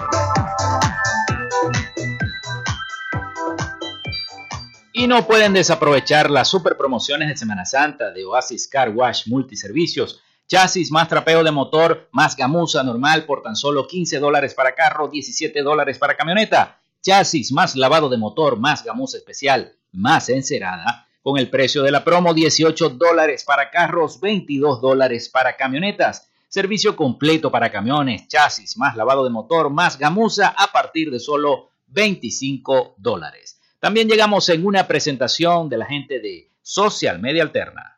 No 5.11 5.27
pueden 5.27 5.51
desaprovechar 5.51 6.31
las 6.31 6.47
super 6.47 6.77
promociones 6.77 7.27
de 7.27 7.35
Semana 7.35 7.65
Santa 7.65 8.11
de 8.11 8.23
Oasis 8.23 8.69
Car 8.69 8.91
Wash 8.91 9.27
Multiservicios. 9.27 10.21
Chasis 10.47 10.89
más 10.89 11.09
trapeo 11.09 11.43
de 11.43 11.51
motor, 11.51 12.07
más 12.13 12.37
gamuza 12.37 12.81
normal 12.81 13.25
por 13.25 13.41
tan 13.41 13.57
solo 13.57 13.89
15 13.89 14.19
dólares 14.19 14.53
para 14.53 14.73
carro, 14.73 15.09
17 15.09 15.63
dólares 15.63 15.97
para 15.97 16.15
camioneta. 16.15 16.79
Chasis 17.01 17.51
más 17.51 17.75
lavado 17.75 18.07
de 18.07 18.15
motor, 18.15 18.57
más 18.57 18.85
gamuza 18.85 19.17
especial, 19.17 19.73
más 19.91 20.29
encerada. 20.29 21.09
Con 21.21 21.37
el 21.37 21.49
precio 21.49 21.83
de 21.83 21.91
la 21.91 22.05
promo, 22.05 22.33
18 22.33 22.91
dólares 22.91 23.43
para 23.43 23.69
carros, 23.69 24.21
22 24.21 24.79
dólares 24.79 25.27
para 25.27 25.57
camionetas. 25.57 26.29
Servicio 26.47 26.95
completo 26.95 27.51
para 27.51 27.69
camiones, 27.69 28.29
chasis, 28.29 28.77
más 28.77 28.95
lavado 28.95 29.25
de 29.25 29.29
motor, 29.29 29.71
más 29.71 29.97
gamuza 29.97 30.55
a 30.57 30.71
partir 30.71 31.11
de 31.11 31.19
solo 31.19 31.71
25 31.87 32.95
dólares. 32.97 33.60
También 33.81 34.07
llegamos 34.07 34.47
en 34.49 34.63
una 34.63 34.87
presentación 34.87 35.67
de 35.67 35.77
la 35.77 35.87
gente 35.87 36.19
de 36.19 36.51
Social 36.61 37.17
Media 37.17 37.41
Alterna. 37.41 37.97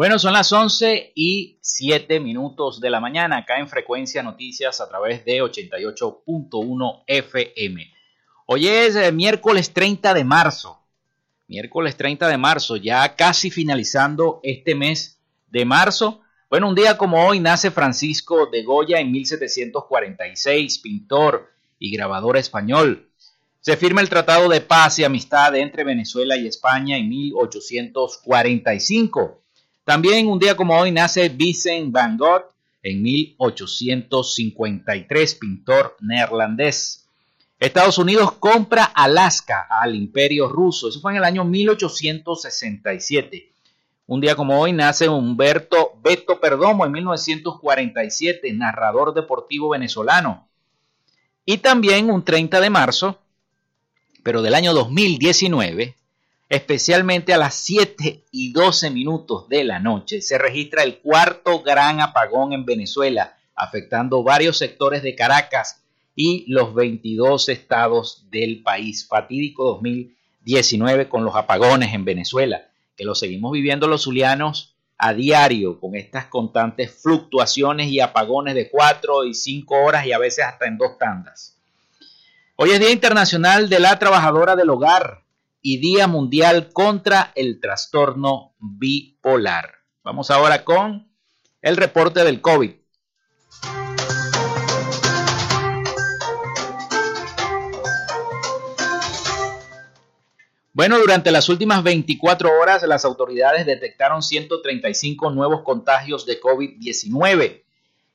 Bueno, 0.00 0.16
son 0.18 0.32
las 0.32 0.50
11 0.50 1.12
y 1.14 1.58
7 1.60 2.20
minutos 2.20 2.80
de 2.80 2.88
la 2.88 3.00
mañana 3.00 3.36
acá 3.36 3.58
en 3.58 3.68
Frecuencia 3.68 4.22
Noticias 4.22 4.80
a 4.80 4.88
través 4.88 5.26
de 5.26 5.42
88.1 5.42 7.02
FM. 7.06 7.92
Hoy 8.46 8.66
es 8.66 8.96
eh, 8.96 9.12
miércoles 9.12 9.74
30 9.74 10.14
de 10.14 10.24
marzo. 10.24 10.80
Miércoles 11.48 11.98
30 11.98 12.28
de 12.28 12.38
marzo, 12.38 12.76
ya 12.76 13.14
casi 13.14 13.50
finalizando 13.50 14.40
este 14.42 14.74
mes 14.74 15.20
de 15.50 15.66
marzo. 15.66 16.22
Bueno, 16.48 16.70
un 16.70 16.74
día 16.74 16.96
como 16.96 17.26
hoy 17.26 17.38
nace 17.38 17.70
Francisco 17.70 18.46
de 18.46 18.62
Goya 18.62 19.00
en 19.00 19.12
1746, 19.12 20.78
pintor 20.78 21.52
y 21.78 21.94
grabador 21.94 22.38
español. 22.38 23.10
Se 23.60 23.76
firma 23.76 24.00
el 24.00 24.08
Tratado 24.08 24.48
de 24.48 24.62
Paz 24.62 24.98
y 24.98 25.04
Amistad 25.04 25.54
entre 25.56 25.84
Venezuela 25.84 26.38
y 26.38 26.46
España 26.46 26.96
en 26.96 27.06
1845. 27.06 29.39
También 29.90 30.28
un 30.28 30.38
día 30.38 30.54
como 30.54 30.78
hoy 30.78 30.92
nace 30.92 31.28
Vincent 31.30 31.90
van 31.90 32.16
Gogh 32.16 32.44
en 32.80 33.02
1853, 33.02 35.34
pintor 35.34 35.96
neerlandés. 35.98 37.08
Estados 37.58 37.98
Unidos 37.98 38.30
compra 38.38 38.84
Alaska 38.84 39.66
al 39.68 39.96
imperio 39.96 40.48
ruso. 40.48 40.88
Eso 40.88 41.00
fue 41.00 41.10
en 41.10 41.18
el 41.18 41.24
año 41.24 41.44
1867. 41.44 43.50
Un 44.06 44.20
día 44.20 44.36
como 44.36 44.60
hoy 44.60 44.72
nace 44.72 45.08
Humberto 45.08 45.98
Beto 46.00 46.38
Perdomo 46.38 46.86
en 46.86 46.92
1947, 46.92 48.52
narrador 48.52 49.12
deportivo 49.12 49.70
venezolano. 49.70 50.46
Y 51.44 51.58
también 51.58 52.10
un 52.10 52.24
30 52.24 52.60
de 52.60 52.70
marzo, 52.70 53.18
pero 54.22 54.40
del 54.40 54.54
año 54.54 54.72
2019, 54.72 55.96
especialmente 56.50 57.32
a 57.32 57.38
las 57.38 57.54
7 57.54 58.24
y 58.32 58.52
12 58.52 58.90
minutos 58.90 59.48
de 59.48 59.62
la 59.62 59.78
noche, 59.78 60.20
se 60.20 60.36
registra 60.36 60.82
el 60.82 60.98
cuarto 60.98 61.62
gran 61.62 62.00
apagón 62.00 62.52
en 62.52 62.66
Venezuela, 62.66 63.36
afectando 63.54 64.24
varios 64.24 64.58
sectores 64.58 65.04
de 65.04 65.14
Caracas 65.14 65.84
y 66.16 66.44
los 66.48 66.74
22 66.74 67.48
estados 67.50 68.26
del 68.32 68.64
país. 68.64 69.06
Fatídico 69.06 69.64
2019 69.74 71.08
con 71.08 71.24
los 71.24 71.36
apagones 71.36 71.94
en 71.94 72.04
Venezuela, 72.04 72.68
que 72.96 73.04
lo 73.04 73.14
seguimos 73.14 73.52
viviendo 73.52 73.86
los 73.86 74.02
zulianos 74.02 74.74
a 74.98 75.14
diario 75.14 75.78
con 75.78 75.94
estas 75.94 76.26
constantes 76.26 77.00
fluctuaciones 77.00 77.86
y 77.86 78.00
apagones 78.00 78.56
de 78.56 78.68
4 78.68 79.24
y 79.24 79.34
5 79.34 79.84
horas 79.84 80.04
y 80.04 80.12
a 80.12 80.18
veces 80.18 80.44
hasta 80.44 80.66
en 80.66 80.78
dos 80.78 80.98
tandas. 80.98 81.56
Hoy 82.56 82.70
es 82.70 82.80
Día 82.80 82.90
Internacional 82.90 83.68
de 83.68 83.78
la 83.78 84.00
Trabajadora 84.00 84.56
del 84.56 84.68
Hogar 84.68 85.29
y 85.62 85.78
Día 85.78 86.06
Mundial 86.06 86.72
contra 86.72 87.32
el 87.34 87.60
Trastorno 87.60 88.54
Bipolar. 88.58 89.74
Vamos 90.02 90.30
ahora 90.30 90.64
con 90.64 91.12
el 91.60 91.76
reporte 91.76 92.24
del 92.24 92.40
COVID. 92.40 92.72
Bueno, 100.72 100.98
durante 100.98 101.30
las 101.30 101.48
últimas 101.48 101.82
24 101.82 102.58
horas 102.58 102.82
las 102.84 103.04
autoridades 103.04 103.66
detectaron 103.66 104.22
135 104.22 105.30
nuevos 105.30 105.62
contagios 105.62 106.24
de 106.24 106.40
COVID-19 106.40 107.64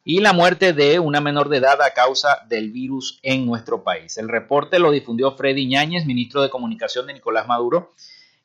y 0.08 0.20
la 0.20 0.34
muerte 0.34 0.72
de 0.72 1.00
una 1.00 1.20
menor 1.20 1.50
de 1.50 1.58
edad 1.58 1.82
a 1.82 1.90
causa 1.90 2.46
del 2.48 2.72
virus 2.72 3.20
en 3.24 3.44
nuestro 3.44 3.84
país. 3.84 4.20
El 4.20 4.30
reporte 4.30 4.78
lo 4.78 4.92
difundió 4.92 5.32
Freddy 5.32 5.66
Ñáñez, 5.66 6.06
ministro 6.06 6.44
de 6.44 6.52
Comunicación 6.52 7.08
de 7.08 7.16
Nicolás 7.16 7.48
Maduro, 7.48 7.96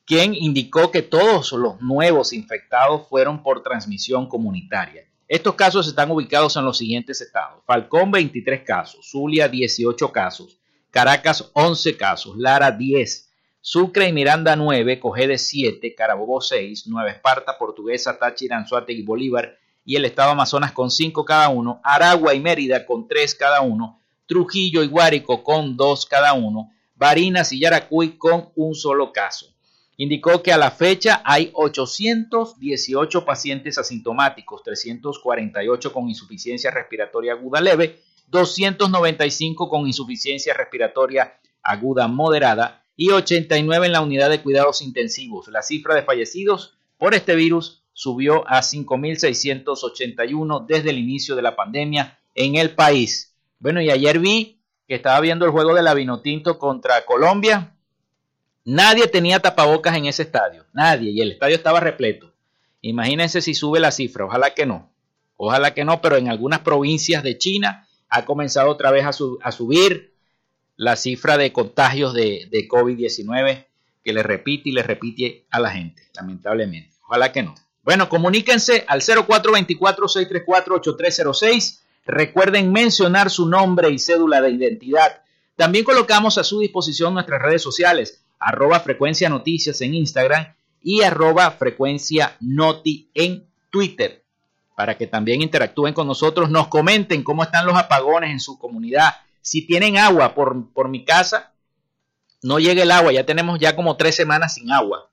quien 0.07 0.35
indicó 0.35 0.91
que 0.91 1.03
todos 1.03 1.53
los 1.53 1.83
nuevos 1.83 2.33
infectados 2.33 3.07
fueron 3.09 3.43
por 3.43 3.63
transmisión 3.63 4.27
comunitaria. 4.27 5.05
Estos 5.29 5.55
casos 5.55 5.87
están 5.87 6.11
ubicados 6.11 6.57
en 6.57 6.65
los 6.65 6.79
siguientes 6.79 7.21
estados. 7.21 7.63
Falcón 7.67 8.11
23 8.11 8.63
casos, 8.63 9.11
Zulia 9.11 9.47
18 9.47 10.11
casos, 10.11 10.57
Caracas 10.91 11.51
11 11.53 11.97
casos, 11.99 12.39
Lara 12.39 12.71
10, 12.71 13.31
Sucre 13.61 14.09
y 14.09 14.15
Miranda 14.15 14.57
9, 14.57 14.99
Cogede 14.99 15.37
7, 15.37 15.95
Carabobo 15.95 16.41
6, 16.41 16.87
Nueva 16.87 17.11
Esparta, 17.11 17.59
Portuguesa, 17.59 18.19
Táchira, 18.19 18.57
Anzuategui 18.57 19.01
y 19.01 19.05
Bolívar 19.05 19.60
y 19.91 19.97
el 19.97 20.05
estado 20.05 20.31
Amazonas 20.31 20.71
con 20.71 20.89
5 20.89 21.25
cada 21.25 21.49
uno, 21.49 21.81
Aragua 21.83 22.33
y 22.33 22.39
Mérida 22.39 22.87
con 22.87 23.09
3 23.09 23.35
cada 23.35 23.61
uno, 23.61 24.01
Trujillo 24.25 24.85
y 24.85 24.87
Guárico 24.87 25.43
con 25.43 25.77
2 25.77 26.07
cada 26.07 26.33
uno, 26.33 26.71
Barinas 26.95 27.53
y 27.53 27.59
Yaracuy 27.59 28.17
con 28.17 28.51
un 28.55 28.77
solo 28.77 29.13
caso. 29.13 29.47
Indicó 29.97 30.45
que 30.45 30.53
a 30.53 30.59
la 30.59 30.71
fecha 30.71 31.23
hay 31.25 31.51
818 31.55 33.25
pacientes 33.25 33.79
asintomáticos, 33.79 34.63
348 34.63 35.93
con 35.93 36.09
insuficiencia 36.09 36.71
respiratoria 36.71 37.33
aguda 37.33 37.61
leve, 37.61 38.01
295 38.29 39.69
con 39.69 39.89
insuficiencia 39.89 40.55
respiratoria 40.55 41.35
aguda 41.65 42.07
moderada 42.07 42.85
y 42.95 43.11
89 43.11 43.87
en 43.87 43.93
la 43.93 44.03
unidad 44.03 44.31
de 44.31 44.41
cuidados 44.41 44.83
intensivos. 44.83 45.49
La 45.49 45.63
cifra 45.63 45.97
de 45.97 46.05
fallecidos 46.05 46.79
por 46.97 47.13
este 47.13 47.35
virus 47.35 47.80
subió 48.01 48.49
a 48.49 48.63
5.681 48.63 50.67
desde 50.67 50.89
el 50.89 50.97
inicio 50.97 51.37
de 51.37 51.43
la 51.43 51.55
pandemia 51.55 52.19
en 52.35 52.55
el 52.55 52.71
país. 52.71 53.35
Bueno, 53.59 53.83
y 53.83 53.91
ayer 53.91 54.19
vi 54.19 54.63
que 54.89 54.95
estaba 54.95 55.21
viendo 55.21 55.45
el 55.45 55.51
juego 55.51 55.75
de 55.75 55.83
la 55.83 55.93
Vinotinto 55.93 56.59
contra 56.59 57.05
Colombia. 57.05 57.77
Nadie 58.65 59.07
tenía 59.07 59.41
tapabocas 59.41 59.99
en 59.99 60.07
ese 60.07 60.23
estadio, 60.23 60.65
nadie, 60.73 61.11
y 61.11 61.21
el 61.21 61.33
estadio 61.33 61.57
estaba 61.57 61.79
repleto. 61.79 62.33
Imagínense 62.81 63.43
si 63.43 63.53
sube 63.53 63.81
la 63.81 63.91
cifra, 63.91 64.25
ojalá 64.25 64.55
que 64.55 64.65
no, 64.65 64.91
ojalá 65.37 65.75
que 65.75 65.85
no, 65.85 66.01
pero 66.01 66.17
en 66.17 66.31
algunas 66.31 66.61
provincias 66.61 67.23
de 67.23 67.37
China 67.37 67.87
ha 68.09 68.25
comenzado 68.25 68.71
otra 68.71 68.91
vez 68.91 69.05
a, 69.05 69.13
subir 69.53 70.15
la 70.75 70.97
cifra 70.97 71.37
de 71.37 71.53
contagios 71.53 72.15
de, 72.15 72.49
de 72.51 72.67
COVID-19 72.67 73.67
que 74.03 74.15
le 74.15 74.23
repite 74.23 74.71
y 74.71 74.73
le 74.73 74.85
repite 74.85 75.45
a 75.51 75.61
la 75.61 75.71
gente, 75.71 76.03
lamentablemente. 76.15 76.95
Ojalá 77.07 77.31
que 77.31 77.43
no. 77.43 77.55
Bueno, 77.83 78.09
comuníquense 78.09 78.85
al 78.87 79.01
0424-634-8306. 79.01 81.81
Recuerden 82.07 82.71
mencionar 82.73 83.29
su 83.31 83.49
nombre 83.49 83.91
y 83.91 83.99
cédula 83.99 84.41
de 84.41 84.51
identidad. 84.51 85.23
También 85.57 85.85
colocamos 85.85 86.39
a 86.39 86.45
su 86.45 86.61
disposición 86.61 87.15
nuestras 87.15 87.43
redes 87.43 87.63
sociales, 87.63 88.23
arroba 88.39 88.79
frecuencia 88.81 89.29
noticias 89.29 89.81
en 89.83 89.95
Instagram 89.95 90.55
y 90.83 91.03
arroba 91.03 91.51
frecuencia 91.51 92.37
noti 92.41 93.11
en 93.15 93.47
Twitter, 93.71 94.25
para 94.75 94.97
que 94.97 95.07
también 95.07 95.43
interactúen 95.43 95.93
con 95.93 96.07
nosotros, 96.07 96.49
nos 96.49 96.69
comenten 96.69 97.23
cómo 97.23 97.43
están 97.43 97.67
los 97.67 97.77
apagones 97.77 98.31
en 98.31 98.41
su 98.41 98.59
comunidad. 98.59 99.13
Si 99.43 99.67
tienen 99.67 99.99
agua 99.99 100.35
por, 100.35 100.73
por 100.73 100.89
mi 100.89 101.05
casa, 101.05 101.53
no 102.43 102.59
llegue 102.59 102.83
el 102.83 102.91
agua, 102.91 103.13
ya 103.13 103.27
tenemos 103.27 103.59
ya 103.59 103.77
como 103.77 103.97
tres 103.97 104.17
semanas 104.17 104.55
sin 104.55 104.73
agua. 104.73 105.10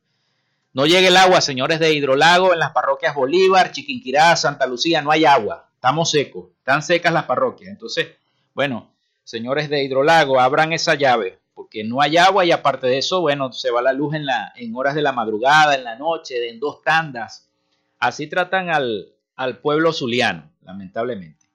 No 0.77 0.86
llegue 0.86 1.07
el 1.07 1.17
agua, 1.17 1.41
señores 1.41 1.79
de 1.79 1.91
Hidrolago, 1.91 2.53
en 2.53 2.60
las 2.60 2.69
parroquias 2.69 3.15
Bolívar, 3.15 3.72
Chiquinquirá, 3.72 4.36
Santa 4.36 4.67
Lucía, 4.67 5.01
no 5.01 5.10
hay 5.10 5.25
agua. 5.25 5.67
Estamos 5.74 6.12
secos, 6.12 6.51
están 6.60 6.84
secas 6.84 7.12
las 7.12 7.24
parroquias. 7.24 7.72
Entonces, 7.72 8.10
bueno, 8.53 8.91
señores 9.24 9.72
de 9.72 9.84
Hidrolago, 9.84 10.39
abran 10.39 10.74
esa 10.74 10.93
llave, 10.93 11.39
porque 11.55 11.84
no 11.84 12.00
hay 12.00 12.17
agua 12.17 12.46
y 12.46 12.51
aparte 12.51 12.86
de 12.86 13.00
eso, 13.00 13.22
bueno, 13.22 13.51
se 13.53 13.72
va 13.72 13.81
la 13.81 13.91
luz 13.91 14.13
en, 14.13 14.27
la, 14.27 14.53
en 14.55 14.75
horas 14.75 14.93
de 14.93 15.01
la 15.01 15.13
madrugada, 15.13 15.74
en 15.74 15.84
la 15.84 15.96
noche, 15.96 16.48
en 16.48 16.60
dos 16.60 16.84
tandas. 16.84 17.50
Así 17.98 18.27
tratan 18.27 18.69
al, 18.69 19.07
al 19.36 19.57
pueblo 19.57 19.91
zuliano, 19.91 20.48
lamentablemente. 20.62 21.48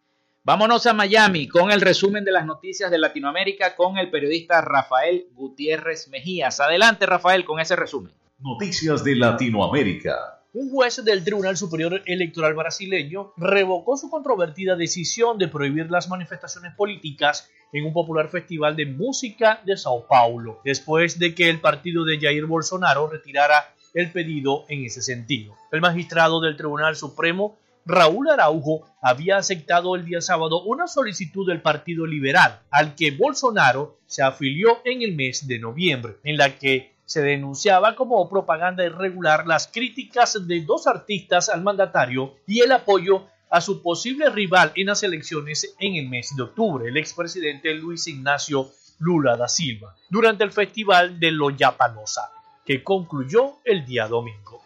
Vámonos 0.43 0.85
a 0.87 0.95
Miami 0.95 1.47
con 1.47 1.71
el 1.71 1.81
resumen 1.81 2.25
de 2.25 2.33
las 2.33 2.45
noticias 2.45 2.91
de 2.91 2.99
Latinoamérica 2.99 3.77
con 3.77 3.99
el 3.99 4.11
periodista 4.11 4.61
Rafael 4.63 5.29
Gutiérrez 5.33 6.09
Mejías. 6.09 6.59
Adelante, 6.59 7.07
Rafael, 7.07 7.45
con 7.45 7.61
ese 7.61 7.77
resumen. 7.77 8.13
Noticias 8.45 9.05
de 9.05 9.15
Latinoamérica. 9.15 10.43
Un 10.53 10.69
juez 10.69 11.05
del 11.05 11.23
Tribunal 11.23 11.57
Superior 11.57 12.03
Electoral 12.07 12.55
brasileño 12.55 13.33
revocó 13.37 13.97
su 13.97 14.11
controvertida 14.11 14.75
decisión 14.75 15.39
de 15.39 15.47
prohibir 15.47 15.89
las 15.93 16.09
manifestaciones 16.09 16.75
políticas 16.75 17.49
en 17.73 17.87
un 17.87 17.93
popular 17.93 18.29
festival 18.31 18.75
de 18.75 18.87
música 18.87 19.61
de 19.65 19.77
Sao 19.77 20.09
Paulo, 20.09 20.61
después 20.65 21.21
de 21.21 21.37
que 21.37 21.49
el 21.49 21.61
partido 21.61 22.05
de 22.05 22.19
Jair 22.19 22.47
Bolsonaro 22.47 23.07
retirara 23.07 23.75
el 23.95 24.11
pedido 24.11 24.65
en 24.69 24.85
ese 24.87 25.03
sentido. 25.03 25.55
El 25.71 25.81
magistrado 25.81 26.41
del 26.41 26.57
Tribunal 26.57 26.97
Supremo, 26.97 27.57
Raúl 27.87 28.29
Araujo, 28.29 28.85
había 29.01 29.37
aceptado 29.37 29.95
el 29.95 30.05
día 30.05 30.21
sábado 30.21 30.65
una 30.65 30.89
solicitud 30.89 31.47
del 31.47 31.63
Partido 31.63 32.07
Liberal, 32.07 32.61
al 32.71 32.97
que 32.97 33.13
Bolsonaro 33.13 33.99
se 34.07 34.23
afilió 34.23 34.79
en 34.85 35.03
el 35.03 35.15
mes 35.15 35.47
de 35.47 35.61
noviembre, 35.61 36.17
en 36.25 36.37
la 36.37 36.59
que 36.59 36.92
se 37.13 37.21
denunciaba 37.21 37.95
como 37.95 38.27
propaganda 38.31 38.85
irregular 38.85 39.47
las 39.47 39.69
críticas 39.69 40.47
de 40.47 40.63
dos 40.63 40.87
artistas 40.87 41.51
al 41.51 41.63
mandatario 41.63 42.37
y 42.47 42.61
el 42.61 42.73
apoyo 42.73 43.27
a 43.51 43.61
su 43.61 43.83
posible 43.83 44.31
rival 44.31 44.73
en 44.77 44.87
las 44.87 45.03
elecciones 45.03 45.75
en 45.79 45.97
el 45.97 46.09
mes 46.09 46.35
de 46.35 46.45
octubre, 46.45 46.89
el 46.89 46.97
expresidente 46.97 47.75
Luis 47.75 48.07
Ignacio 48.07 48.71
Lula 48.99 49.37
da 49.37 49.47
Silva, 49.47 49.95
durante 50.09 50.43
el 50.45 50.53
festival 50.53 51.21
de 51.21 51.33
Lollapalooza, 51.33 52.31
que 52.65 52.83
concluyó 52.83 53.59
el 53.65 53.85
día 53.85 54.09
domingo. 54.09 54.63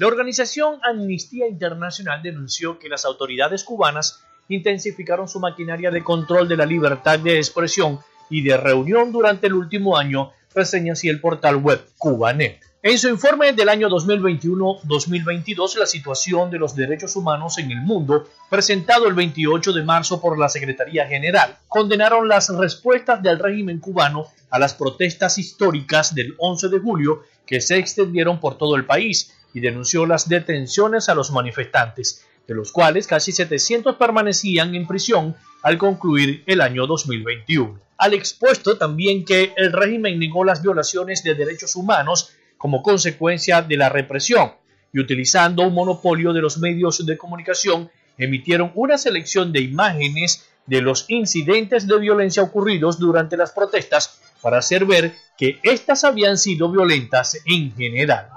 La 0.00 0.08
organización 0.08 0.80
Amnistía 0.82 1.46
Internacional 1.46 2.22
denunció 2.22 2.78
que 2.80 2.88
las 2.88 3.04
autoridades 3.04 3.62
cubanas 3.62 4.24
intensificaron 4.48 5.28
su 5.28 5.38
maquinaria 5.38 5.92
de 5.92 6.02
control 6.02 6.48
de 6.48 6.56
la 6.56 6.66
libertad 6.66 7.20
de 7.20 7.36
expresión 7.36 8.00
y 8.30 8.42
de 8.42 8.56
reunión 8.56 9.12
durante 9.12 9.46
el 9.46 9.54
último 9.54 9.96
año, 9.96 10.32
reseña 10.54 10.94
así 10.94 11.08
el 11.08 11.20
portal 11.20 11.56
web 11.56 11.84
Cubanet. 11.98 12.60
En 12.82 12.96
su 12.96 13.10
informe 13.10 13.52
del 13.52 13.68
año 13.68 13.90
2021-2022, 13.90 15.76
la 15.76 15.84
situación 15.84 16.50
de 16.50 16.58
los 16.58 16.74
derechos 16.74 17.14
humanos 17.14 17.58
en 17.58 17.70
el 17.70 17.82
mundo, 17.82 18.26
presentado 18.48 19.06
el 19.06 19.12
28 19.12 19.74
de 19.74 19.82
marzo 19.82 20.18
por 20.18 20.38
la 20.38 20.48
Secretaría 20.48 21.06
General, 21.06 21.58
condenaron 21.68 22.26
las 22.26 22.48
respuestas 22.48 23.22
del 23.22 23.38
régimen 23.38 23.80
cubano 23.80 24.28
a 24.48 24.58
las 24.58 24.72
protestas 24.72 25.36
históricas 25.36 26.14
del 26.14 26.34
11 26.38 26.70
de 26.70 26.78
julio 26.78 27.22
que 27.44 27.60
se 27.60 27.76
extendieron 27.76 28.40
por 28.40 28.56
todo 28.56 28.76
el 28.76 28.86
país 28.86 29.34
y 29.52 29.60
denunció 29.60 30.06
las 30.06 30.28
detenciones 30.28 31.10
a 31.10 31.14
los 31.14 31.32
manifestantes, 31.32 32.24
de 32.50 32.56
los 32.56 32.72
cuales 32.72 33.06
casi 33.06 33.30
700 33.30 33.94
permanecían 33.94 34.74
en 34.74 34.84
prisión 34.84 35.36
al 35.62 35.78
concluir 35.78 36.42
el 36.46 36.60
año 36.60 36.84
2021. 36.84 37.78
Al 37.96 38.12
expuesto 38.12 38.76
también 38.76 39.24
que 39.24 39.52
el 39.56 39.70
régimen 39.72 40.18
negó 40.18 40.44
las 40.44 40.60
violaciones 40.60 41.22
de 41.22 41.36
derechos 41.36 41.76
humanos 41.76 42.32
como 42.58 42.82
consecuencia 42.82 43.62
de 43.62 43.76
la 43.76 43.88
represión 43.88 44.50
y 44.92 44.98
utilizando 44.98 45.62
un 45.62 45.74
monopolio 45.74 46.32
de 46.32 46.40
los 46.40 46.58
medios 46.58 47.06
de 47.06 47.16
comunicación 47.16 47.88
emitieron 48.18 48.72
una 48.74 48.98
selección 48.98 49.52
de 49.52 49.60
imágenes 49.60 50.48
de 50.66 50.80
los 50.80 51.04
incidentes 51.08 51.86
de 51.86 52.00
violencia 52.00 52.42
ocurridos 52.42 52.98
durante 52.98 53.36
las 53.36 53.52
protestas 53.52 54.20
para 54.42 54.58
hacer 54.58 54.84
ver 54.84 55.14
que 55.36 55.58
éstas 55.62 56.04
habían 56.04 56.36
sido 56.36 56.70
violentas 56.70 57.40
en 57.46 57.74
general. 57.74 58.28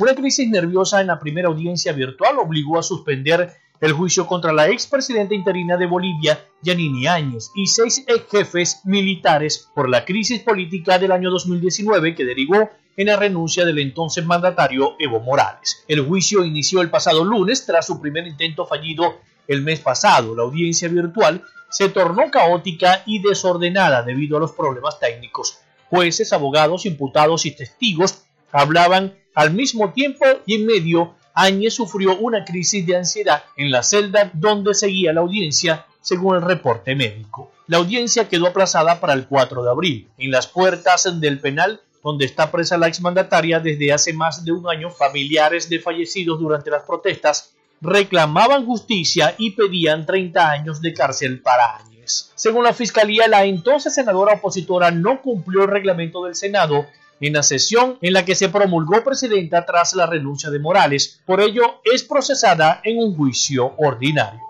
Una 0.00 0.14
crisis 0.14 0.48
nerviosa 0.48 1.00
en 1.00 1.06
la 1.06 1.18
primera 1.18 1.48
audiencia 1.48 1.92
virtual 1.92 2.38
obligó 2.38 2.78
a 2.78 2.82
suspender 2.82 3.54
el 3.80 3.92
juicio 3.92 4.26
contra 4.26 4.52
la 4.52 4.68
expresidenta 4.68 5.34
interina 5.34 5.76
de 5.76 5.86
Bolivia, 5.86 6.40
Yanini 6.62 7.06
Áñez, 7.06 7.50
y 7.54 7.66
seis 7.66 8.04
ex 8.06 8.24
jefes 8.30 8.80
militares 8.84 9.68
por 9.74 9.88
la 9.88 10.04
crisis 10.04 10.40
política 10.40 10.98
del 10.98 11.12
año 11.12 11.30
2019 11.30 12.14
que 12.14 12.24
derivó 12.24 12.70
en 12.96 13.06
la 13.06 13.16
renuncia 13.16 13.64
del 13.64 13.78
entonces 13.78 14.24
mandatario 14.24 14.96
Evo 14.98 15.20
Morales. 15.20 15.84
El 15.88 16.00
juicio 16.00 16.44
inició 16.44 16.80
el 16.80 16.90
pasado 16.90 17.24
lunes 17.24 17.66
tras 17.66 17.86
su 17.86 18.00
primer 18.00 18.26
intento 18.26 18.66
fallido 18.66 19.16
el 19.48 19.62
mes 19.62 19.80
pasado. 19.80 20.34
La 20.34 20.42
audiencia 20.42 20.88
virtual 20.88 21.42
se 21.68 21.88
tornó 21.88 22.30
caótica 22.30 23.02
y 23.06 23.20
desordenada 23.20 24.02
debido 24.02 24.36
a 24.36 24.40
los 24.40 24.52
problemas 24.52 24.98
técnicos. 24.98 25.58
Jueces, 25.88 26.32
abogados, 26.32 26.86
imputados 26.86 27.46
y 27.46 27.52
testigos 27.52 28.22
hablaban 28.52 29.14
al 29.34 29.52
mismo 29.52 29.92
tiempo 29.92 30.24
y 30.46 30.54
en 30.54 30.66
medio 30.66 31.14
Áñez 31.34 31.74
sufrió 31.74 32.16
una 32.16 32.44
crisis 32.44 32.86
de 32.86 32.96
ansiedad 32.96 33.44
en 33.56 33.70
la 33.70 33.82
celda 33.82 34.30
donde 34.32 34.72
seguía 34.74 35.12
la 35.12 35.20
audiencia, 35.20 35.84
según 36.00 36.36
el 36.36 36.42
reporte 36.42 36.94
médico. 36.94 37.52
La 37.66 37.76
audiencia 37.76 38.28
quedó 38.28 38.46
aplazada 38.46 39.00
para 39.00 39.12
el 39.12 39.26
4 39.26 39.62
de 39.62 39.70
abril. 39.70 40.08
En 40.16 40.30
las 40.30 40.46
puertas 40.46 41.20
del 41.20 41.40
penal 41.40 41.82
donde 42.02 42.24
está 42.24 42.52
presa 42.52 42.78
la 42.78 42.86
exmandataria 42.86 43.58
desde 43.58 43.92
hace 43.92 44.12
más 44.12 44.44
de 44.44 44.52
un 44.52 44.68
año, 44.68 44.90
familiares 44.90 45.68
de 45.68 45.80
fallecidos 45.80 46.38
durante 46.38 46.70
las 46.70 46.84
protestas 46.84 47.52
reclamaban 47.80 48.66
justicia 48.66 49.34
y 49.38 49.52
pedían 49.52 50.06
30 50.06 50.50
años 50.50 50.80
de 50.80 50.94
cárcel 50.94 51.40
para 51.40 51.76
Áñez. 51.76 52.30
Según 52.34 52.64
la 52.64 52.72
fiscalía, 52.72 53.28
la 53.28 53.44
entonces 53.44 53.94
senadora 53.94 54.34
opositora 54.34 54.90
no 54.90 55.20
cumplió 55.20 55.64
el 55.64 55.70
reglamento 55.70 56.24
del 56.24 56.34
Senado 56.34 56.86
en 57.20 57.32
la 57.32 57.42
sesión 57.42 57.98
en 58.02 58.12
la 58.12 58.24
que 58.24 58.34
se 58.34 58.48
promulgó 58.48 59.02
presidenta 59.02 59.64
tras 59.64 59.94
la 59.94 60.06
renuncia 60.06 60.50
de 60.50 60.58
Morales. 60.58 61.20
Por 61.24 61.40
ello, 61.40 61.80
es 61.84 62.02
procesada 62.02 62.80
en 62.84 62.98
un 62.98 63.16
juicio 63.16 63.74
ordinario. 63.78 64.40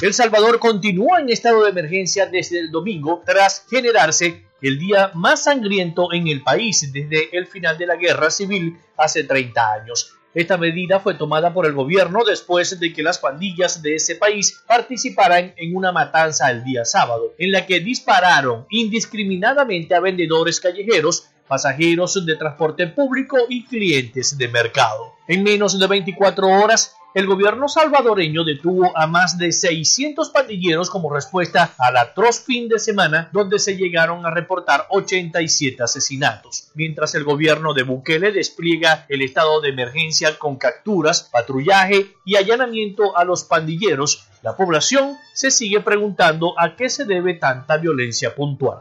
El 0.00 0.14
Salvador 0.14 0.58
continúa 0.58 1.20
en 1.20 1.28
estado 1.28 1.64
de 1.64 1.70
emergencia 1.70 2.26
desde 2.26 2.60
el 2.60 2.70
domingo 2.70 3.22
tras 3.24 3.66
generarse 3.68 4.46
el 4.60 4.78
día 4.78 5.10
más 5.14 5.44
sangriento 5.44 6.12
en 6.12 6.28
el 6.28 6.42
país 6.42 6.92
desde 6.92 7.36
el 7.36 7.46
final 7.46 7.76
de 7.76 7.86
la 7.86 7.96
guerra 7.96 8.30
civil 8.30 8.78
hace 8.96 9.24
30 9.24 9.72
años. 9.72 10.14
Esta 10.34 10.56
medida 10.56 10.98
fue 10.98 11.14
tomada 11.14 11.52
por 11.52 11.66
el 11.66 11.74
gobierno 11.74 12.24
después 12.24 12.80
de 12.80 12.92
que 12.94 13.02
las 13.02 13.18
pandillas 13.18 13.82
de 13.82 13.96
ese 13.96 14.16
país 14.16 14.62
participaran 14.66 15.52
en 15.56 15.76
una 15.76 15.92
matanza 15.92 16.50
el 16.50 16.64
día 16.64 16.86
sábado, 16.86 17.34
en 17.36 17.52
la 17.52 17.66
que 17.66 17.80
dispararon 17.80 18.66
indiscriminadamente 18.70 19.94
a 19.94 20.00
vendedores 20.00 20.58
callejeros, 20.58 21.28
pasajeros 21.46 22.24
de 22.24 22.36
transporte 22.36 22.86
público 22.86 23.36
y 23.50 23.66
clientes 23.66 24.38
de 24.38 24.48
mercado. 24.48 25.12
En 25.28 25.42
menos 25.42 25.78
de 25.78 25.86
24 25.86 26.48
horas, 26.48 26.96
el 27.14 27.26
gobierno 27.26 27.68
salvadoreño 27.68 28.44
detuvo 28.44 28.96
a 28.96 29.06
más 29.06 29.36
de 29.36 29.52
600 29.52 30.30
pandilleros 30.30 30.88
como 30.88 31.12
respuesta 31.12 31.74
al 31.78 31.96
atroz 31.96 32.40
fin 32.40 32.68
de 32.68 32.78
semana 32.78 33.28
donde 33.32 33.58
se 33.58 33.76
llegaron 33.76 34.24
a 34.24 34.30
reportar 34.30 34.86
87 34.88 35.82
asesinatos, 35.82 36.70
mientras 36.74 37.14
el 37.14 37.24
gobierno 37.24 37.74
de 37.74 37.82
Bukele 37.82 38.32
despliega 38.32 39.04
el 39.08 39.22
estado 39.22 39.60
de 39.60 39.70
emergencia 39.70 40.38
con 40.38 40.56
capturas, 40.56 41.28
patrullaje 41.30 42.14
y 42.24 42.36
allanamiento 42.36 43.16
a 43.16 43.24
los 43.24 43.44
pandilleros. 43.44 44.26
La 44.42 44.56
población 44.56 45.16
se 45.34 45.50
sigue 45.50 45.80
preguntando 45.80 46.58
a 46.58 46.74
qué 46.76 46.88
se 46.88 47.04
debe 47.04 47.34
tanta 47.34 47.76
violencia 47.76 48.34
puntual. 48.34 48.78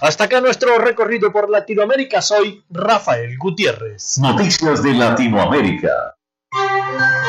Hasta 0.00 0.24
acá 0.24 0.40
nuestro 0.40 0.78
recorrido 0.78 1.32
por 1.32 1.48
Latinoamérica. 1.48 2.20
Soy 2.20 2.62
Rafael 2.68 3.38
Gutiérrez. 3.38 4.18
Noticias 4.18 4.82
de 4.82 4.92
Latinoamérica. 4.94 6.16
Bueno, 6.52 7.21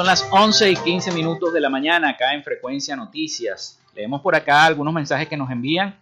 son 0.00 0.06
las 0.06 0.26
11 0.30 0.70
y 0.70 0.76
15 0.76 1.12
minutos 1.12 1.52
de 1.52 1.60
la 1.60 1.68
mañana 1.68 2.08
acá 2.08 2.32
en 2.32 2.42
Frecuencia 2.42 2.96
Noticias. 2.96 3.78
Leemos 3.94 4.22
por 4.22 4.34
acá 4.34 4.64
algunos 4.64 4.94
mensajes 4.94 5.28
que 5.28 5.36
nos 5.36 5.50
envían. 5.50 6.00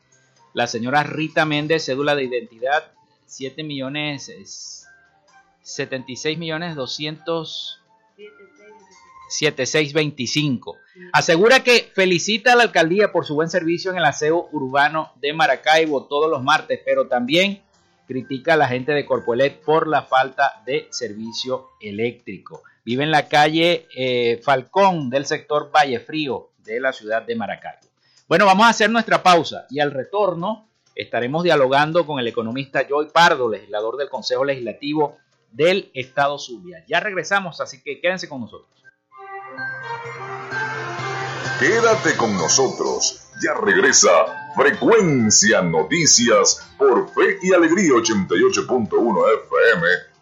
La 0.55 0.69
señora 0.69 1.03
Rita 1.03 1.45
Méndez, 1.45 1.85
cédula 1.85 2.15
de 2.15 2.23
identidad 2.23 2.93
7 3.27 3.65
millones 3.65 4.87
76 5.63 6.39
millones 6.39 6.77
200 6.77 7.81
7625. 9.31 10.77
Asegura 11.13 11.65
que 11.65 11.91
felicita 11.93 12.53
a 12.53 12.55
la 12.55 12.63
alcaldía 12.63 13.11
por 13.11 13.27
su 13.27 13.35
buen 13.35 13.51
servicio 13.51 13.91
en 13.91 13.97
el 13.97 14.05
aseo 14.05 14.49
urbano 14.53 15.11
de 15.17 15.33
Maracaibo 15.33 16.05
todos 16.05 16.31
los 16.31 16.45
martes, 16.45 16.79
pero 16.85 17.09
también 17.09 17.63
critica 18.07 18.55
a 18.55 18.57
la 18.57 18.69
gente 18.69 18.93
de 18.93 19.05
Corpoelet 19.05 19.61
por 19.61 19.89
la 19.89 20.03
falta 20.03 20.63
de 20.65 20.87
servicio 20.91 21.71
eléctrico. 21.81 22.63
Vive 22.89 23.05
en 23.05 23.11
la 23.11 23.29
calle 23.29 23.87
eh, 23.95 24.41
Falcón 24.43 25.11
del 25.11 25.27
sector 25.27 25.71
Valle 25.71 26.01
Frío 26.01 26.53
de 26.65 26.81
la 26.81 26.95
ciudad 26.95 27.21
de 27.21 27.37
Maracaibo. 27.37 27.87
Bueno, 28.27 28.47
vamos 28.47 28.65
a 28.65 28.71
hacer 28.71 28.89
nuestra 28.89 29.23
pausa 29.23 29.67
y 29.69 29.81
al 29.81 29.91
retorno 29.93 30.71
estaremos 30.95 31.45
dialogando 31.45 32.07
con 32.07 32.19
el 32.19 32.27
economista 32.27 32.87
Joy 32.89 33.11
Pardo, 33.13 33.51
legislador 33.51 33.99
del 33.99 34.09
Consejo 34.09 34.43
Legislativo 34.43 35.19
del 35.53 35.91
Estado 35.93 36.39
Zulia. 36.39 36.83
Ya 36.89 36.99
regresamos, 37.01 37.61
así 37.61 37.83
que 37.83 38.01
quédense 38.01 38.27
con 38.27 38.41
nosotros. 38.41 38.83
Quédate 41.61 42.17
con 42.17 42.33
nosotros. 42.39 43.21
Ya 43.43 43.53
regresa 43.53 44.09
Frecuencia 44.57 45.61
Noticias 45.61 46.67
por 46.79 47.07
Fe 47.11 47.37
y 47.43 47.53
Alegría 47.53 47.91
88.1 47.91 48.89
FM 49.45 50.08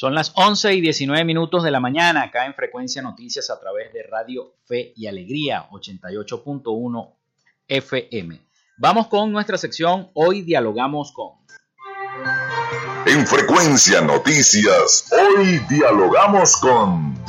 Son 0.00 0.14
las 0.14 0.32
11 0.34 0.76
y 0.76 0.80
19 0.80 1.26
minutos 1.26 1.62
de 1.62 1.70
la 1.70 1.78
mañana 1.78 2.22
acá 2.22 2.46
en 2.46 2.54
Frecuencia 2.54 3.02
Noticias 3.02 3.50
a 3.50 3.60
través 3.60 3.92
de 3.92 4.02
Radio 4.04 4.54
Fe 4.64 4.94
y 4.96 5.06
Alegría 5.06 5.68
88.1 5.68 7.16
FM. 7.68 8.40
Vamos 8.78 9.08
con 9.08 9.30
nuestra 9.30 9.58
sección 9.58 10.08
Hoy 10.14 10.40
dialogamos 10.40 11.12
con. 11.12 11.32
En 13.04 13.26
Frecuencia 13.26 14.00
Noticias, 14.00 15.12
hoy 15.12 15.60
dialogamos 15.68 16.56
con... 16.56 17.22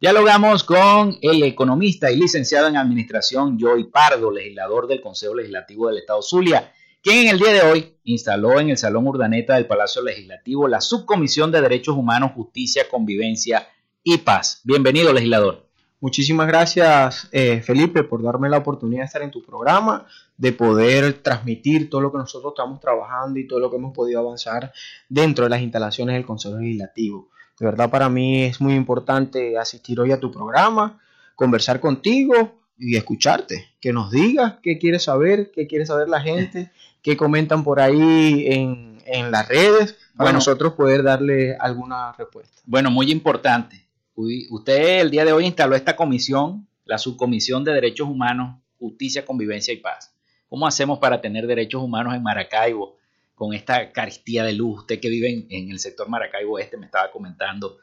Dialogamos 0.00 0.64
con 0.64 1.16
el 1.22 1.44
economista 1.44 2.10
y 2.10 2.16
licenciado 2.16 2.66
en 2.66 2.78
Administración 2.78 3.56
Joy 3.60 3.84
Pardo, 3.92 4.32
legislador 4.32 4.88
del 4.88 5.00
Consejo 5.00 5.36
Legislativo 5.36 5.86
del 5.86 5.98
Estado 5.98 6.20
Zulia 6.20 6.72
quien 7.04 7.26
en 7.26 7.28
el 7.28 7.38
día 7.38 7.52
de 7.52 7.60
hoy 7.60 7.96
instaló 8.04 8.58
en 8.58 8.70
el 8.70 8.78
Salón 8.78 9.06
Urdaneta 9.06 9.56
del 9.56 9.66
Palacio 9.66 10.00
Legislativo 10.00 10.68
la 10.68 10.80
Subcomisión 10.80 11.52
de 11.52 11.60
Derechos 11.60 11.94
Humanos, 11.94 12.32
Justicia, 12.34 12.88
Convivencia 12.90 13.68
y 14.02 14.16
Paz. 14.16 14.62
Bienvenido, 14.64 15.12
legislador. 15.12 15.68
Muchísimas 16.00 16.46
gracias, 16.46 17.28
eh, 17.30 17.60
Felipe, 17.60 18.04
por 18.04 18.22
darme 18.22 18.48
la 18.48 18.56
oportunidad 18.56 19.02
de 19.02 19.06
estar 19.06 19.20
en 19.20 19.30
tu 19.30 19.44
programa, 19.44 20.06
de 20.38 20.52
poder 20.52 21.12
transmitir 21.22 21.90
todo 21.90 22.00
lo 22.00 22.10
que 22.10 22.16
nosotros 22.16 22.54
estamos 22.56 22.80
trabajando 22.80 23.38
y 23.38 23.46
todo 23.46 23.60
lo 23.60 23.68
que 23.68 23.76
hemos 23.76 23.92
podido 23.92 24.20
avanzar 24.20 24.72
dentro 25.10 25.44
de 25.44 25.50
las 25.50 25.60
instalaciones 25.60 26.14
del 26.14 26.24
Consejo 26.24 26.56
Legislativo. 26.56 27.28
De 27.60 27.66
verdad, 27.66 27.90
para 27.90 28.08
mí 28.08 28.44
es 28.44 28.62
muy 28.62 28.72
importante 28.72 29.58
asistir 29.58 30.00
hoy 30.00 30.12
a 30.12 30.20
tu 30.20 30.32
programa, 30.32 31.02
conversar 31.34 31.80
contigo 31.80 32.62
y 32.78 32.96
escucharte, 32.96 33.74
que 33.78 33.92
nos 33.92 34.10
digas 34.10 34.54
qué 34.62 34.78
quieres 34.78 35.04
saber, 35.04 35.52
qué 35.54 35.66
quiere 35.66 35.84
saber 35.84 36.08
la 36.08 36.22
gente 36.22 36.70
que 37.04 37.18
comentan 37.18 37.62
por 37.62 37.80
ahí 37.80 38.46
en, 38.46 38.98
en 39.04 39.30
las 39.30 39.46
redes 39.46 39.94
para 40.16 40.32
nosotros 40.32 40.72
poder 40.72 41.02
darle 41.02 41.54
alguna 41.54 42.12
respuesta. 42.12 42.62
Bueno, 42.64 42.90
muy 42.90 43.12
importante. 43.12 43.86
Usted 44.16 45.00
el 45.00 45.10
día 45.10 45.26
de 45.26 45.34
hoy 45.34 45.44
instaló 45.44 45.76
esta 45.76 45.96
comisión, 45.96 46.66
la 46.86 46.96
subcomisión 46.96 47.62
de 47.62 47.74
derechos 47.74 48.08
humanos, 48.08 48.58
justicia, 48.78 49.26
convivencia 49.26 49.74
y 49.74 49.76
paz. 49.76 50.14
¿Cómo 50.48 50.66
hacemos 50.66 50.98
para 50.98 51.20
tener 51.20 51.46
derechos 51.46 51.82
humanos 51.82 52.14
en 52.14 52.22
Maracaibo 52.22 52.96
con 53.34 53.52
esta 53.52 53.92
caristía 53.92 54.42
de 54.42 54.54
luz? 54.54 54.80
Usted 54.80 54.98
que 54.98 55.10
vive 55.10 55.46
en, 55.50 55.70
el 55.70 55.80
sector 55.80 56.08
Maracaibo 56.08 56.58
este 56.58 56.78
me 56.78 56.86
estaba 56.86 57.10
comentando. 57.10 57.76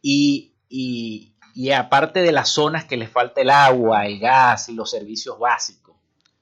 Y, 0.00 0.52
y, 0.68 1.32
y 1.52 1.72
aparte 1.72 2.22
de 2.22 2.30
las 2.30 2.50
zonas 2.50 2.84
que 2.84 2.96
les 2.96 3.10
falta 3.10 3.40
el 3.40 3.50
agua, 3.50 4.06
el 4.06 4.20
gas 4.20 4.68
y 4.68 4.74
los 4.74 4.88
servicios 4.88 5.36
básicos 5.36 5.87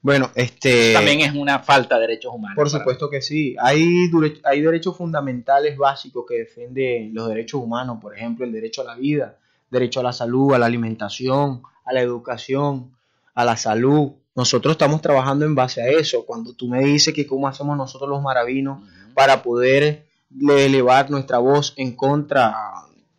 bueno, 0.06 0.30
este... 0.36 0.92
También 0.92 1.18
es 1.18 1.34
una 1.34 1.58
falta 1.58 1.96
de 1.96 2.02
derechos 2.02 2.32
humanos. 2.32 2.54
Por 2.54 2.70
supuesto 2.70 3.10
que 3.10 3.20
sí. 3.20 3.56
Hay, 3.58 4.08
hay 4.44 4.60
derechos 4.60 4.96
fundamentales 4.96 5.76
básicos 5.76 6.24
que 6.28 6.36
defienden 6.38 7.12
los 7.12 7.28
derechos 7.28 7.60
humanos, 7.60 7.98
por 8.00 8.14
ejemplo, 8.14 8.46
el 8.46 8.52
derecho 8.52 8.82
a 8.82 8.84
la 8.84 8.94
vida, 8.94 9.36
derecho 9.68 9.98
a 9.98 10.04
la 10.04 10.12
salud, 10.12 10.54
a 10.54 10.60
la 10.60 10.66
alimentación, 10.66 11.62
a 11.84 11.92
la 11.92 12.02
educación, 12.02 12.92
a 13.34 13.44
la 13.44 13.56
salud. 13.56 14.12
Nosotros 14.36 14.70
estamos 14.70 15.02
trabajando 15.02 15.44
en 15.44 15.56
base 15.56 15.82
a 15.82 15.88
eso. 15.88 16.24
Cuando 16.24 16.52
tú 16.52 16.68
me 16.68 16.84
dices 16.84 17.12
que 17.12 17.26
cómo 17.26 17.48
hacemos 17.48 17.76
nosotros 17.76 18.08
los 18.08 18.22
maravinos 18.22 18.88
para 19.12 19.42
poder 19.42 20.06
elevar 20.30 21.10
nuestra 21.10 21.38
voz 21.38 21.74
en 21.76 21.96
contra 21.96 22.54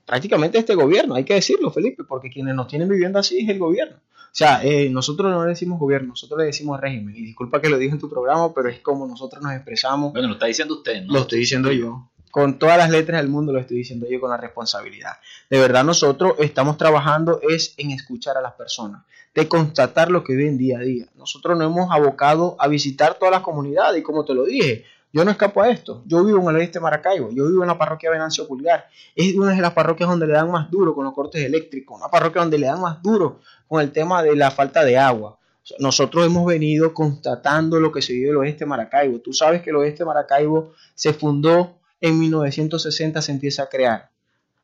prácticamente 0.05 0.57
de 0.57 0.61
este 0.61 0.75
gobierno, 0.75 1.15
hay 1.15 1.25
que 1.25 1.33
decirlo, 1.33 1.69
Felipe, 1.69 2.05
porque 2.05 2.29
quienes 2.29 2.55
nos 2.55 2.69
tienen 2.69 2.87
viviendo 2.87 3.19
así 3.19 3.39
es 3.39 3.49
el 3.49 3.59
gobierno. 3.59 3.97
O 4.27 4.35
sea, 4.37 4.63
eh, 4.63 4.89
nosotros 4.89 5.31
no 5.31 5.43
le 5.43 5.49
decimos 5.49 5.79
gobierno, 5.79 6.09
nosotros 6.09 6.39
le 6.39 6.45
decimos 6.45 6.79
régimen. 6.79 7.15
Y 7.15 7.21
disculpa 7.21 7.59
que 7.59 7.69
lo 7.69 7.77
dije 7.77 7.93
en 7.93 7.99
tu 7.99 8.09
programa, 8.09 8.53
pero 8.53 8.69
es 8.69 8.79
como 8.81 9.07
nosotros 9.07 9.41
nos 9.41 9.53
expresamos. 9.53 10.13
Bueno, 10.13 10.27
lo 10.27 10.33
está 10.35 10.45
diciendo 10.45 10.75
usted, 10.75 11.03
¿no? 11.03 11.13
Lo 11.13 11.19
estoy 11.21 11.39
diciendo 11.39 11.71
yo. 11.71 12.09
Con 12.29 12.59
todas 12.59 12.77
las 12.77 12.91
letras 12.91 13.21
del 13.21 13.31
mundo 13.31 13.51
lo 13.51 13.59
estoy 13.59 13.77
diciendo 13.77 14.05
yo 14.07 14.19
con 14.19 14.29
la 14.29 14.37
responsabilidad. 14.37 15.13
De 15.49 15.59
verdad 15.59 15.83
nosotros 15.83 16.33
estamos 16.39 16.77
trabajando 16.77 17.39
es 17.41 17.73
en 17.77 17.91
escuchar 17.91 18.37
a 18.37 18.41
las 18.41 18.53
personas, 18.53 19.03
de 19.33 19.47
constatar 19.47 20.11
lo 20.11 20.23
que 20.23 20.35
ven 20.35 20.57
día 20.57 20.77
a 20.77 20.81
día. 20.81 21.07
Nosotros 21.15 21.57
nos 21.57 21.71
hemos 21.71 21.89
abocado 21.89 22.55
a 22.59 22.67
visitar 22.67 23.15
todas 23.15 23.31
las 23.31 23.41
comunidades 23.41 23.99
y 23.99 24.03
como 24.03 24.23
te 24.23 24.35
lo 24.35 24.43
dije, 24.43 24.85
yo 25.13 25.23
no 25.23 25.31
escapo 25.31 25.61
a 25.61 25.69
esto. 25.69 26.03
Yo 26.05 26.23
vivo 26.23 26.41
en 26.41 26.49
el 26.49 26.61
oeste 26.61 26.79
de 26.79 26.83
Maracaibo. 26.83 27.29
Yo 27.31 27.47
vivo 27.47 27.63
en 27.63 27.67
la 27.67 27.77
parroquia 27.77 28.11
Venancio 28.11 28.47
Pulgar. 28.47 28.87
Es 29.15 29.33
una 29.35 29.55
de 29.55 29.61
las 29.61 29.73
parroquias 29.73 30.09
donde 30.09 30.27
le 30.27 30.33
dan 30.33 30.51
más 30.51 30.69
duro 30.69 30.93
con 30.93 31.05
los 31.05 31.13
cortes 31.13 31.43
eléctricos. 31.43 31.97
Una 31.97 32.09
parroquia 32.09 32.41
donde 32.41 32.57
le 32.57 32.67
dan 32.67 32.81
más 32.81 33.01
duro 33.01 33.39
con 33.67 33.81
el 33.81 33.91
tema 33.91 34.23
de 34.23 34.35
la 34.35 34.51
falta 34.51 34.83
de 34.83 34.97
agua. 34.97 35.37
Nosotros 35.79 36.25
hemos 36.25 36.45
venido 36.45 36.93
constatando 36.93 37.79
lo 37.79 37.91
que 37.91 38.01
se 38.01 38.13
vive 38.13 38.27
en 38.27 38.31
el 38.31 38.37
oeste 38.37 38.65
Maracaibo. 38.65 39.19
Tú 39.19 39.33
sabes 39.33 39.61
que 39.61 39.71
el 39.71 39.75
oeste 39.75 40.05
Maracaibo 40.05 40.73
se 40.95 41.13
fundó 41.13 41.79
en 41.99 42.19
1960, 42.19 43.21
se 43.21 43.31
empieza 43.31 43.63
a 43.63 43.69
crear, 43.69 44.09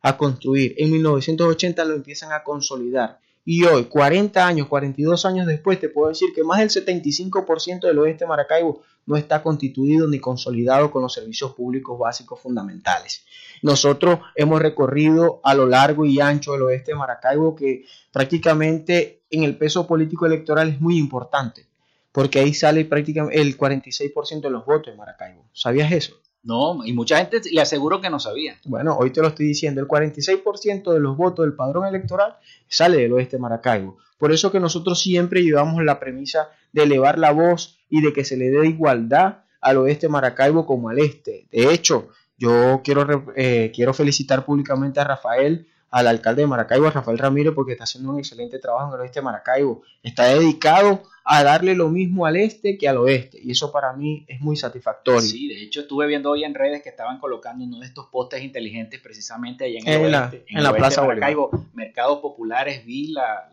a 0.01 0.17
construir. 0.17 0.75
En 0.77 0.91
1980 0.91 1.83
lo 1.85 1.95
empiezan 1.95 2.31
a 2.31 2.43
consolidar. 2.43 3.19
Y 3.45 3.65
hoy, 3.65 3.85
40 3.85 4.47
años, 4.47 4.67
42 4.67 5.25
años 5.25 5.45
después, 5.45 5.79
te 5.79 5.89
puedo 5.89 6.07
decir 6.09 6.29
que 6.33 6.45
más 6.45 6.59
del 6.59 6.69
75% 6.69 7.81
del 7.81 7.99
oeste 7.99 8.25
Maracaibo 8.25 8.81
no 9.05 9.17
está 9.17 9.43
constituido 9.43 10.07
ni 10.07 10.19
consolidado 10.19 10.91
con 10.91 11.01
los 11.01 11.13
servicios 11.13 11.53
públicos 11.53 11.97
básicos 11.97 12.39
fundamentales. 12.39 13.25
Nosotros 13.61 14.19
hemos 14.35 14.61
recorrido 14.61 15.39
a 15.43 15.53
lo 15.53 15.65
largo 15.65 16.05
y 16.05 16.19
ancho 16.19 16.53
del 16.53 16.63
oeste 16.63 16.91
de 16.91 16.97
Maracaibo 16.97 17.55
que 17.55 17.85
prácticamente 18.11 19.23
en 19.29 19.43
el 19.43 19.57
peso 19.57 19.87
político 19.87 20.25
electoral 20.25 20.69
es 20.69 20.81
muy 20.81 20.97
importante, 20.97 21.67
porque 22.11 22.39
ahí 22.39 22.53
sale 22.53 22.85
prácticamente 22.85 23.41
el 23.41 23.57
46% 23.57 24.41
de 24.41 24.49
los 24.49 24.65
votos 24.65 24.93
de 24.93 24.97
Maracaibo. 24.97 25.45
¿Sabías 25.53 25.91
eso? 25.91 26.15
No, 26.43 26.85
y 26.85 26.91
mucha 26.91 27.17
gente 27.17 27.41
le 27.51 27.61
aseguro 27.61 28.01
que 28.01 28.09
no 28.09 28.19
sabía. 28.19 28.57
Bueno, 28.65 28.97
hoy 28.97 29.11
te 29.11 29.21
lo 29.21 29.29
estoy 29.29 29.47
diciendo, 29.47 29.79
el 29.79 29.87
46% 29.87 30.91
de 30.91 30.99
los 30.99 31.15
votos 31.15 31.45
del 31.45 31.55
padrón 31.55 31.87
electoral 31.87 32.35
sale 32.67 32.97
del 32.97 33.13
oeste 33.13 33.37
Maracaibo. 33.37 33.97
Por 34.17 34.33
eso 34.33 34.51
que 34.51 34.59
nosotros 34.59 35.01
siempre 35.01 35.41
llevamos 35.41 35.83
la 35.83 35.99
premisa 35.99 36.49
de 36.73 36.83
elevar 36.83 37.17
la 37.17 37.31
voz 37.31 37.79
y 37.89 38.01
de 38.01 38.11
que 38.11 38.25
se 38.25 38.35
le 38.35 38.49
dé 38.49 38.67
igualdad 38.67 39.43
al 39.61 39.77
oeste 39.77 40.09
Maracaibo 40.09 40.65
como 40.65 40.89
al 40.89 40.99
este. 40.99 41.47
De 41.49 41.73
hecho, 41.73 42.09
yo 42.37 42.81
quiero, 42.83 43.33
eh, 43.35 43.71
quiero 43.73 43.93
felicitar 43.93 44.43
públicamente 44.43 44.99
a 44.99 45.05
Rafael 45.05 45.67
al 45.93 46.07
alcalde 46.07 46.41
de 46.41 46.47
Maracaibo, 46.47 46.89
Rafael 46.89 47.19
Ramírez, 47.19 47.53
porque 47.53 47.73
está 47.73 47.83
haciendo 47.83 48.09
un 48.09 48.17
excelente 48.17 48.57
trabajo 48.57 48.87
en 48.87 48.95
el 48.95 49.01
oeste 49.01 49.19
de 49.19 49.25
Maracaibo. 49.25 49.83
Está 50.01 50.25
dedicado 50.25 51.03
a 51.23 51.43
darle 51.43 51.75
lo 51.75 51.89
mismo 51.89 52.25
al 52.25 52.35
este 52.35 52.79
que 52.79 52.89
al 52.89 52.97
oeste. 52.97 53.39
Y 53.39 53.51
eso 53.51 53.71
para 53.71 53.93
mí 53.93 54.25
es 54.27 54.41
muy 54.41 54.57
satisfactorio. 54.57 55.21
Sí, 55.21 55.47
de 55.47 55.61
hecho 55.61 55.81
estuve 55.81 56.07
viendo 56.07 56.31
hoy 56.31 56.45
en 56.45 56.55
redes 56.55 56.81
que 56.81 56.89
estaban 56.89 57.19
colocando 57.19 57.63
uno 57.63 57.77
de 57.79 57.85
estos 57.85 58.07
postes 58.07 58.41
inteligentes 58.41 58.99
precisamente 59.01 59.65
allá 59.65 59.77
en 59.81 59.87
el 59.87 59.93
en 59.93 60.15
oeste. 60.15 60.45
La, 60.49 60.57
en, 60.57 60.63
la 60.63 60.73
Plaza 60.73 61.01
de 61.01 61.07
Maracaibo. 61.09 61.51
Mercados 61.75 62.21
populares 62.21 62.83
vi 62.87 63.09
la, 63.09 63.51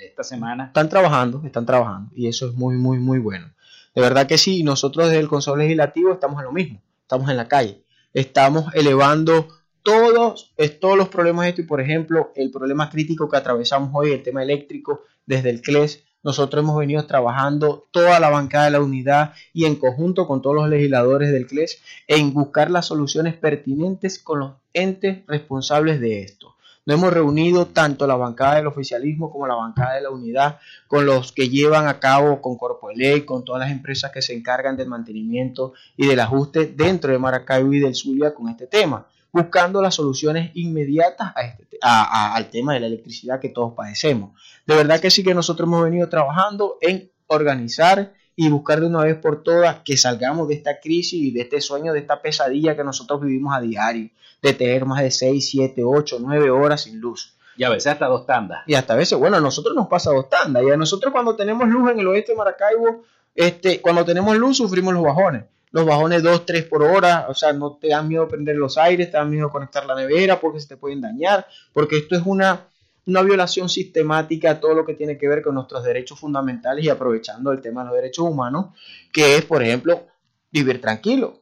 esta 0.00 0.24
semana. 0.24 0.66
Están 0.66 0.88
trabajando, 0.88 1.42
están 1.44 1.64
trabajando. 1.64 2.10
Y 2.16 2.26
eso 2.26 2.48
es 2.48 2.54
muy, 2.54 2.74
muy, 2.74 2.98
muy 2.98 3.20
bueno. 3.20 3.52
De 3.94 4.00
verdad 4.00 4.26
que 4.26 4.36
sí, 4.36 4.64
nosotros 4.64 5.06
desde 5.06 5.20
el 5.20 5.28
Consejo 5.28 5.56
Legislativo 5.56 6.12
estamos 6.12 6.40
en 6.40 6.46
lo 6.46 6.52
mismo. 6.52 6.82
Estamos 7.02 7.30
en 7.30 7.36
la 7.36 7.46
calle. 7.46 7.84
Estamos 8.14 8.74
elevando 8.74 9.46
todos, 9.82 10.52
todos 10.80 10.96
los 10.96 11.08
problemas 11.08 11.44
de 11.44 11.50
esto 11.50 11.62
y 11.62 11.66
por 11.66 11.80
ejemplo 11.80 12.32
el 12.36 12.50
problema 12.50 12.90
crítico 12.90 13.28
que 13.28 13.36
atravesamos 13.36 13.90
hoy, 13.92 14.12
el 14.12 14.22
tema 14.22 14.42
eléctrico 14.42 15.02
desde 15.26 15.50
el 15.50 15.60
CLES, 15.60 16.04
nosotros 16.22 16.62
hemos 16.62 16.78
venido 16.78 17.04
trabajando 17.04 17.88
toda 17.90 18.20
la 18.20 18.30
bancada 18.30 18.66
de 18.66 18.70
la 18.72 18.80
unidad 18.80 19.32
y 19.52 19.64
en 19.64 19.74
conjunto 19.74 20.28
con 20.28 20.40
todos 20.40 20.54
los 20.54 20.68
legisladores 20.68 21.32
del 21.32 21.46
CLES 21.46 21.82
en 22.06 22.32
buscar 22.32 22.70
las 22.70 22.86
soluciones 22.86 23.34
pertinentes 23.34 24.20
con 24.20 24.38
los 24.38 24.52
entes 24.72 25.26
responsables 25.26 26.00
de 26.00 26.22
esto. 26.22 26.54
Nos 26.84 26.98
hemos 26.98 27.12
reunido 27.12 27.66
tanto 27.66 28.08
la 28.08 28.16
bancada 28.16 28.56
del 28.56 28.66
oficialismo 28.66 29.30
como 29.30 29.46
la 29.46 29.54
bancada 29.54 29.94
de 29.94 30.00
la 30.00 30.10
unidad 30.10 30.58
con 30.88 31.06
los 31.06 31.30
que 31.30 31.48
llevan 31.48 31.86
a 31.86 32.00
cabo 32.00 32.40
con 32.40 32.56
Corpoelec, 32.56 33.24
con 33.24 33.44
todas 33.44 33.60
las 33.60 33.70
empresas 33.70 34.10
que 34.10 34.22
se 34.22 34.34
encargan 34.34 34.76
del 34.76 34.88
mantenimiento 34.88 35.74
y 35.96 36.06
del 36.06 36.18
ajuste 36.18 36.66
dentro 36.66 37.12
de 37.12 37.18
Maracaibo 37.18 37.72
y 37.72 37.80
del 37.80 37.94
Zulia 37.94 38.34
con 38.34 38.48
este 38.48 38.66
tema 38.66 39.06
buscando 39.32 39.80
las 39.80 39.94
soluciones 39.94 40.50
inmediatas 40.54 41.32
a 41.34 41.42
este, 41.42 41.78
al 41.80 42.50
tema 42.50 42.74
de 42.74 42.80
la 42.80 42.86
electricidad 42.86 43.40
que 43.40 43.48
todos 43.48 43.72
padecemos. 43.74 44.38
De 44.66 44.76
verdad 44.76 45.00
que 45.00 45.10
sí 45.10 45.24
que 45.24 45.34
nosotros 45.34 45.66
hemos 45.66 45.84
venido 45.84 46.08
trabajando 46.08 46.76
en 46.80 47.10
organizar 47.26 48.12
y 48.36 48.48
buscar 48.50 48.80
de 48.80 48.86
una 48.86 49.04
vez 49.04 49.16
por 49.16 49.42
todas 49.42 49.80
que 49.80 49.96
salgamos 49.96 50.48
de 50.48 50.54
esta 50.54 50.80
crisis 50.80 51.14
y 51.14 51.30
de 51.30 51.42
este 51.42 51.60
sueño, 51.60 51.92
de 51.92 52.00
esta 52.00 52.20
pesadilla 52.20 52.76
que 52.76 52.84
nosotros 52.84 53.20
vivimos 53.20 53.54
a 53.54 53.60
diario, 53.60 54.10
de 54.42 54.52
tener 54.52 54.84
más 54.84 55.02
de 55.02 55.10
6, 55.10 55.50
7, 55.50 55.82
8, 55.84 56.18
9 56.20 56.50
horas 56.50 56.82
sin 56.82 57.00
luz. 57.00 57.36
Y 57.56 57.64
a 57.64 57.70
veces 57.70 57.88
hasta 57.92 58.06
dos 58.06 58.26
tandas. 58.26 58.62
Y 58.66 58.74
hasta 58.74 58.94
a 58.94 58.96
veces, 58.96 59.18
bueno, 59.18 59.36
a 59.36 59.40
nosotros 59.40 59.74
nos 59.74 59.86
pasa 59.86 60.10
dos 60.10 60.30
tandas. 60.30 60.62
Y 60.62 60.70
a 60.70 60.76
nosotros 60.76 61.12
cuando 61.12 61.36
tenemos 61.36 61.68
luz 61.68 61.90
en 61.90 62.00
el 62.00 62.06
oeste 62.06 62.32
de 62.32 62.38
Maracaibo, 62.38 63.04
este, 63.34 63.80
cuando 63.82 64.04
tenemos 64.04 64.36
luz 64.36 64.56
sufrimos 64.56 64.94
los 64.94 65.02
bajones 65.02 65.44
los 65.72 65.86
bajones 65.86 66.22
2, 66.22 66.46
3 66.46 66.64
por 66.64 66.82
hora, 66.82 67.26
o 67.28 67.34
sea, 67.34 67.52
no 67.52 67.76
te 67.80 67.88
dan 67.88 68.06
miedo 68.06 68.28
prender 68.28 68.56
los 68.56 68.78
aires, 68.78 69.10
te 69.10 69.16
dan 69.16 69.30
miedo 69.30 69.50
conectar 69.50 69.84
la 69.86 69.94
nevera 69.94 70.38
porque 70.38 70.60
se 70.60 70.68
te 70.68 70.76
pueden 70.76 71.00
dañar, 71.00 71.46
porque 71.72 71.96
esto 71.96 72.14
es 72.14 72.22
una, 72.24 72.68
una 73.06 73.22
violación 73.22 73.68
sistemática 73.68 74.50
a 74.50 74.60
todo 74.60 74.74
lo 74.74 74.84
que 74.84 74.94
tiene 74.94 75.16
que 75.18 75.28
ver 75.28 75.42
con 75.42 75.54
nuestros 75.54 75.82
derechos 75.82 76.20
fundamentales 76.20 76.84
y 76.84 76.90
aprovechando 76.90 77.52
el 77.52 77.60
tema 77.60 77.82
de 77.82 77.88
los 77.88 77.96
derechos 77.96 78.26
humanos, 78.26 78.66
que 79.12 79.36
es, 79.36 79.44
por 79.44 79.62
ejemplo, 79.62 80.06
vivir 80.50 80.80
tranquilo. 80.80 81.40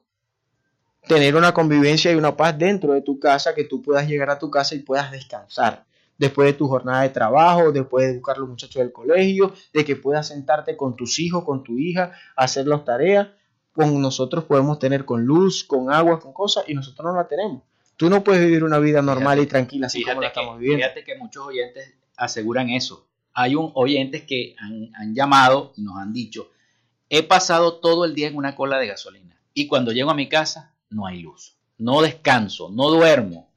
tener 1.09 1.35
una 1.35 1.53
convivencia 1.53 2.13
y 2.13 2.15
una 2.15 2.37
paz 2.37 2.57
dentro 2.57 2.93
de 2.93 3.03
tu 3.03 3.19
casa, 3.19 3.55
que 3.55 3.65
tú 3.65 3.83
puedas 3.83 4.07
llegar 4.07 4.31
a 4.31 4.39
tu 4.39 4.51
casa 4.51 4.75
y 4.77 4.81
puedas 4.81 5.11
descansar 5.11 5.85
después 6.21 6.47
de 6.47 6.53
tu 6.53 6.69
jornada 6.69 7.03
de 7.03 7.09
trabajo, 7.09 7.73
después 7.73 8.07
de 8.07 8.19
buscar 8.19 8.37
los 8.37 8.49
muchachos 8.49 8.83
del 8.83 8.93
colegio, 8.93 9.55
de 9.73 9.85
que 9.87 9.97
puedas 9.97 10.29
sentarte 10.29 10.77
con 10.77 10.95
tus 10.95 11.19
hijos, 11.19 11.45
con 11.45 11.65
tu 11.65 11.79
hija, 11.79 12.13
hacer 12.37 12.67
las 12.67 12.85
tareas. 12.85 13.29
Con 13.81 14.03
nosotros 14.03 14.45
podemos 14.45 14.79
tener 14.79 15.05
con 15.05 15.25
luz, 15.25 15.65
con 15.65 15.93
agua, 15.93 16.21
con 16.21 16.33
cosas, 16.33 16.65
y 16.69 16.75
nosotros 16.75 17.05
no 17.05 17.17
la 17.17 17.27
tenemos. 17.27 17.63
Tú 17.97 18.09
no 18.09 18.25
puedes 18.25 18.45
vivir 18.45 18.65
una 18.65 18.79
vida 18.79 19.03
normal 19.03 19.41
y 19.41 19.47
tranquila 19.47 19.87
así 19.87 20.05
como 20.05 20.21
la 20.21 20.29
estamos 20.29 20.59
viviendo. 20.59 20.85
Fíjate 20.85 21.05
que 21.05 21.19
muchos 21.19 21.47
oyentes 21.47 21.95
aseguran 22.17 22.71
eso. 22.71 23.07
Hay 23.35 23.55
un 23.55 23.71
oyentes 23.75 24.23
que 24.23 24.55
han, 24.59 24.91
han 24.95 25.15
llamado 25.15 25.73
y 25.77 25.83
nos 25.83 25.97
han 25.97 26.13
dicho, 26.13 26.51
he 27.09 27.23
pasado 27.23 27.75
todo 27.75 28.05
el 28.05 28.15
día 28.15 28.29
en 28.29 28.37
una 28.37 28.55
cola 28.55 28.79
de 28.79 28.87
gasolina 28.87 29.37
y 29.55 29.67
cuando 29.67 29.93
llego 29.93 30.11
a 30.11 30.15
mi 30.15 30.29
casa 30.29 30.73
no 30.89 31.07
hay 31.07 31.21
luz, 31.21 31.57
no 31.79 32.03
descanso, 32.03 32.71
no 32.71 32.91
duermo, 32.91 33.51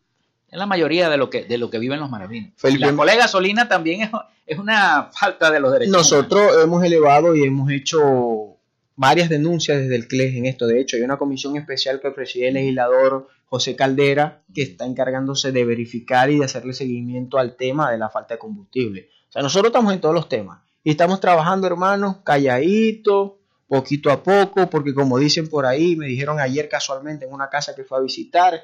es 0.53 0.59
la 0.59 0.67
mayoría 0.67 1.09
de 1.09 1.17
lo 1.17 1.31
que, 1.31 1.45
de 1.45 1.57
lo 1.57 1.71
que 1.71 1.79
viven 1.79 1.99
los 1.99 2.11
maravinos. 2.11 2.51
la 2.61 2.95
cola 2.95 3.13
de 3.13 3.17
gasolina 3.17 3.67
también 3.67 4.01
es, 4.01 4.11
es, 4.45 4.59
una 4.59 5.09
falta 5.11 5.49
de 5.49 5.59
los 5.59 5.71
derechos. 5.71 5.91
Nosotros 5.91 6.63
hemos 6.63 6.83
elevado 6.83 7.35
y 7.35 7.43
hemos 7.43 7.71
hecho 7.71 8.52
varias 8.95 9.29
denuncias 9.29 9.79
desde 9.79 9.95
el 9.95 10.07
CLES 10.07 10.35
en 10.35 10.45
esto. 10.45 10.67
De 10.67 10.79
hecho, 10.79 10.97
hay 10.97 11.03
una 11.03 11.17
comisión 11.17 11.57
especial 11.57 11.99
que 12.01 12.11
preside 12.11 12.49
el 12.49 12.55
legislador 12.55 13.27
José 13.45 13.75
Caldera 13.75 14.43
que 14.53 14.63
está 14.63 14.85
encargándose 14.85 15.51
de 15.51 15.65
verificar 15.65 16.29
y 16.31 16.39
de 16.39 16.45
hacerle 16.45 16.73
seguimiento 16.73 17.37
al 17.37 17.55
tema 17.55 17.91
de 17.91 17.97
la 17.97 18.09
falta 18.09 18.35
de 18.35 18.39
combustible. 18.39 19.09
O 19.29 19.31
sea, 19.31 19.41
nosotros 19.41 19.69
estamos 19.69 19.93
en 19.93 20.01
todos 20.01 20.15
los 20.15 20.29
temas 20.29 20.61
y 20.83 20.91
estamos 20.91 21.19
trabajando, 21.19 21.67
hermanos, 21.67 22.17
calladito, 22.23 23.39
poquito 23.67 24.11
a 24.11 24.21
poco, 24.21 24.69
porque 24.69 24.93
como 24.93 25.17
dicen 25.17 25.49
por 25.49 25.65
ahí, 25.65 25.95
me 25.95 26.07
dijeron 26.07 26.39
ayer 26.39 26.69
casualmente 26.69 27.25
en 27.25 27.33
una 27.33 27.49
casa 27.49 27.73
que 27.73 27.83
fue 27.83 27.97
a 27.97 28.01
visitar, 28.01 28.61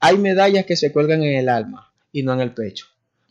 hay 0.00 0.16
medallas 0.16 0.64
que 0.64 0.76
se 0.76 0.92
cuelgan 0.92 1.22
en 1.22 1.36
el 1.38 1.48
alma 1.48 1.92
y 2.12 2.22
no 2.22 2.32
en 2.32 2.40
el 2.40 2.54
pecho. 2.54 2.86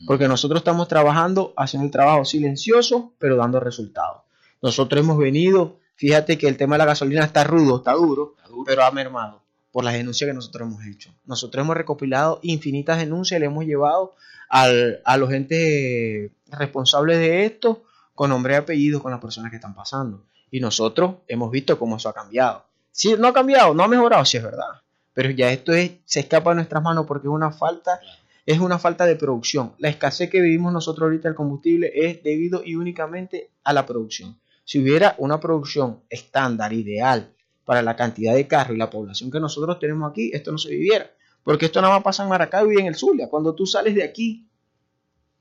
Porque 0.05 0.27
nosotros 0.27 0.59
estamos 0.59 0.87
trabajando, 0.87 1.53
haciendo 1.57 1.85
el 1.85 1.91
trabajo 1.91 2.23
silencioso, 2.25 3.13
pero 3.17 3.35
dando 3.35 3.59
resultados. 3.59 4.21
Nosotros 4.61 5.01
hemos 5.01 5.17
venido, 5.17 5.79
fíjate 5.97 6.37
que 6.37 6.47
el 6.47 6.55
tema 6.55 6.75
de 6.75 6.79
la 6.79 6.85
gasolina 6.85 7.25
está 7.25 7.43
rudo, 7.43 7.77
está 7.77 7.91
duro, 7.91 8.35
pero 8.65 8.85
ha 8.85 8.91
mermado 8.91 9.43
por 9.71 9.83
las 9.83 9.93
denuncias 9.93 10.27
que 10.27 10.33
nosotros 10.33 10.65
hemos 10.65 10.85
hecho. 10.85 11.13
Nosotros 11.25 11.61
hemos 11.61 11.75
recopilado 11.75 12.39
infinitas 12.41 12.97
denuncias, 12.97 13.39
le 13.39 13.47
hemos 13.47 13.65
llevado 13.65 14.15
a 14.49 15.17
los 15.17 15.31
entes 15.33 16.31
responsables 16.47 17.17
de 17.17 17.45
esto 17.45 17.83
con 18.15 18.29
nombre 18.29 18.53
y 18.53 18.57
apellido 18.57 19.03
con 19.03 19.11
las 19.11 19.19
personas 19.19 19.51
que 19.51 19.57
están 19.57 19.75
pasando. 19.75 20.23
Y 20.49 20.61
nosotros 20.61 21.17
hemos 21.27 21.51
visto 21.51 21.77
cómo 21.77 21.97
eso 21.97 22.07
ha 22.07 22.13
cambiado. 22.13 22.63
Si 22.93 23.13
no 23.15 23.27
ha 23.27 23.33
cambiado, 23.33 23.73
no 23.73 23.83
ha 23.83 23.87
mejorado, 23.89 24.23
si 24.23 24.37
es 24.37 24.43
verdad 24.43 24.81
pero 25.17 25.31
ya 25.31 25.51
esto 25.51 25.73
es, 25.73 25.93
se 26.05 26.19
escapa 26.19 26.51
de 26.51 26.57
nuestras 26.57 26.83
manos 26.83 27.07
porque 27.07 27.25
es 27.25 27.33
una 27.33 27.49
falta, 27.49 27.99
es 28.45 28.59
una 28.59 28.77
falta 28.77 29.07
de 29.07 29.15
producción. 29.15 29.73
La 29.79 29.89
escasez 29.89 30.29
que 30.29 30.41
vivimos 30.41 30.71
nosotros 30.71 31.07
ahorita 31.07 31.27
del 31.27 31.35
combustible 31.35 31.91
es 31.91 32.21
debido 32.21 32.61
y 32.63 32.75
únicamente 32.75 33.49
a 33.63 33.73
la 33.73 33.87
producción. 33.87 34.37
Si 34.67 34.81
hubiera 34.81 35.15
una 35.17 35.39
producción 35.39 36.03
estándar, 36.09 36.73
ideal, 36.73 37.33
para 37.63 37.81
la 37.81 37.95
cantidad 37.95 38.35
de 38.35 38.47
carros 38.47 38.75
y 38.75 38.77
la 38.77 38.89
población 38.89 39.31
que 39.31 39.39
nosotros 39.39 39.79
tenemos 39.79 40.11
aquí, 40.11 40.29
esto 40.33 40.51
no 40.51 40.57
se 40.57 40.71
viviera. 40.71 41.09
Porque 41.41 41.67
esto 41.67 41.79
nada 41.81 41.93
más 41.93 42.03
pasa 42.03 42.23
en 42.23 42.29
Maracaibo 42.29 42.73
y 42.73 42.81
en 42.81 42.87
el 42.87 42.95
Zulia. 42.95 43.29
Cuando 43.29 43.55
tú 43.55 43.65
sales 43.65 43.95
de 43.95 44.03
aquí, 44.03 44.45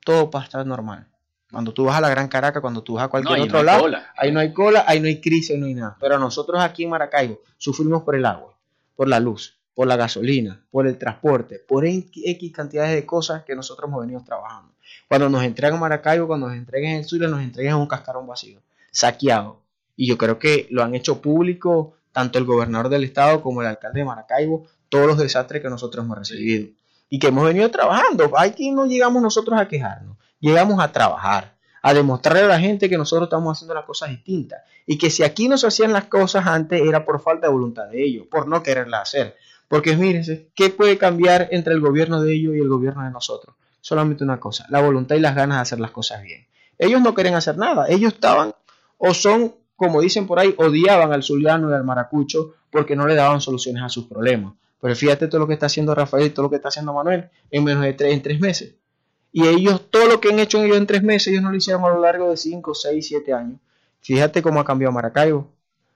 todo 0.04 0.30
va 0.30 0.42
a 0.42 0.44
estar 0.44 0.64
normal. 0.64 1.08
Cuando 1.50 1.74
tú 1.74 1.86
vas 1.86 1.96
a 1.96 2.00
la 2.00 2.08
Gran 2.08 2.28
Caracas, 2.28 2.60
cuando 2.60 2.84
tú 2.84 2.94
vas 2.94 3.06
a 3.06 3.08
cualquier 3.08 3.40
otro 3.40 3.64
lado, 3.64 3.88
ahí 4.16 4.30
no 4.30 4.38
hay 4.38 4.52
cola, 4.52 4.84
ahí 4.86 5.00
no 5.00 5.08
hay 5.08 5.20
crisis, 5.20 5.50
ahí 5.50 5.58
no 5.58 5.66
hay 5.66 5.74
nada. 5.74 5.96
Pero 5.98 6.20
nosotros 6.20 6.62
aquí 6.62 6.84
en 6.84 6.90
Maracaibo 6.90 7.40
sufrimos 7.58 8.04
por 8.04 8.14
el 8.14 8.26
agua, 8.26 8.56
por 8.94 9.08
la 9.08 9.18
luz, 9.18 9.58
por 9.74 9.88
la 9.88 9.96
gasolina, 9.96 10.64
por 10.70 10.86
el 10.86 10.98
transporte, 10.98 11.58
por 11.58 11.84
X 11.84 12.52
cantidades 12.52 12.94
de 12.94 13.04
cosas 13.04 13.42
que 13.42 13.56
nosotros 13.56 13.88
hemos 13.88 14.02
venido 14.02 14.22
trabajando. 14.24 14.72
Cuando 15.08 15.28
nos 15.28 15.42
entregan 15.42 15.80
Maracaibo, 15.80 16.28
cuando 16.28 16.46
nos 16.46 16.56
entreguen 16.56 16.92
el 16.98 17.04
Zulia, 17.04 17.26
nos 17.26 17.42
entregan 17.42 17.78
un 17.78 17.88
cascarón 17.88 18.24
vacío, 18.24 18.60
saqueado. 18.96 19.62
Y 19.94 20.08
yo 20.08 20.16
creo 20.16 20.38
que 20.38 20.66
lo 20.70 20.82
han 20.82 20.94
hecho 20.94 21.20
público 21.20 21.94
tanto 22.12 22.38
el 22.38 22.46
gobernador 22.46 22.88
del 22.88 23.04
estado 23.04 23.42
como 23.42 23.60
el 23.60 23.68
alcalde 23.68 24.00
de 24.00 24.06
Maracaibo, 24.06 24.66
todos 24.88 25.06
los 25.06 25.18
desastres 25.18 25.60
que 25.60 25.68
nosotros 25.68 26.02
hemos 26.02 26.16
recibido 26.16 26.68
y 27.10 27.18
que 27.18 27.26
hemos 27.26 27.44
venido 27.44 27.70
trabajando. 27.70 28.32
Aquí 28.38 28.70
no 28.70 28.86
llegamos 28.86 29.22
nosotros 29.22 29.60
a 29.60 29.68
quejarnos, 29.68 30.16
llegamos 30.40 30.80
a 30.82 30.90
trabajar, 30.90 31.56
a 31.82 31.92
demostrarle 31.92 32.44
a 32.44 32.48
la 32.48 32.58
gente 32.58 32.88
que 32.88 32.96
nosotros 32.96 33.26
estamos 33.26 33.54
haciendo 33.54 33.74
las 33.74 33.84
cosas 33.84 34.08
distintas 34.08 34.62
y 34.86 34.96
que 34.96 35.10
si 35.10 35.24
aquí 35.24 35.46
no 35.46 35.58
se 35.58 35.66
hacían 35.66 35.92
las 35.92 36.06
cosas 36.06 36.46
antes 36.46 36.80
era 36.80 37.04
por 37.04 37.20
falta 37.20 37.48
de 37.48 37.52
voluntad 37.52 37.86
de 37.88 38.02
ellos, 38.02 38.26
por 38.30 38.48
no 38.48 38.62
quererlas 38.62 39.02
hacer. 39.02 39.36
Porque 39.68 39.94
mírense, 39.94 40.48
¿qué 40.54 40.70
puede 40.70 40.96
cambiar 40.96 41.48
entre 41.50 41.74
el 41.74 41.80
gobierno 41.80 42.22
de 42.22 42.32
ellos 42.32 42.54
y 42.54 42.60
el 42.60 42.68
gobierno 42.68 43.04
de 43.04 43.10
nosotros? 43.10 43.56
Solamente 43.82 44.24
una 44.24 44.40
cosa, 44.40 44.64
la 44.70 44.80
voluntad 44.80 45.16
y 45.16 45.20
las 45.20 45.34
ganas 45.34 45.58
de 45.58 45.62
hacer 45.62 45.80
las 45.80 45.90
cosas 45.90 46.22
bien. 46.22 46.46
Ellos 46.78 47.02
no 47.02 47.12
quieren 47.12 47.34
hacer 47.34 47.58
nada, 47.58 47.86
ellos 47.88 48.14
estaban 48.14 48.54
o 48.98 49.14
son, 49.14 49.54
como 49.76 50.00
dicen 50.00 50.26
por 50.26 50.38
ahí, 50.38 50.54
odiaban 50.58 51.12
al 51.12 51.22
zuliano 51.22 51.70
y 51.70 51.74
al 51.74 51.84
maracucho 51.84 52.54
porque 52.70 52.96
no 52.96 53.06
le 53.06 53.14
daban 53.14 53.40
soluciones 53.40 53.82
a 53.82 53.88
sus 53.88 54.06
problemas. 54.06 54.54
Pero 54.80 54.94
fíjate 54.94 55.28
todo 55.28 55.40
lo 55.40 55.46
que 55.46 55.54
está 55.54 55.66
haciendo 55.66 55.94
Rafael 55.94 56.26
y 56.26 56.30
todo 56.30 56.44
lo 56.44 56.50
que 56.50 56.56
está 56.56 56.68
haciendo 56.68 56.92
Manuel 56.92 57.28
en 57.50 57.64
menos 57.64 57.82
de 57.82 57.92
tres, 57.94 58.12
en 58.12 58.22
tres 58.22 58.40
meses. 58.40 58.74
Y 59.32 59.46
ellos, 59.46 59.90
todo 59.90 60.06
lo 60.06 60.20
que 60.20 60.30
han 60.30 60.38
hecho 60.38 60.62
ellos 60.62 60.76
en 60.76 60.86
tres 60.86 61.02
meses, 61.02 61.28
ellos 61.28 61.42
no 61.42 61.50
lo 61.50 61.56
hicieron 61.56 61.84
a 61.84 61.88
lo 61.88 62.00
largo 62.00 62.30
de 62.30 62.36
cinco, 62.36 62.74
seis, 62.74 63.06
siete 63.06 63.32
años. 63.32 63.58
Fíjate 64.00 64.40
cómo 64.40 64.60
ha 64.60 64.64
cambiado 64.64 64.92
Maracaibo. 64.92 65.50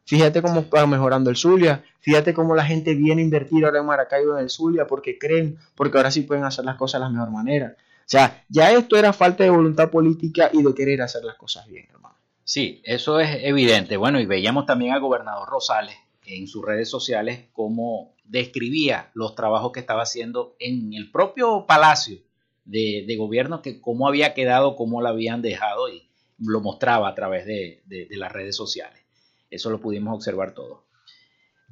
Fíjate 0.04 0.42
cómo 0.42 0.68
va 0.68 0.86
mejorando 0.86 1.30
el 1.30 1.36
Zulia. 1.36 1.84
Fíjate 2.00 2.34
cómo 2.34 2.54
la 2.54 2.64
gente 2.64 2.94
viene 2.94 3.22
a 3.22 3.24
invertir 3.24 3.64
ahora 3.64 3.80
en 3.80 3.86
Maracaibo 3.86 4.36
en 4.36 4.44
el 4.44 4.50
Zulia 4.50 4.86
porque 4.86 5.18
creen, 5.18 5.58
porque 5.74 5.96
ahora 5.96 6.10
sí 6.10 6.22
pueden 6.22 6.44
hacer 6.44 6.64
las 6.64 6.76
cosas 6.76 7.00
de 7.00 7.06
la 7.06 7.10
mejor 7.10 7.30
manera. 7.30 7.76
O 7.78 8.10
sea, 8.10 8.42
ya 8.48 8.72
esto 8.72 8.96
era 8.96 9.12
falta 9.12 9.44
de 9.44 9.50
voluntad 9.50 9.88
política 9.88 10.50
y 10.52 10.62
de 10.62 10.74
querer 10.74 11.00
hacer 11.00 11.22
las 11.22 11.36
cosas 11.36 11.66
bien, 11.68 11.86
hermano. 11.88 12.09
Sí, 12.44 12.82
eso 12.84 13.20
es 13.20 13.42
evidente. 13.42 13.96
Bueno, 13.96 14.20
y 14.20 14.26
veíamos 14.26 14.66
también 14.66 14.92
al 14.92 15.00
gobernador 15.00 15.48
Rosales 15.48 15.96
en 16.26 16.46
sus 16.46 16.64
redes 16.64 16.88
sociales 16.88 17.48
cómo 17.52 18.14
describía 18.24 19.10
los 19.14 19.34
trabajos 19.34 19.72
que 19.72 19.80
estaba 19.80 20.02
haciendo 20.02 20.54
en 20.58 20.92
el 20.94 21.10
propio 21.10 21.66
palacio 21.66 22.18
de, 22.64 23.16
gobierno, 23.18 23.62
que 23.62 23.80
cómo 23.80 24.06
había 24.06 24.32
quedado, 24.34 24.76
cómo 24.76 25.02
lo 25.02 25.08
habían 25.08 25.42
dejado 25.42 25.88
y 25.88 26.08
lo 26.38 26.60
mostraba 26.60 27.08
a 27.08 27.14
través 27.14 27.46
de 27.46 27.82
las 28.10 28.30
redes 28.30 28.54
sociales. 28.56 29.00
Eso 29.50 29.70
lo 29.70 29.80
pudimos 29.80 30.14
observar 30.14 30.54
todo. 30.54 30.84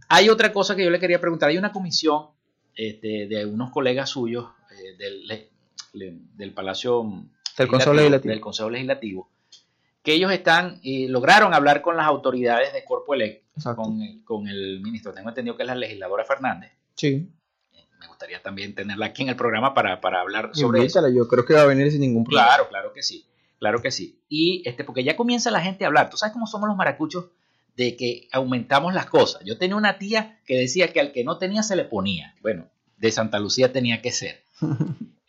Hay 0.08 0.28
otra 0.28 0.52
cosa 0.52 0.74
que 0.74 0.84
yo 0.84 0.90
le 0.90 0.98
quería 0.98 1.20
preguntar. 1.20 1.50
Hay 1.50 1.58
una 1.58 1.72
comisión 1.72 2.28
este, 2.74 3.26
de 3.26 3.46
unos 3.46 3.70
colegas 3.70 4.10
suyos 4.10 4.46
eh, 4.70 4.96
del, 5.92 6.52
Palacio 6.54 7.24
del 7.56 7.68
Consejo 7.68 7.94
Legislativo. 7.94 8.32
del 8.32 8.40
Consejo 8.40 8.70
Legislativo 8.70 9.30
que 10.08 10.14
ellos 10.14 10.32
están 10.32 10.78
y 10.80 11.04
eh, 11.04 11.08
lograron 11.10 11.52
hablar 11.52 11.82
con 11.82 11.94
las 11.94 12.06
autoridades 12.06 12.72
de 12.72 12.82
Corpo 12.82 13.12
Elect, 13.12 13.44
con, 13.76 14.22
con, 14.24 14.48
el 14.48 14.80
ministro. 14.80 15.12
Tengo 15.12 15.28
entendido 15.28 15.54
que 15.54 15.64
es 15.64 15.66
la 15.66 15.74
legisladora 15.74 16.24
Fernández. 16.24 16.72
Sí. 16.94 17.28
Me 18.00 18.06
gustaría 18.06 18.40
también 18.42 18.74
tenerla 18.74 19.04
aquí 19.04 19.24
en 19.24 19.28
el 19.28 19.36
programa 19.36 19.74
para, 19.74 20.00
para 20.00 20.22
hablar 20.22 20.48
sobre 20.54 20.82
eso. 20.82 21.06
Yo 21.10 21.28
creo 21.28 21.44
que 21.44 21.52
va 21.52 21.60
a 21.60 21.66
venir 21.66 21.92
sin 21.92 22.00
ningún 22.00 22.24
problema. 22.24 22.46
Claro, 22.46 22.68
claro 22.70 22.92
que 22.94 23.02
sí. 23.02 23.26
Claro 23.58 23.82
que 23.82 23.90
sí. 23.90 24.22
Y 24.30 24.62
este, 24.64 24.82
porque 24.82 25.04
ya 25.04 25.14
comienza 25.14 25.50
la 25.50 25.60
gente 25.60 25.84
a 25.84 25.88
hablar. 25.88 26.08
Tú 26.08 26.16
sabes 26.16 26.32
cómo 26.32 26.46
somos 26.46 26.70
los 26.70 26.76
maracuchos 26.78 27.26
de 27.76 27.94
que 27.94 28.28
aumentamos 28.32 28.94
las 28.94 29.04
cosas. 29.10 29.42
Yo 29.44 29.58
tenía 29.58 29.76
una 29.76 29.98
tía 29.98 30.40
que 30.46 30.56
decía 30.56 30.90
que 30.90 31.00
al 31.00 31.12
que 31.12 31.22
no 31.22 31.36
tenía 31.36 31.62
se 31.62 31.76
le 31.76 31.84
ponía. 31.84 32.34
Bueno, 32.40 32.70
de 32.96 33.12
Santa 33.12 33.38
Lucía 33.40 33.74
tenía 33.74 34.00
que 34.00 34.12
ser. 34.12 34.42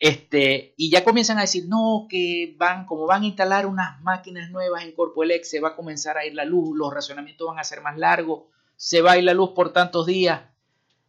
Este, 0.02 0.72
y 0.78 0.90
ya 0.90 1.04
comienzan 1.04 1.36
a 1.36 1.42
decir, 1.42 1.64
no, 1.68 2.06
que 2.08 2.54
van, 2.56 2.86
como 2.86 3.06
van 3.06 3.22
a 3.22 3.26
instalar 3.26 3.66
unas 3.66 4.00
máquinas 4.00 4.50
nuevas 4.50 4.82
en 4.82 4.92
Corpoelec, 4.92 5.44
se 5.44 5.60
va 5.60 5.68
a 5.68 5.76
comenzar 5.76 6.16
a 6.16 6.24
ir 6.24 6.34
la 6.34 6.46
luz, 6.46 6.74
los 6.74 6.90
racionamientos 6.90 7.46
van 7.46 7.58
a 7.58 7.64
ser 7.64 7.82
más 7.82 7.98
largos, 7.98 8.44
se 8.76 9.02
va 9.02 9.12
a 9.12 9.18
ir 9.18 9.24
la 9.24 9.34
luz 9.34 9.50
por 9.50 9.74
tantos 9.74 10.06
días. 10.06 10.40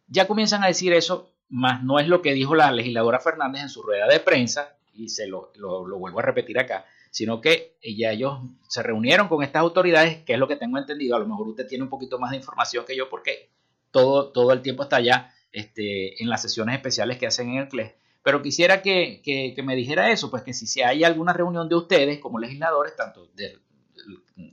Ya 0.08 0.26
comienzan 0.26 0.62
a 0.62 0.66
decir 0.66 0.92
eso, 0.92 1.30
más 1.48 1.82
no 1.82 2.00
es 2.00 2.06
lo 2.06 2.20
que 2.20 2.34
dijo 2.34 2.54
la 2.54 2.70
legisladora 2.70 3.18
Fernández 3.18 3.62
en 3.62 3.68
su 3.70 3.82
rueda 3.82 4.06
de 4.06 4.20
prensa, 4.20 4.76
y 4.92 5.08
se 5.08 5.26
lo, 5.26 5.52
lo, 5.56 5.98
vuelvo 5.98 6.18
a 6.18 6.22
repetir 6.22 6.58
acá 6.58 6.84
sino 7.10 7.42
que 7.42 7.76
ya 7.82 8.10
ellos 8.10 8.40
se 8.68 8.82
reunieron 8.82 9.28
con 9.28 9.42
estas 9.42 9.60
autoridades, 9.60 10.24
que 10.24 10.32
es 10.32 10.38
lo 10.38 10.48
que 10.48 10.56
tengo 10.56 10.78
entendido, 10.78 11.14
a 11.14 11.18
lo 11.18 11.28
mejor 11.28 11.46
usted 11.46 11.66
tiene 11.66 11.84
un 11.84 11.90
poquito 11.90 12.18
más 12.18 12.30
de 12.30 12.38
información 12.38 12.86
que 12.86 12.96
yo 12.96 13.10
porque 13.10 13.50
todo, 13.90 14.32
todo 14.32 14.50
el 14.52 14.62
tiempo 14.62 14.84
está 14.84 14.96
allá 14.96 15.30
este, 15.52 16.22
en 16.22 16.30
las 16.30 16.40
sesiones 16.40 16.74
especiales 16.74 17.18
que 17.18 17.26
hacen 17.26 17.50
en 17.50 17.58
el 17.58 17.68
CLES. 17.68 17.92
Pero 18.22 18.42
quisiera 18.42 18.82
que, 18.82 19.20
que, 19.24 19.62
me 19.62 19.74
dijera 19.74 20.10
eso, 20.10 20.30
pues 20.30 20.42
que 20.42 20.52
si, 20.52 20.66
si 20.66 20.80
hay 20.80 21.04
alguna 21.04 21.32
reunión 21.32 21.68
de 21.68 21.74
ustedes 21.74 22.20
como 22.20 22.38
legisladores, 22.38 22.94
tanto 22.96 23.26
del, 23.34 23.60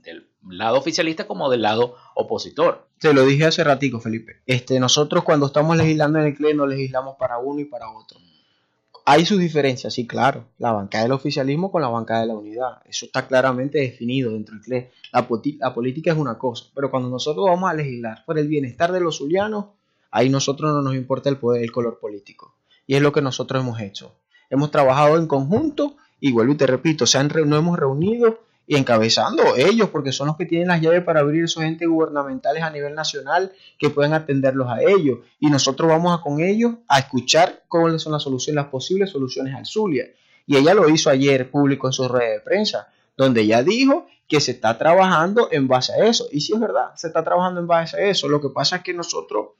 del 0.02 0.26
lado 0.48 0.78
oficialista 0.78 1.26
como 1.26 1.48
del 1.50 1.62
lado 1.62 1.94
opositor. 2.14 2.88
Te 2.98 3.12
lo 3.14 3.24
dije 3.24 3.46
hace 3.46 3.62
ratico, 3.62 4.00
Felipe. 4.00 4.42
Este, 4.46 4.80
nosotros 4.80 5.24
cuando 5.24 5.46
estamos 5.46 5.76
legislando 5.76 6.18
en 6.18 6.26
el 6.26 6.36
CLE 6.36 6.54
no 6.54 6.66
legislamos 6.66 7.16
para 7.16 7.38
uno 7.38 7.60
y 7.60 7.64
para 7.64 7.90
otro. 7.90 8.18
Hay 9.06 9.24
sus 9.24 9.38
diferencias, 9.38 9.94
sí, 9.94 10.06
claro. 10.06 10.46
La 10.58 10.72
bancada 10.72 11.04
del 11.04 11.12
oficialismo 11.12 11.72
con 11.72 11.82
la 11.82 11.88
bancada 11.88 12.20
de 12.20 12.26
la 12.26 12.34
unidad. 12.34 12.82
Eso 12.84 13.06
está 13.06 13.26
claramente 13.26 13.78
definido 13.78 14.32
dentro 14.32 14.54
del 14.54 14.64
CLE. 14.64 14.90
La, 15.12 15.26
política 15.74 16.12
es 16.12 16.18
una 16.18 16.38
cosa, 16.38 16.66
pero 16.74 16.90
cuando 16.90 17.08
nosotros 17.08 17.46
vamos 17.46 17.70
a 17.70 17.74
legislar 17.74 18.24
por 18.24 18.38
el 18.38 18.46
bienestar 18.48 18.92
de 18.92 19.00
los 19.00 19.18
zulianos, 19.18 19.66
Ahí 20.10 20.28
nosotros 20.28 20.72
no 20.72 20.82
nos 20.82 20.94
importa 20.94 21.28
el 21.28 21.36
poder, 21.36 21.62
el 21.62 21.70
color 21.70 21.98
político. 22.00 22.56
Y 22.90 22.96
es 22.96 23.02
lo 23.02 23.12
que 23.12 23.22
nosotros 23.22 23.62
hemos 23.62 23.80
hecho. 23.80 24.16
Hemos 24.50 24.72
trabajado 24.72 25.16
en 25.16 25.28
conjunto 25.28 25.94
y 26.18 26.32
vuelvo 26.32 26.54
y 26.54 26.56
te 26.56 26.66
repito, 26.66 27.06
se 27.06 27.18
han, 27.18 27.28
nos 27.28 27.60
hemos 27.60 27.78
reunido 27.78 28.40
y 28.66 28.74
encabezando 28.74 29.54
ellos, 29.54 29.90
porque 29.90 30.10
son 30.10 30.26
los 30.26 30.36
que 30.36 30.44
tienen 30.44 30.66
las 30.66 30.80
llaves 30.80 31.04
para 31.04 31.20
abrir 31.20 31.44
esos 31.44 31.62
entes 31.62 31.88
gubernamentales 31.88 32.64
a 32.64 32.70
nivel 32.70 32.96
nacional 32.96 33.52
que 33.78 33.90
pueden 33.90 34.12
atenderlos 34.12 34.66
a 34.68 34.82
ellos. 34.82 35.20
Y 35.38 35.50
nosotros 35.50 35.88
vamos 35.88 36.18
a 36.18 36.20
con 36.20 36.40
ellos 36.40 36.78
a 36.88 36.98
escuchar 36.98 37.62
cuáles 37.68 38.02
son 38.02 38.10
las 38.10 38.24
soluciones, 38.24 38.56
las 38.56 38.72
posibles 38.72 39.10
soluciones 39.10 39.54
al 39.54 39.66
Zulia. 39.66 40.06
Y 40.44 40.56
ella 40.56 40.74
lo 40.74 40.88
hizo 40.88 41.10
ayer 41.10 41.48
público 41.48 41.86
en 41.86 41.92
su 41.92 42.08
red 42.08 42.38
de 42.38 42.40
prensa, 42.40 42.88
donde 43.16 43.42
ella 43.42 43.62
dijo 43.62 44.08
que 44.26 44.40
se 44.40 44.50
está 44.50 44.76
trabajando 44.78 45.46
en 45.52 45.68
base 45.68 45.92
a 45.92 46.06
eso. 46.06 46.26
Y 46.32 46.40
sí 46.40 46.54
es 46.54 46.58
verdad, 46.58 46.92
se 46.96 47.06
está 47.06 47.22
trabajando 47.22 47.60
en 47.60 47.68
base 47.68 47.96
a 47.98 48.00
eso. 48.00 48.28
Lo 48.28 48.40
que 48.40 48.48
pasa 48.48 48.78
es 48.78 48.82
que 48.82 48.94
nosotros, 48.94 49.50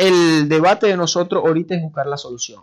el 0.00 0.48
debate 0.48 0.86
de 0.86 0.96
nosotros 0.96 1.44
ahorita 1.44 1.74
es 1.74 1.82
buscar 1.82 2.06
la 2.06 2.16
solución. 2.16 2.62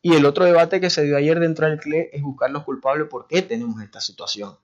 Y 0.00 0.14
el 0.14 0.24
otro 0.24 0.46
debate 0.46 0.80
que 0.80 0.88
se 0.88 1.04
dio 1.04 1.18
ayer 1.18 1.38
dentro 1.38 1.68
del 1.68 1.78
CLE 1.78 2.08
es 2.10 2.22
buscar 2.22 2.50
los 2.50 2.64
culpables 2.64 3.06
por 3.06 3.26
qué 3.26 3.42
tenemos 3.42 3.82
esta 3.82 4.00
situación. 4.00 4.56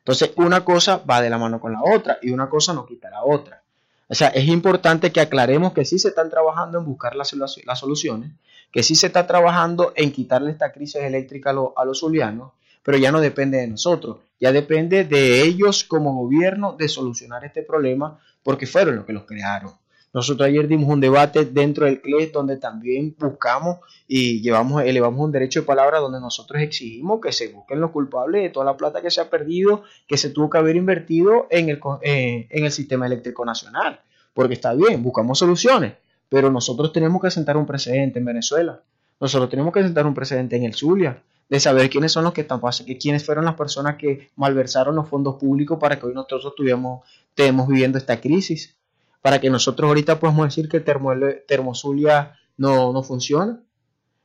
Entonces, 0.00 0.32
una 0.36 0.66
cosa 0.66 0.98
va 0.98 1.22
de 1.22 1.30
la 1.30 1.38
mano 1.38 1.60
con 1.60 1.72
la 1.72 1.80
otra 1.82 2.18
y 2.20 2.30
una 2.30 2.50
cosa 2.50 2.74
no 2.74 2.84
quita 2.84 3.08
la 3.08 3.24
otra. 3.24 3.62
O 4.06 4.14
sea, 4.14 4.28
es 4.28 4.46
importante 4.48 5.12
que 5.12 5.22
aclaremos 5.22 5.72
que 5.72 5.86
sí 5.86 5.98
se 5.98 6.08
están 6.08 6.28
trabajando 6.28 6.78
en 6.78 6.84
buscar 6.84 7.16
las, 7.16 7.34
soluciones, 7.78 8.32
que 8.70 8.82
sí 8.82 8.94
se 8.94 9.06
está 9.06 9.26
trabajando 9.26 9.94
en 9.96 10.12
quitarle 10.12 10.50
esta 10.50 10.72
crisis 10.72 10.96
eléctrica 10.96 11.54
a, 11.74 11.84
los 11.86 12.00
zulianos, 12.00 12.52
pero 12.82 12.98
ya 12.98 13.10
no 13.10 13.20
depende 13.20 13.56
de 13.56 13.68
nosotros, 13.68 14.18
ya 14.38 14.52
depende 14.52 15.04
de 15.04 15.40
ellos 15.40 15.84
como 15.84 16.14
gobierno 16.14 16.74
de 16.74 16.90
solucionar 16.90 17.46
este 17.46 17.62
problema 17.62 18.18
porque 18.42 18.66
fueron 18.66 18.96
los 18.96 19.06
que 19.06 19.14
los 19.14 19.24
crearon. 19.24 19.72
Nosotros 20.14 20.46
ayer 20.46 20.68
dimos 20.68 20.90
un 20.90 21.00
debate 21.00 21.46
dentro 21.46 21.86
del 21.86 22.02
CLES 22.02 22.32
donde 22.32 22.58
también 22.58 23.16
buscamos 23.18 23.78
y 24.06 24.42
llevamos, 24.42 24.82
elevamos 24.82 25.24
un 25.24 25.32
derecho 25.32 25.60
de 25.60 25.66
palabra 25.66 26.00
donde 26.00 26.20
nosotros 26.20 26.60
exigimos 26.60 27.18
que 27.22 27.32
se 27.32 27.48
busquen 27.48 27.80
los 27.80 27.92
culpables 27.92 28.42
de 28.42 28.50
toda 28.50 28.66
la 28.66 28.76
plata 28.76 29.00
que 29.00 29.10
se 29.10 29.22
ha 29.22 29.30
perdido, 29.30 29.84
que 30.06 30.18
se 30.18 30.28
tuvo 30.28 30.50
que 30.50 30.58
haber 30.58 30.76
invertido 30.76 31.46
en 31.48 31.70
el, 31.70 31.80
eh, 32.02 32.46
en 32.50 32.64
el 32.64 32.70
sistema 32.70 33.06
eléctrico 33.06 33.46
nacional. 33.46 34.00
Porque 34.34 34.54
está 34.54 34.74
bien, 34.74 35.02
buscamos 35.02 35.38
soluciones, 35.38 35.94
pero 36.28 36.50
nosotros 36.50 36.92
tenemos 36.92 37.22
que 37.22 37.30
sentar 37.30 37.56
un 37.56 37.64
precedente 37.64 38.18
en 38.18 38.26
Venezuela. 38.26 38.82
Nosotros 39.18 39.48
tenemos 39.48 39.72
que 39.72 39.82
sentar 39.82 40.06
un 40.06 40.14
precedente 40.14 40.56
en 40.56 40.64
el 40.64 40.74
Zulia, 40.74 41.22
de 41.48 41.58
saber 41.58 41.88
quiénes 41.88 42.12
son 42.12 42.24
los 42.24 42.34
que 42.34 42.42
están 42.42 42.60
quiénes 43.00 43.24
fueron 43.24 43.46
las 43.46 43.54
personas 43.54 43.96
que 43.96 44.28
malversaron 44.36 44.94
los 44.94 45.08
fondos 45.08 45.36
públicos 45.36 45.78
para 45.78 45.98
que 45.98 46.04
hoy 46.04 46.14
nosotros 46.14 46.44
estuviéramos, 46.46 47.06
estemos 47.30 47.66
viviendo 47.66 47.96
esta 47.96 48.20
crisis 48.20 48.76
para 49.22 49.40
que 49.40 49.48
nosotros 49.48 49.88
ahorita 49.88 50.20
podamos 50.20 50.48
decir 50.48 50.68
que 50.68 50.80
termo, 50.80 51.12
Termozulia 51.46 52.38
no, 52.56 52.92
no 52.92 53.02
funciona, 53.02 53.62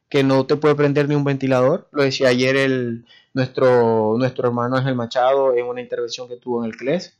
que 0.10 0.23
no 0.23 0.45
te 0.45 0.55
puede 0.55 0.75
prender 0.75 1.07
ni 1.07 1.15
un 1.15 1.23
ventilador. 1.23 1.88
Lo 1.91 2.03
decía 2.03 2.29
ayer 2.29 2.57
el, 2.57 3.05
nuestro, 3.33 4.15
nuestro 4.17 4.47
hermano 4.47 4.75
Ángel 4.75 4.95
Machado 4.95 5.55
en 5.55 5.65
una 5.67 5.81
intervención 5.81 6.27
que 6.27 6.38
tuvo 6.38 6.63
en 6.63 6.71
el 6.71 6.75
CLES. 6.75 7.15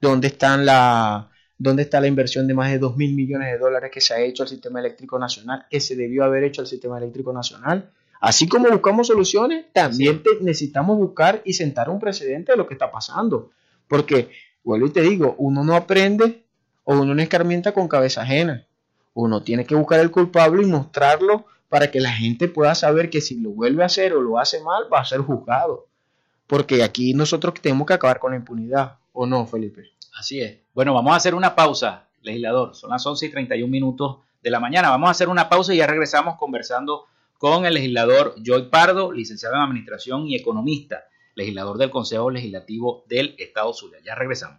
¿Dónde, 0.00 0.28
están 0.28 0.64
la, 0.64 1.30
¿Dónde 1.58 1.82
está 1.82 2.00
la 2.00 2.06
inversión 2.06 2.46
de 2.46 2.54
más 2.54 2.70
de 2.70 2.78
2 2.78 2.96
mil 2.96 3.14
millones 3.14 3.52
de 3.52 3.58
dólares 3.58 3.90
que 3.92 4.00
se 4.00 4.14
ha 4.14 4.20
hecho 4.20 4.42
al 4.44 4.48
sistema 4.48 4.80
eléctrico 4.80 5.18
nacional, 5.18 5.66
que 5.68 5.80
se 5.80 5.96
debió 5.96 6.24
haber 6.24 6.44
hecho 6.44 6.62
al 6.62 6.66
sistema 6.66 6.96
eléctrico 6.96 7.32
nacional? 7.32 7.90
Así 8.20 8.48
como 8.48 8.68
buscamos 8.70 9.06
soluciones, 9.06 9.66
también 9.72 10.22
necesitamos 10.40 10.96
buscar 10.96 11.42
y 11.44 11.52
sentar 11.52 11.90
un 11.90 12.00
precedente 12.00 12.52
de 12.52 12.58
lo 12.58 12.66
que 12.66 12.74
está 12.74 12.90
pasando. 12.90 13.50
Porque, 13.86 14.30
vuelvo 14.64 14.86
y 14.86 14.90
te 14.90 15.02
digo, 15.02 15.34
uno 15.38 15.62
no 15.62 15.74
aprende 15.74 16.47
o 16.88 16.94
uno 16.94 17.14
no 17.14 17.20
escarmienta 17.20 17.72
con 17.72 17.86
cabeza 17.86 18.22
ajena. 18.22 18.66
Uno 19.12 19.42
tiene 19.42 19.66
que 19.66 19.74
buscar 19.74 20.00
el 20.00 20.10
culpable 20.10 20.62
y 20.62 20.66
mostrarlo 20.66 21.44
para 21.68 21.90
que 21.90 22.00
la 22.00 22.10
gente 22.10 22.48
pueda 22.48 22.74
saber 22.74 23.10
que 23.10 23.20
si 23.20 23.38
lo 23.38 23.50
vuelve 23.50 23.82
a 23.82 23.86
hacer 23.86 24.14
o 24.14 24.22
lo 24.22 24.38
hace 24.38 24.62
mal, 24.62 24.84
va 24.90 25.00
a 25.00 25.04
ser 25.04 25.20
juzgado. 25.20 25.86
Porque 26.46 26.82
aquí 26.82 27.12
nosotros 27.12 27.52
tenemos 27.60 27.86
que 27.86 27.92
acabar 27.92 28.18
con 28.18 28.30
la 28.30 28.38
impunidad, 28.38 28.96
¿o 29.12 29.26
no, 29.26 29.46
Felipe? 29.46 29.90
Así 30.18 30.40
es. 30.40 30.60
Bueno, 30.72 30.94
vamos 30.94 31.12
a 31.12 31.16
hacer 31.16 31.34
una 31.34 31.54
pausa, 31.54 32.08
legislador. 32.22 32.74
Son 32.74 32.88
las 32.88 33.04
11 33.04 33.26
y 33.26 33.30
31 33.32 33.70
minutos 33.70 34.20
de 34.42 34.48
la 34.48 34.58
mañana. 34.58 34.88
Vamos 34.88 35.08
a 35.08 35.10
hacer 35.10 35.28
una 35.28 35.50
pausa 35.50 35.74
y 35.74 35.76
ya 35.76 35.86
regresamos 35.86 36.36
conversando 36.36 37.04
con 37.36 37.66
el 37.66 37.74
legislador 37.74 38.34
Joy 38.42 38.70
Pardo, 38.70 39.12
licenciado 39.12 39.56
en 39.56 39.60
Administración 39.60 40.26
y 40.26 40.36
economista, 40.36 41.04
legislador 41.34 41.76
del 41.76 41.90
Consejo 41.90 42.30
Legislativo 42.30 43.04
del 43.10 43.34
Estado 43.38 43.74
Zulia. 43.74 43.98
Ya 44.02 44.14
regresamos. 44.14 44.58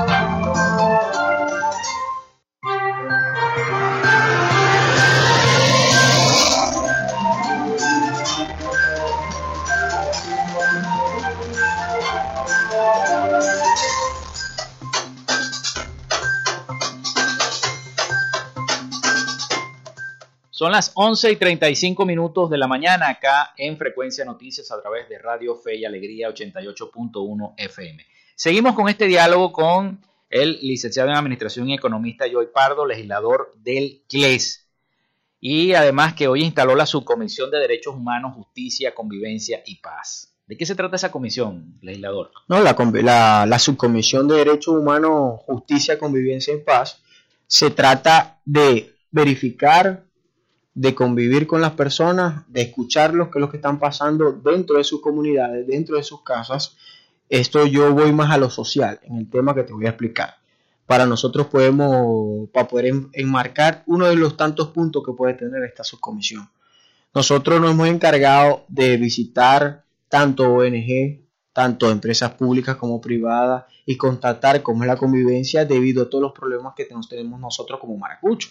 Las 20.71 20.93
11 20.95 21.33
y 21.33 21.35
35 21.35 22.05
minutos 22.05 22.49
de 22.49 22.57
la 22.57 22.65
mañana 22.65 23.09
acá 23.09 23.53
en 23.57 23.75
Frecuencia 23.77 24.23
Noticias 24.23 24.71
a 24.71 24.81
través 24.81 25.09
de 25.09 25.19
Radio 25.19 25.53
Fe 25.53 25.75
y 25.75 25.83
Alegría 25.83 26.29
88.1 26.29 27.55
FM. 27.57 28.05
Seguimos 28.35 28.73
con 28.73 28.87
este 28.87 29.05
diálogo 29.05 29.51
con 29.51 29.99
el 30.29 30.59
licenciado 30.61 31.09
en 31.09 31.17
Administración 31.17 31.67
y 31.67 31.73
Economista 31.73 32.25
Joy 32.25 32.47
Pardo, 32.53 32.85
legislador 32.85 33.51
del 33.57 34.03
CLES. 34.07 34.65
Y 35.41 35.73
además 35.73 36.13
que 36.13 36.29
hoy 36.29 36.41
instaló 36.41 36.73
la 36.73 36.85
Subcomisión 36.85 37.51
de 37.51 37.59
Derechos 37.59 37.93
Humanos, 37.93 38.35
Justicia, 38.35 38.95
Convivencia 38.95 39.61
y 39.65 39.75
Paz. 39.81 40.33
¿De 40.47 40.55
qué 40.55 40.65
se 40.65 40.75
trata 40.75 40.95
esa 40.95 41.11
comisión, 41.11 41.79
legislador? 41.81 42.31
No, 42.47 42.61
la, 42.61 42.77
la, 43.03 43.45
la 43.45 43.59
Subcomisión 43.59 44.25
de 44.29 44.37
Derechos 44.37 44.73
Humanos, 44.73 45.41
Justicia, 45.45 45.99
Convivencia 45.99 46.53
y 46.53 46.59
Paz 46.59 47.01
se 47.45 47.71
trata 47.71 48.39
de 48.45 48.95
verificar 49.11 50.05
de 50.73 50.95
convivir 50.95 51.47
con 51.47 51.61
las 51.61 51.71
personas, 51.71 52.43
de 52.47 52.61
escucharlos, 52.61 53.27
qué 53.27 53.39
es 53.39 53.41
lo 53.41 53.49
que 53.49 53.57
están 53.57 53.79
pasando 53.79 54.31
dentro 54.31 54.77
de 54.77 54.83
sus 54.83 55.01
comunidades, 55.01 55.67
dentro 55.67 55.97
de 55.97 56.03
sus 56.03 56.23
casas. 56.23 56.77
Esto 57.29 57.65
yo 57.65 57.93
voy 57.93 58.13
más 58.13 58.31
a 58.31 58.37
lo 58.37 58.49
social, 58.49 58.99
en 59.03 59.17
el 59.17 59.29
tema 59.29 59.53
que 59.53 59.63
te 59.63 59.73
voy 59.73 59.85
a 59.85 59.89
explicar. 59.89 60.35
Para 60.85 61.05
nosotros 61.05 61.47
podemos, 61.47 62.49
para 62.49 62.67
poder 62.67 62.93
enmarcar 63.13 63.83
uno 63.85 64.07
de 64.07 64.15
los 64.15 64.35
tantos 64.35 64.69
puntos 64.69 65.03
que 65.05 65.13
puede 65.13 65.33
tener 65.35 65.63
esta 65.63 65.83
subcomisión. 65.83 66.49
Nosotros 67.13 67.59
nos 67.59 67.71
hemos 67.71 67.87
encargado 67.87 68.65
de 68.67 68.97
visitar 68.97 69.83
tanto 70.09 70.53
ONG, 70.53 71.21
tanto 71.53 71.89
empresas 71.89 72.31
públicas 72.31 72.77
como 72.77 73.01
privadas, 73.01 73.65
y 73.85 73.97
constatar 73.97 74.61
cómo 74.63 74.83
es 74.83 74.87
la 74.87 74.95
convivencia 74.95 75.65
debido 75.65 76.03
a 76.03 76.09
todos 76.09 76.21
los 76.21 76.31
problemas 76.33 76.73
que 76.75 76.85
tenemos 76.85 77.39
nosotros 77.39 77.79
como 77.79 77.97
maracucho. 77.97 78.49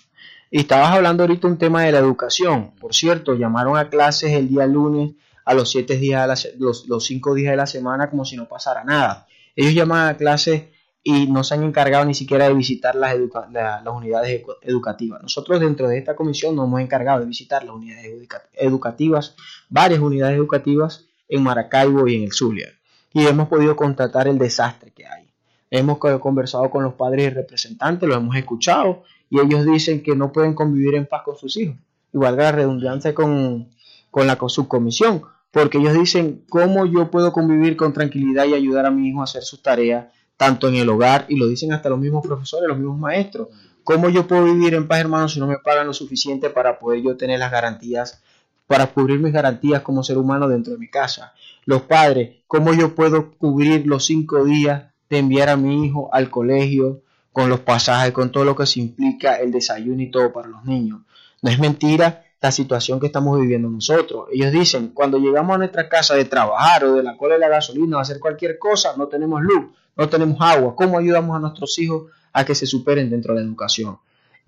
Y 0.50 0.60
estabas 0.60 0.90
hablando 0.90 1.22
ahorita 1.22 1.46
un 1.46 1.58
tema 1.58 1.84
de 1.84 1.92
la 1.92 1.98
educación. 1.98 2.72
Por 2.80 2.92
cierto, 2.92 3.34
llamaron 3.34 3.76
a 3.76 3.88
clases 3.88 4.32
el 4.32 4.48
día 4.48 4.66
lunes 4.66 5.12
a 5.44 5.54
los 5.54 5.70
siete 5.70 5.96
días, 5.96 6.48
los, 6.58 6.88
los 6.88 7.04
cinco 7.04 7.34
días 7.34 7.52
de 7.52 7.56
la 7.56 7.66
semana 7.66 8.10
como 8.10 8.24
si 8.24 8.36
no 8.36 8.48
pasara 8.48 8.82
nada. 8.82 9.26
Ellos 9.54 9.74
llaman 9.74 10.08
a 10.08 10.16
clases 10.16 10.64
y 11.02 11.28
no 11.28 11.44
se 11.44 11.54
han 11.54 11.62
encargado 11.62 12.04
ni 12.04 12.14
siquiera 12.14 12.48
de 12.48 12.54
visitar 12.54 12.94
las, 12.94 13.16
las 13.52 13.94
unidades 13.94 14.42
educativas. 14.62 15.22
Nosotros 15.22 15.60
dentro 15.60 15.88
de 15.88 15.98
esta 15.98 16.16
comisión 16.16 16.56
nos 16.56 16.66
hemos 16.66 16.80
encargado 16.80 17.20
de 17.20 17.26
visitar 17.26 17.64
las 17.64 17.74
unidades 17.74 18.28
educativas, 18.54 19.36
varias 19.68 20.00
unidades 20.00 20.36
educativas 20.36 21.06
en 21.28 21.44
Maracaibo 21.44 22.08
y 22.08 22.16
en 22.16 22.24
el 22.24 22.32
Zulia. 22.32 22.68
Y 23.12 23.24
hemos 23.26 23.48
podido 23.48 23.76
constatar 23.76 24.26
el 24.28 24.38
desastre 24.38 24.90
que 24.90 25.06
hay. 25.06 25.30
Hemos 25.70 25.98
conversado 25.98 26.68
con 26.68 26.82
los 26.82 26.94
padres 26.94 27.30
y 27.30 27.34
representantes, 27.34 28.08
lo 28.08 28.16
hemos 28.16 28.34
escuchado 28.34 29.04
y 29.30 29.40
ellos 29.40 29.64
dicen 29.64 30.02
que 30.02 30.14
no 30.14 30.32
pueden 30.32 30.54
convivir 30.54 30.96
en 30.96 31.06
paz 31.06 31.22
con 31.24 31.36
sus 31.36 31.56
hijos. 31.56 31.76
Igual 32.12 32.36
la 32.36 32.52
redundancia 32.52 33.14
con, 33.14 33.70
con 34.10 34.26
la 34.26 34.36
subcomisión, 34.48 35.22
porque 35.50 35.78
ellos 35.78 35.94
dicen 35.94 36.44
cómo 36.48 36.84
yo 36.84 37.10
puedo 37.10 37.32
convivir 37.32 37.76
con 37.76 37.92
tranquilidad 37.92 38.44
y 38.46 38.54
ayudar 38.54 38.86
a 38.86 38.90
mi 38.90 39.08
hijo 39.08 39.20
a 39.20 39.24
hacer 39.24 39.42
sus 39.42 39.62
tareas, 39.62 40.06
tanto 40.36 40.68
en 40.68 40.74
el 40.74 40.88
hogar, 40.88 41.26
y 41.28 41.36
lo 41.36 41.46
dicen 41.46 41.72
hasta 41.72 41.88
los 41.88 41.98
mismos 41.98 42.26
profesores, 42.26 42.68
los 42.68 42.76
mismos 42.76 42.98
maestros, 42.98 43.48
¿Cómo 43.84 44.08
yo 44.10 44.26
puedo 44.26 44.44
vivir 44.44 44.74
en 44.74 44.86
paz, 44.86 45.00
hermano, 45.00 45.28
si 45.28 45.40
no 45.40 45.46
me 45.46 45.58
pagan 45.58 45.86
lo 45.86 45.94
suficiente 45.94 46.50
para 46.50 46.78
poder 46.78 47.02
yo 47.02 47.16
tener 47.16 47.38
las 47.38 47.50
garantías, 47.50 48.22
para 48.66 48.86
cubrir 48.86 49.18
mis 49.18 49.32
garantías 49.32 49.82
como 49.82 50.04
ser 50.04 50.18
humano 50.18 50.48
dentro 50.48 50.74
de 50.74 50.78
mi 50.78 50.88
casa? 50.88 51.32
Los 51.64 51.82
padres, 51.82 52.36
¿cómo 52.46 52.72
yo 52.72 52.94
puedo 52.94 53.32
cubrir 53.32 53.86
los 53.86 54.04
cinco 54.04 54.44
días 54.44 54.84
de 55.08 55.18
enviar 55.18 55.48
a 55.48 55.56
mi 55.56 55.86
hijo 55.86 56.08
al 56.12 56.30
colegio 56.30 57.02
con 57.32 57.48
los 57.48 57.60
pasajes, 57.60 58.12
con 58.12 58.32
todo 58.32 58.44
lo 58.44 58.56
que 58.56 58.66
se 58.66 58.80
implica 58.80 59.36
el 59.36 59.52
desayuno 59.52 60.02
y 60.02 60.10
todo 60.10 60.32
para 60.32 60.48
los 60.48 60.64
niños? 60.64 61.00
No 61.42 61.50
es 61.50 61.58
mentira 61.58 62.24
la 62.40 62.50
situación 62.50 62.98
que 62.98 63.06
estamos 63.06 63.38
viviendo 63.38 63.68
nosotros. 63.68 64.28
Ellos 64.32 64.50
dicen, 64.50 64.88
cuando 64.88 65.18
llegamos 65.18 65.54
a 65.54 65.58
nuestra 65.58 65.88
casa 65.88 66.14
de 66.14 66.24
trabajar 66.24 66.84
o 66.84 66.94
de 66.94 67.02
la 67.02 67.16
cola 67.16 67.34
de 67.34 67.40
la 67.40 67.48
gasolina 67.48 67.98
o 67.98 68.00
hacer 68.00 68.18
cualquier 68.18 68.58
cosa, 68.58 68.94
no 68.96 69.08
tenemos 69.08 69.42
luz, 69.42 69.66
no 69.96 70.08
tenemos 70.08 70.38
agua. 70.40 70.74
¿Cómo 70.74 70.98
ayudamos 70.98 71.36
a 71.36 71.40
nuestros 71.40 71.78
hijos 71.78 72.10
a 72.32 72.44
que 72.44 72.54
se 72.54 72.66
superen 72.66 73.10
dentro 73.10 73.34
de 73.34 73.40
la 73.40 73.46
educación? 73.46 73.98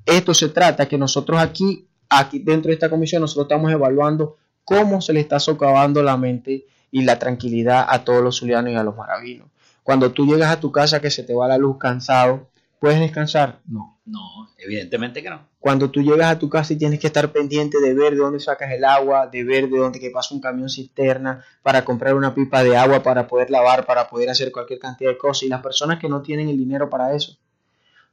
Esto 0.07 0.35
se 0.35 0.49
trata 0.49 0.89
que 0.89 0.99
nosotros 0.99 1.39
aquí, 1.39 1.87
aquí 2.09 2.39
dentro 2.39 2.69
de 2.69 2.75
esta 2.75 2.89
comisión, 2.89 3.21
nosotros 3.21 3.45
estamos 3.45 3.71
evaluando 3.71 4.37
cómo 4.65 5.01
se 5.01 5.13
le 5.13 5.21
está 5.21 5.39
socavando 5.39 6.03
la 6.03 6.17
mente 6.17 6.67
y 6.91 7.03
la 7.03 7.19
tranquilidad 7.19 7.87
a 7.89 8.05
todos 8.05 8.23
los 8.23 8.39
zulianos 8.39 8.73
y 8.73 8.77
a 8.77 8.83
los 8.83 8.97
maravinos. 8.97 9.49
Cuando 9.83 10.13
tú 10.13 10.27
llegas 10.27 10.51
a 10.51 10.61
tu 10.61 10.73
casa 10.73 11.01
que 11.01 11.11
se 11.11 11.25
te 11.25 11.35
va 11.35 11.49
la 11.49 11.59
luz 11.59 11.77
cansado, 11.79 12.49
¿puedes 12.83 12.99
descansar? 12.99 13.61
No. 13.69 14.01
No, 14.05 14.49
evidentemente 14.59 15.23
que 15.23 15.31
no. 15.31 15.47
Cuando 15.61 15.89
tú 15.89 16.03
llegas 16.03 16.33
a 16.33 16.39
tu 16.41 16.49
casa 16.49 16.73
y 16.73 16.77
tienes 16.77 16.99
que 16.99 17.07
estar 17.07 17.31
pendiente 17.31 17.81
de 17.81 17.95
ver 17.95 18.15
de 18.15 18.17
dónde 18.17 18.41
sacas 18.41 18.73
el 18.73 18.85
agua, 18.85 19.29
de 19.29 19.45
ver 19.45 19.71
de 19.71 19.79
dónde 19.79 20.01
que 20.01 20.11
pasa 20.11 20.35
un 20.35 20.41
camión 20.41 20.69
cisterna 20.69 21.45
para 21.63 21.85
comprar 21.85 22.17
una 22.17 22.35
pipa 22.35 22.65
de 22.65 22.77
agua 22.77 23.01
para 23.05 23.29
poder 23.29 23.51
lavar, 23.51 23.87
para 23.87 24.09
poder 24.09 24.31
hacer 24.31 24.51
cualquier 24.51 24.81
cantidad 24.81 25.11
de 25.11 25.17
cosas 25.17 25.45
y 25.45 25.49
las 25.49 25.63
personas 25.63 26.01
que 26.01 26.09
no 26.09 26.23
tienen 26.23 26.49
el 26.49 26.59
dinero 26.59 26.91
para 26.91 27.15
eso. 27.15 27.39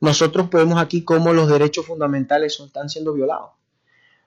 Nosotros 0.01 0.47
vemos 0.51 0.79
aquí 0.79 1.03
cómo 1.03 1.33
los 1.33 1.49
derechos 1.49 1.87
fundamentales 1.87 2.59
están 2.59 2.89
siendo 2.89 3.11
violados. 3.13 3.49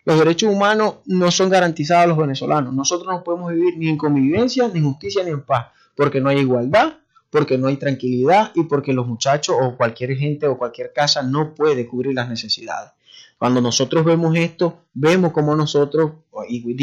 Los 0.05 0.19
derechos 0.19 0.53
humanos 0.53 0.97
no 1.07 1.31
son 1.31 1.51
garantizados 1.51 2.03
a 2.03 2.09
los 2.09 2.19
venezolanos. 2.19 2.75
Nosotros 2.75 3.07
no 3.07 3.23
podemos 3.23 3.53
vivir 3.53 3.79
ni 3.79 3.89
en 3.89 3.97
convivencia, 3.97 4.67
ni 4.67 4.81
en 4.81 4.87
justicia, 4.87 5.23
ni 5.23 5.31
en 5.31 5.43
paz, 5.43 5.69
porque 5.95 6.21
no 6.21 6.31
hay 6.31 6.39
igualdad, 6.39 6.95
porque 7.33 7.57
no 7.57 7.69
hay 7.69 7.79
tranquilidad 7.79 8.53
y 8.55 8.65
porque 8.65 8.93
los 8.93 9.07
muchachos 9.07 9.57
o 9.59 9.75
cualquier 9.75 10.15
gente 10.17 10.47
o 10.47 10.59
cualquier 10.59 10.93
casa 10.93 11.23
no 11.23 11.55
puede 11.55 11.87
cubrir 11.87 12.15
las 12.15 12.29
necesidades. 12.29 12.93
Cuando 13.39 13.63
nosotros 13.63 14.05
vemos 14.05 14.37
esto, 14.37 14.83
vemos 14.93 15.33
como 15.33 15.57
nosotros, 15.57 16.13
y 16.47 16.75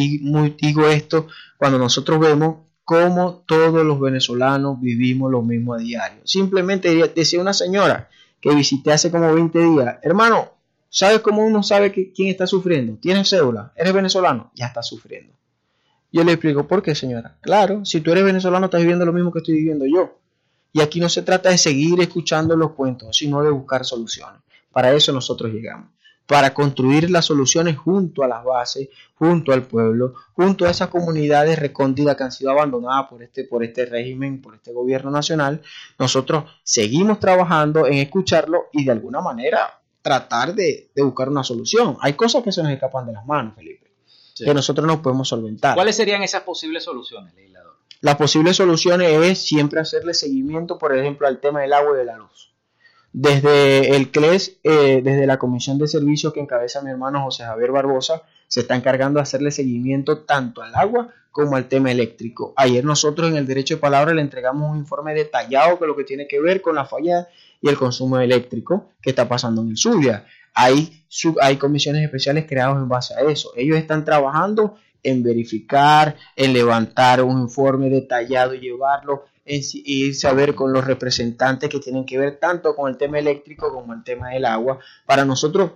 digo 0.59 0.87
esto, 0.87 1.27
cuando 1.55 1.77
nosotros 1.77 2.19
vemos 2.19 2.55
cómo 2.83 3.43
todos 3.45 3.85
los 3.85 3.99
venezolanos 3.99 4.81
vivimos 4.81 5.31
lo 5.31 5.43
mismo 5.43 5.75
a 5.75 5.77
diario. 5.77 6.21
Simplemente 6.25 7.13
decía 7.15 7.39
una 7.39 7.53
señora 7.53 8.09
que 8.41 8.53
visité 8.55 8.91
hace 8.91 9.11
como 9.11 9.31
20 9.31 9.59
días, 9.59 9.97
hermano, 10.01 10.49
¿sabes 10.89 11.19
cómo 11.19 11.45
uno 11.45 11.61
sabe 11.61 11.91
quién 11.91 12.29
está 12.29 12.47
sufriendo? 12.47 12.97
¿Tienes 12.99 13.29
cédula? 13.29 13.71
¿Eres 13.75 13.93
venezolano? 13.93 14.51
Ya 14.55 14.65
está 14.65 14.81
sufriendo. 14.81 15.31
Yo 16.11 16.23
le 16.23 16.31
explico, 16.31 16.67
¿por 16.67 16.81
qué, 16.81 16.95
señora? 16.95 17.37
Claro, 17.41 17.85
si 17.85 18.01
tú 18.01 18.11
eres 18.11 18.23
venezolano, 18.23 18.65
estás 18.65 18.81
viviendo 18.81 19.05
lo 19.05 19.13
mismo 19.13 19.31
que 19.31 19.39
estoy 19.39 19.53
viviendo 19.53 19.85
yo. 19.85 20.17
Y 20.71 20.81
aquí 20.81 20.99
no 20.99 21.09
se 21.09 21.23
trata 21.23 21.49
de 21.49 21.57
seguir 21.57 21.99
escuchando 22.01 22.55
los 22.55 22.71
cuentos, 22.71 23.17
sino 23.17 23.41
de 23.41 23.49
buscar 23.49 23.85
soluciones. 23.85 24.41
Para 24.71 24.93
eso 24.93 25.11
nosotros 25.11 25.51
llegamos. 25.51 25.89
Para 26.27 26.53
construir 26.53 27.09
las 27.09 27.25
soluciones 27.25 27.75
junto 27.75 28.23
a 28.23 28.27
las 28.27 28.43
bases, 28.43 28.89
junto 29.15 29.51
al 29.51 29.63
pueblo, 29.63 30.13
junto 30.33 30.65
a 30.65 30.69
esas 30.69 30.89
comunidades 30.89 31.57
recónditas 31.57 32.15
que 32.15 32.23
han 32.23 32.31
sido 32.31 32.51
abandonadas 32.51 33.07
por 33.09 33.23
este, 33.23 33.45
por 33.45 33.63
este 33.63 33.87
régimen, 33.87 34.39
por 34.39 34.53
este 34.53 34.71
gobierno 34.71 35.09
nacional, 35.09 35.61
nosotros 35.97 36.43
seguimos 36.63 37.19
trabajando 37.19 37.87
en 37.87 37.95
escucharlo 37.95 38.65
y 38.71 38.85
de 38.85 38.91
alguna 38.91 39.21
manera 39.21 39.79
tratar 40.01 40.53
de, 40.53 40.91
buscar 40.97 41.29
una 41.29 41.43
solución. 41.43 41.97
Hay 42.01 42.13
cosas 42.13 42.43
que 42.43 42.51
se 42.51 42.63
nos 42.63 42.71
escapan 42.71 43.07
de 43.07 43.13
las 43.13 43.25
manos, 43.25 43.55
Felipe, 43.55 43.91
que 44.35 44.53
nosotros 44.53 44.85
no 44.85 45.01
podemos 45.01 45.27
solventar. 45.27 45.75
¿Cuáles 45.75 45.95
serían 45.95 46.23
esas 46.23 46.43
posibles 46.43 46.83
soluciones, 46.83 47.33
legislador? 47.33 47.68
Las 48.01 48.15
posibles 48.15 48.55
soluciones 48.55 49.11
es 49.11 49.45
siempre 49.45 49.81
hacerle 49.81 50.13
seguimiento, 50.13 50.77
por 50.77 50.97
ejemplo, 50.97 51.27
al 51.27 51.39
tema 51.41 51.61
del 51.61 51.73
agua 51.73 51.95
y 51.95 51.97
de 51.97 52.05
la 52.05 52.17
luz. 52.17 52.53
Desde 53.11 53.95
el 53.95 54.09
CLES, 54.11 54.59
eh, 54.63 55.01
desde 55.03 55.25
la 55.25 55.37
Comisión 55.37 55.77
de 55.77 55.87
Servicios 55.87 56.31
que 56.31 56.39
encabeza 56.39 56.81
mi 56.81 56.91
hermano 56.91 57.23
José 57.23 57.43
Javier 57.43 57.71
Barbosa, 57.71 58.21
se 58.47 58.61
está 58.61 58.75
encargando 58.75 59.17
de 59.17 59.23
hacerle 59.23 59.51
seguimiento 59.51 60.19
tanto 60.19 60.61
al 60.61 60.73
agua 60.75 61.09
como 61.31 61.55
al 61.55 61.67
tema 61.67 61.91
eléctrico. 61.91 62.53
Ayer 62.55 62.85
nosotros 62.85 63.29
en 63.29 63.35
el 63.35 63.45
derecho 63.45 63.75
de 63.75 63.81
palabra 63.81 64.13
le 64.13 64.21
entregamos 64.21 64.71
un 64.71 64.77
informe 64.77 65.13
detallado 65.13 65.77
con 65.77 65.87
lo 65.87 65.95
que 65.95 66.03
tiene 66.03 66.27
que 66.27 66.39
ver 66.39 66.61
con 66.61 66.75
la 66.75 66.85
falla 66.85 67.27
y 67.61 67.67
el 67.67 67.77
consumo 67.77 68.17
eléctrico 68.19 68.91
que 69.01 69.09
está 69.09 69.27
pasando 69.27 69.61
en 69.61 69.69
el 69.69 69.77
Zulia. 69.77 70.25
Hay, 70.53 71.03
hay 71.41 71.57
comisiones 71.57 72.03
especiales 72.03 72.45
creadas 72.47 72.77
en 72.77 72.87
base 72.87 73.13
a 73.13 73.21
eso. 73.21 73.51
Ellos 73.55 73.77
están 73.77 74.05
trabajando 74.05 74.77
en 75.03 75.23
verificar, 75.23 76.15
en 76.35 76.53
levantar 76.53 77.23
un 77.23 77.41
informe 77.41 77.89
detallado 77.89 78.53
y 78.53 78.59
llevarlo 78.59 79.25
en, 79.45 79.61
y 79.73 80.13
saber 80.13 80.55
con 80.55 80.73
los 80.73 80.85
representantes 80.85 81.69
que 81.69 81.79
tienen 81.79 82.05
que 82.05 82.17
ver 82.17 82.37
tanto 82.37 82.75
con 82.75 82.89
el 82.89 82.97
tema 82.97 83.19
eléctrico 83.19 83.71
como 83.71 83.93
el 83.93 84.03
tema 84.03 84.29
del 84.29 84.45
agua, 84.45 84.79
para 85.05 85.25
nosotros 85.25 85.71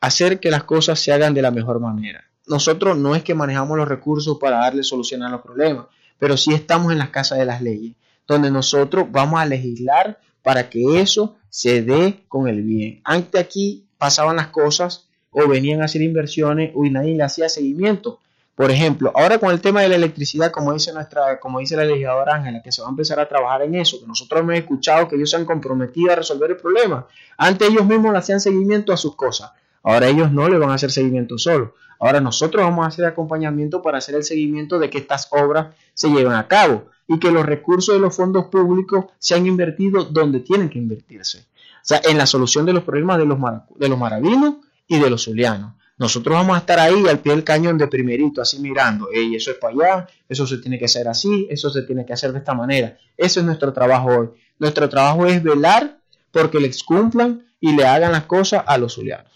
hacer 0.00 0.38
que 0.38 0.50
las 0.50 0.64
cosas 0.64 1.00
se 1.00 1.12
hagan 1.12 1.34
de 1.34 1.42
la 1.42 1.50
mejor 1.50 1.80
manera. 1.80 2.24
Nosotros 2.46 2.96
no 2.96 3.14
es 3.14 3.22
que 3.22 3.34
manejamos 3.34 3.76
los 3.78 3.88
recursos 3.88 4.38
para 4.38 4.58
darle 4.58 4.82
solución 4.82 5.22
a 5.22 5.30
los 5.30 5.40
problemas, 5.40 5.86
pero 6.18 6.36
sí 6.36 6.52
estamos 6.52 6.92
en 6.92 6.98
las 6.98 7.08
casas 7.08 7.38
de 7.38 7.46
las 7.46 7.62
leyes, 7.62 7.94
donde 8.26 8.50
nosotros 8.50 9.06
vamos 9.10 9.40
a 9.40 9.46
legislar 9.46 10.20
para 10.42 10.68
que 10.68 11.00
eso 11.00 11.36
se 11.48 11.82
dé 11.82 12.24
con 12.28 12.48
el 12.48 12.62
bien. 12.62 13.00
Antes 13.04 13.40
aquí 13.40 13.86
pasaban 13.96 14.36
las 14.36 14.48
cosas 14.48 15.08
o 15.34 15.48
venían 15.48 15.82
a 15.82 15.84
hacer 15.84 16.00
inversiones 16.00 16.72
y 16.74 16.90
nadie 16.90 17.14
le 17.14 17.24
hacía 17.24 17.48
seguimiento. 17.48 18.20
Por 18.54 18.70
ejemplo, 18.70 19.12
ahora 19.16 19.38
con 19.38 19.50
el 19.50 19.60
tema 19.60 19.82
de 19.82 19.88
la 19.88 19.96
electricidad, 19.96 20.52
como 20.52 20.72
dice 20.72 20.92
nuestra, 20.92 21.40
como 21.40 21.58
dice 21.58 21.76
la 21.76 21.84
legisladora 21.84 22.36
Ángela, 22.36 22.62
que 22.62 22.70
se 22.70 22.82
va 22.82 22.88
a 22.88 22.90
empezar 22.90 23.18
a 23.18 23.28
trabajar 23.28 23.62
en 23.62 23.74
eso, 23.74 23.98
que 24.00 24.06
nosotros 24.06 24.40
hemos 24.40 24.54
escuchado 24.54 25.08
que 25.08 25.16
ellos 25.16 25.30
se 25.30 25.36
han 25.36 25.44
comprometido 25.44 26.12
a 26.12 26.16
resolver 26.16 26.52
el 26.52 26.56
problema. 26.56 27.08
Antes 27.36 27.68
ellos 27.68 27.84
mismos 27.84 28.12
le 28.12 28.18
hacían 28.18 28.40
seguimiento 28.40 28.92
a 28.92 28.96
sus 28.96 29.16
cosas. 29.16 29.50
Ahora 29.82 30.06
ellos 30.06 30.30
no 30.30 30.48
le 30.48 30.56
van 30.56 30.70
a 30.70 30.74
hacer 30.74 30.92
seguimiento 30.92 31.36
solo. 31.36 31.74
Ahora 31.98 32.20
nosotros 32.20 32.62
vamos 32.62 32.84
a 32.84 32.88
hacer 32.88 33.04
acompañamiento 33.06 33.82
para 33.82 33.98
hacer 33.98 34.14
el 34.14 34.22
seguimiento 34.22 34.78
de 34.78 34.88
que 34.88 34.98
estas 34.98 35.28
obras 35.32 35.74
se 35.92 36.08
lleven 36.08 36.32
a 36.32 36.46
cabo 36.46 36.86
y 37.08 37.18
que 37.18 37.32
los 37.32 37.44
recursos 37.44 37.94
de 37.94 38.00
los 38.00 38.14
fondos 38.14 38.46
públicos 38.46 39.06
se 39.18 39.34
han 39.34 39.46
invertido 39.46 40.04
donde 40.04 40.40
tienen 40.40 40.70
que 40.70 40.78
invertirse. 40.78 41.38
O 41.38 41.86
sea, 41.86 42.00
en 42.04 42.18
la 42.18 42.26
solución 42.26 42.64
de 42.64 42.72
los 42.72 42.84
problemas 42.84 43.18
de 43.18 43.26
los, 43.26 43.38
de 43.76 43.88
los 43.88 43.98
maravinos 43.98 44.54
y 44.86 44.98
de 44.98 45.10
los 45.10 45.24
zulianos. 45.24 45.74
Nosotros 45.96 46.34
vamos 46.34 46.56
a 46.56 46.60
estar 46.60 46.80
ahí 46.80 47.06
al 47.08 47.20
pie 47.20 47.32
del 47.32 47.44
cañón 47.44 47.78
de 47.78 47.86
primerito, 47.86 48.42
así 48.42 48.58
mirando, 48.58 49.08
Ey, 49.12 49.36
eso 49.36 49.52
es 49.52 49.58
para 49.58 49.74
allá, 49.74 50.08
eso 50.28 50.46
se 50.46 50.58
tiene 50.58 50.78
que 50.78 50.86
hacer 50.86 51.06
así, 51.06 51.46
eso 51.48 51.70
se 51.70 51.82
tiene 51.82 52.04
que 52.04 52.12
hacer 52.12 52.32
de 52.32 52.38
esta 52.38 52.52
manera. 52.52 52.98
Ese 53.16 53.40
es 53.40 53.46
nuestro 53.46 53.72
trabajo 53.72 54.08
hoy. 54.08 54.28
Nuestro 54.58 54.88
trabajo 54.88 55.26
es 55.26 55.42
velar 55.42 56.00
porque 56.32 56.58
les 56.58 56.82
cumplan 56.82 57.46
y 57.60 57.76
le 57.76 57.86
hagan 57.86 58.12
las 58.12 58.24
cosas 58.24 58.64
a 58.66 58.76
los 58.76 58.94
zulianos. 58.94 59.32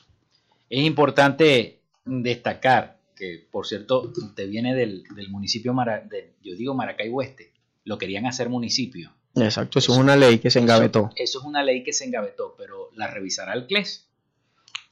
Es 0.68 0.84
importante 0.84 1.80
destacar 2.04 2.98
que, 3.14 3.46
por 3.50 3.66
cierto, 3.66 4.12
te 4.34 4.46
viene 4.46 4.74
del, 4.74 5.04
municipio, 5.30 5.74
yo 6.42 6.56
digo 6.56 6.74
Maracay 6.74 7.10
Oeste, 7.12 7.52
lo 7.84 7.98
querían 7.98 8.26
hacer 8.26 8.48
municipio. 8.48 9.12
Exacto, 9.34 9.78
eso, 9.78 9.92
es 9.92 9.98
una 9.98 10.16
ley 10.16 10.38
que 10.38 10.50
se 10.50 10.58
engavetó. 10.58 11.10
Eso, 11.16 11.38
es 11.38 11.44
una 11.44 11.62
ley 11.62 11.84
que 11.84 11.92
se 11.92 12.04
engavetó, 12.04 12.54
pero 12.56 12.90
la 12.94 13.06
revisará 13.08 13.54
el 13.54 13.66
CLES. 13.66 14.07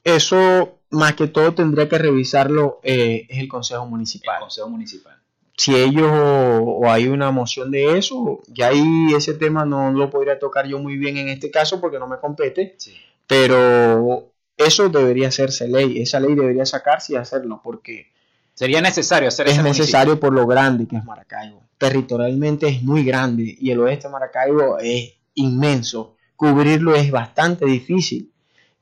Eso, 0.07 0.79
más 0.89 1.15
que 1.15 1.27
todo, 1.27 1.53
tendría 1.53 1.89
que 1.89 1.97
revisarlo 1.97 2.79
eh, 2.81 3.25
es 3.27 3.39
el 3.39 3.49
Consejo 3.49 3.85
Municipal. 3.85 4.35
El 4.35 4.41
Consejo 4.43 4.69
Municipal. 4.69 5.17
Si 5.57 5.75
ellos 5.75 6.09
o, 6.09 6.89
hay 6.89 7.09
una 7.09 7.29
moción 7.31 7.71
de 7.71 7.97
eso, 7.97 8.41
ya 8.47 8.69
ahí 8.69 9.13
ese 9.17 9.33
tema 9.33 9.65
no 9.65 9.91
lo 9.91 10.09
podría 10.09 10.39
tocar 10.39 10.65
yo 10.65 10.79
muy 10.79 10.97
bien 10.97 11.17
en 11.17 11.27
este 11.27 11.51
caso 11.51 11.81
porque 11.81 11.99
no 11.99 12.07
me 12.07 12.19
compete, 12.19 12.77
pero 13.27 14.31
eso 14.55 14.87
debería 14.87 15.27
hacerse 15.27 15.67
ley, 15.67 16.01
esa 16.01 16.21
ley 16.21 16.35
debería 16.35 16.65
sacarse 16.65 17.11
y 17.11 17.15
hacerlo 17.17 17.59
porque 17.61 18.07
sería 18.53 18.79
necesario 18.79 19.27
hacer 19.27 19.49
Es 19.49 19.61
necesario 19.61 20.17
por 20.21 20.31
lo 20.31 20.47
grande 20.47 20.87
que 20.87 20.95
es 20.95 21.03
Maracaibo. 21.03 21.63
Territorialmente 21.77 22.69
es 22.69 22.81
muy 22.81 23.03
grande 23.03 23.57
y 23.59 23.71
el 23.71 23.81
oeste 23.81 24.07
de 24.07 24.13
Maracaibo 24.13 24.79
es 24.79 25.15
inmenso. 25.33 26.15
Cubrirlo 26.37 26.95
es 26.95 27.11
bastante 27.11 27.65
difícil 27.65 28.31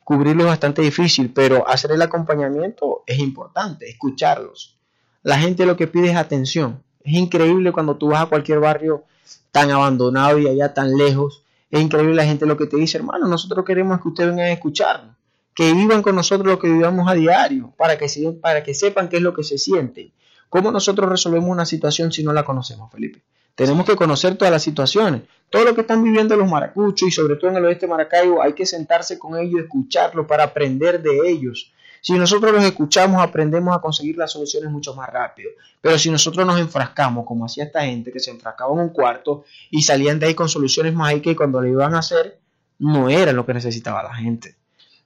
cubrirlo 0.06 0.44
es 0.44 0.50
bastante 0.50 0.84
difícil, 0.84 1.34
pero 1.34 1.68
hacer 1.68 1.92
el 1.92 2.02
acompañamiento 2.02 3.04
es 3.08 3.20
importante, 3.20 3.90
escucharlos. 3.90 4.78
La 5.24 5.40
gente 5.40 5.66
lo 5.66 5.76
que 5.76 5.88
pide 5.88 6.12
es 6.12 6.16
atención. 6.16 6.84
Es 7.04 7.14
increíble 7.14 7.72
cuando 7.72 7.98
tú 7.98 8.10
vas 8.10 8.22
a 8.22 8.26
cualquier 8.28 8.60
barrio 8.60 9.04
tan 9.52 9.72
abandonado 9.72 10.38
y 10.38 10.48
allá 10.48 10.76
tan 10.76 10.96
lejos. 10.96 11.44
Es 11.72 11.82
increíble 11.82 12.14
la 12.14 12.24
gente 12.24 12.46
lo 12.46 12.56
que 12.56 12.68
te 12.68 12.78
dice, 12.78 13.00
hermano, 13.00 13.28
nosotros 13.28 13.66
queremos 13.66 14.00
que 14.00 14.08
ustedes 14.08 14.30
vengan 14.30 14.46
a 14.46 14.52
escucharnos, 14.52 15.16
que 15.56 15.74
vivan 15.74 16.04
con 16.04 16.16
nosotros 16.16 16.48
lo 16.48 16.60
que 16.60 16.70
vivamos 16.70 17.10
a 17.10 17.16
diario, 17.16 17.74
para 17.76 17.98
que, 17.98 18.08
para 18.40 18.64
que 18.64 18.76
sepan 18.76 19.10
qué 19.10 19.18
es 19.18 19.24
lo 19.24 19.34
que 19.34 19.44
se 19.44 19.58
siente. 19.58 20.12
¿Cómo 20.50 20.72
nosotros 20.72 21.10
resolvemos 21.10 21.50
una 21.50 21.66
situación 21.66 22.12
si 22.12 22.24
no 22.24 22.32
la 22.32 22.46
conocemos, 22.46 22.92
Felipe? 22.92 23.24
Tenemos 23.56 23.88
que 23.88 23.96
conocer 23.96 24.36
todas 24.36 24.52
las 24.52 24.62
situaciones. 24.62 25.24
Todo 25.50 25.66
lo 25.66 25.76
que 25.76 25.82
están 25.82 26.04
viviendo 26.04 26.36
los 26.36 26.50
maracuchos 26.50 27.08
y 27.08 27.12
sobre 27.12 27.36
todo 27.36 27.52
en 27.52 27.58
el 27.58 27.66
oeste 27.66 27.86
de 27.86 27.92
Maracaibo, 27.92 28.42
hay 28.42 28.54
que 28.54 28.66
sentarse 28.66 29.18
con 29.18 29.38
ellos, 29.38 29.62
escucharlos 29.62 30.26
para 30.26 30.44
aprender 30.44 31.02
de 31.02 31.30
ellos. 31.30 31.72
Si 32.02 32.14
nosotros 32.14 32.52
los 32.52 32.64
escuchamos, 32.64 33.20
aprendemos 33.20 33.76
a 33.76 33.82
conseguir 33.82 34.16
las 34.16 34.32
soluciones 34.32 34.70
mucho 34.70 34.94
más 34.94 35.10
rápido. 35.10 35.50
Pero 35.82 35.98
si 35.98 36.12
nosotros 36.12 36.46
nos 36.46 36.60
enfrascamos, 36.60 37.26
como 37.26 37.46
hacía 37.46 37.64
esta 37.64 37.82
gente 37.82 38.12
que 38.12 38.20
se 38.20 38.30
enfrascaba 38.30 38.74
en 38.74 38.80
un 38.80 38.90
cuarto 38.90 39.46
y 39.72 39.82
salían 39.82 40.20
de 40.20 40.28
ahí 40.28 40.36
con 40.36 40.48
soluciones 40.48 40.94
mágicas 40.94 41.34
y 41.34 41.36
cuando 41.36 41.62
lo 41.62 41.68
iban 41.68 41.96
a 41.96 42.00
hacer, 42.00 42.38
no 42.78 43.10
era 43.10 43.32
lo 43.32 43.46
que 43.46 43.56
necesitaba 43.56 44.04
la 44.04 44.14
gente. 44.14 44.56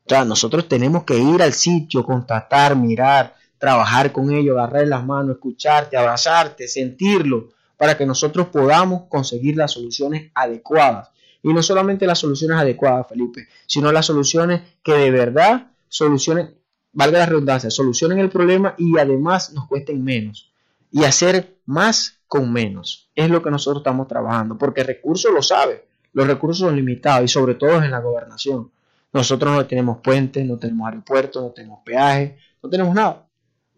O 0.06 0.10
sea, 0.10 0.26
nosotros 0.26 0.68
tenemos 0.68 1.04
que 1.04 1.18
ir 1.18 1.42
al 1.42 1.54
sitio, 1.54 2.04
constatar, 2.04 2.76
mirar, 2.76 3.36
trabajar 3.58 4.12
con 4.12 4.32
ellos, 4.32 4.58
agarrar 4.58 4.88
las 4.88 5.06
manos, 5.06 5.36
escucharte, 5.36 5.96
abrazarte, 5.96 6.68
sentirlo, 6.68 7.50
para 7.80 7.98
que 7.98 8.06
nosotros 8.06 8.48
podamos 8.48 9.04
conseguir 9.08 9.56
las 9.56 9.72
soluciones 9.72 10.34
adecuadas. 10.36 11.12
Y 11.42 11.54
no 11.54 11.64
solamente 11.64 12.06
las 12.06 12.20
soluciones 12.20 12.58
adecuadas, 12.58 13.08
Felipe, 13.08 13.48
sino 13.68 13.90
las 13.94 14.06
soluciones 14.06 14.64
que 14.84 14.92
de 14.96 15.10
verdad 15.10 15.72
solucionen, 15.88 16.56
valga 16.92 17.20
la 17.20 17.26
redundancia, 17.28 17.70
solucionen 17.70 18.20
el 18.20 18.30
problema 18.30 18.76
y 18.78 18.98
además 18.98 19.54
nos 19.54 19.66
cuesten 19.70 20.04
menos. 20.04 20.52
Y 20.92 21.06
hacer 21.06 21.56
más 21.66 22.20
con 22.28 22.52
menos. 22.52 23.10
Es 23.16 23.30
lo 23.30 23.42
que 23.42 23.50
nosotros 23.50 23.80
estamos 23.80 24.10
trabajando, 24.10 24.58
porque 24.58 24.84
recursos 24.84 25.32
lo 25.34 25.42
sabe, 25.42 25.88
los 26.12 26.28
recursos 26.28 26.68
son 26.68 26.76
limitados 26.76 27.24
y 27.24 27.28
sobre 27.30 27.56
todo 27.56 27.82
en 27.82 27.92
la 27.92 28.02
gobernación. 28.02 28.72
Nosotros 29.14 29.56
no 29.56 29.66
tenemos 29.66 30.00
puentes, 30.04 30.46
no 30.46 30.58
tenemos 30.58 30.86
aeropuertos, 30.86 31.42
no 31.42 31.52
tenemos 31.52 31.80
peajes, 31.86 32.34
no 32.62 32.70
tenemos 32.70 32.94
nada. 32.94 33.29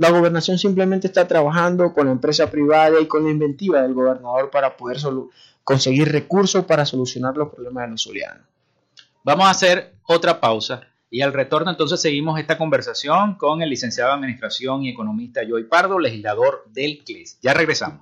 La 0.01 0.09
gobernación 0.09 0.57
simplemente 0.57 1.05
está 1.05 1.27
trabajando 1.27 1.93
con 1.93 2.07
la 2.07 2.11
empresa 2.11 2.49
privada 2.49 2.99
y 2.99 3.05
con 3.05 3.23
la 3.23 3.29
inventiva 3.29 3.83
del 3.83 3.93
gobernador 3.93 4.49
para 4.49 4.75
poder 4.75 4.97
conseguir 5.63 6.11
recursos 6.11 6.65
para 6.65 6.87
solucionar 6.87 7.37
los 7.37 7.53
problemas 7.53 7.83
de 7.83 7.91
los 7.91 8.01
zulianos. 8.01 8.43
Vamos 9.23 9.45
a 9.45 9.51
hacer 9.51 9.93
otra 10.07 10.41
pausa 10.41 10.81
y 11.11 11.21
al 11.21 11.33
retorno 11.33 11.69
entonces 11.69 12.01
seguimos 12.01 12.39
esta 12.39 12.57
conversación 12.57 13.35
con 13.35 13.61
el 13.61 13.69
licenciado 13.69 14.09
de 14.09 14.15
Administración 14.15 14.81
y 14.81 14.89
economista 14.89 15.41
Joy 15.47 15.65
Pardo, 15.65 15.99
legislador 15.99 16.65
del 16.73 17.03
CLES. 17.03 17.37
Ya 17.43 17.53
regresamos. 17.53 18.01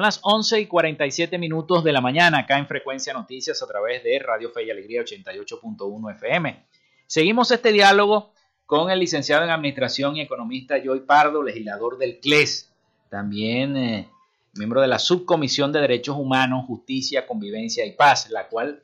Son 0.00 0.06
las 0.06 0.20
11 0.22 0.60
y 0.60 0.66
47 0.66 1.36
minutos 1.36 1.84
de 1.84 1.92
la 1.92 2.00
mañana 2.00 2.38
acá 2.38 2.56
en 2.56 2.66
Frecuencia 2.66 3.12
Noticias 3.12 3.62
a 3.62 3.66
través 3.66 4.02
de 4.02 4.18
Radio 4.18 4.48
Fe 4.48 4.64
y 4.64 4.70
Alegría 4.70 5.02
88.1 5.02 6.12
FM. 6.12 6.64
Seguimos 7.06 7.50
este 7.50 7.70
diálogo 7.70 8.32
con 8.64 8.90
el 8.90 8.98
licenciado 8.98 9.44
en 9.44 9.50
Administración 9.50 10.16
y 10.16 10.22
economista 10.22 10.82
Joy 10.82 11.00
Pardo, 11.00 11.42
legislador 11.42 11.98
del 11.98 12.18
CLES, 12.18 12.72
también 13.10 13.76
eh, 13.76 14.08
miembro 14.54 14.80
de 14.80 14.88
la 14.88 14.98
Subcomisión 14.98 15.70
de 15.70 15.82
Derechos 15.82 16.16
Humanos, 16.16 16.64
Justicia, 16.66 17.26
Convivencia 17.26 17.84
y 17.84 17.92
Paz, 17.92 18.30
la 18.30 18.48
cual 18.48 18.82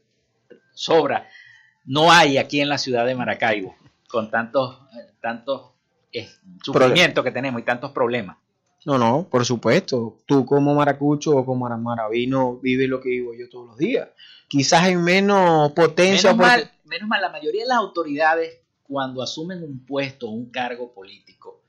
sobra. 0.74 1.30
No 1.86 2.12
hay 2.12 2.36
aquí 2.36 2.60
en 2.60 2.68
la 2.68 2.76
ciudad 2.76 3.06
de 3.06 3.14
Maracaibo, 3.14 3.74
con 4.10 4.30
tantos, 4.30 4.82
eh, 4.92 5.12
tantos 5.22 5.70
eh, 6.12 6.28
sufrimientos 6.62 7.24
que 7.24 7.30
tenemos 7.30 7.62
y 7.62 7.64
tantos 7.64 7.92
problemas. 7.92 8.36
No, 8.86 8.98
no, 8.98 9.28
por 9.28 9.44
supuesto. 9.44 10.18
Tú 10.26 10.46
como 10.46 10.72
maracucho 10.72 11.36
o 11.36 11.44
como 11.44 11.68
maravino 11.68 12.58
vives 12.62 12.88
lo 12.88 13.00
que 13.00 13.08
vivo 13.08 13.34
yo 13.34 13.48
todos 13.48 13.66
los 13.66 13.76
días. 13.76 14.08
Quizás 14.46 14.86
en 14.86 15.02
menos 15.02 15.72
potencia. 15.72 16.32
Menos, 16.32 16.46
mal, 16.46 16.70
menos 16.84 17.08
mal, 17.08 17.20
la 17.20 17.30
mayoría 17.30 17.64
de 17.64 17.68
las 17.68 17.78
autoridades 17.78 18.60
cuando 18.84 19.24
asumen 19.24 19.64
un 19.64 19.84
puesto, 19.84 20.28
un 20.28 20.52
cargo 20.52 20.92
político, 20.92 21.62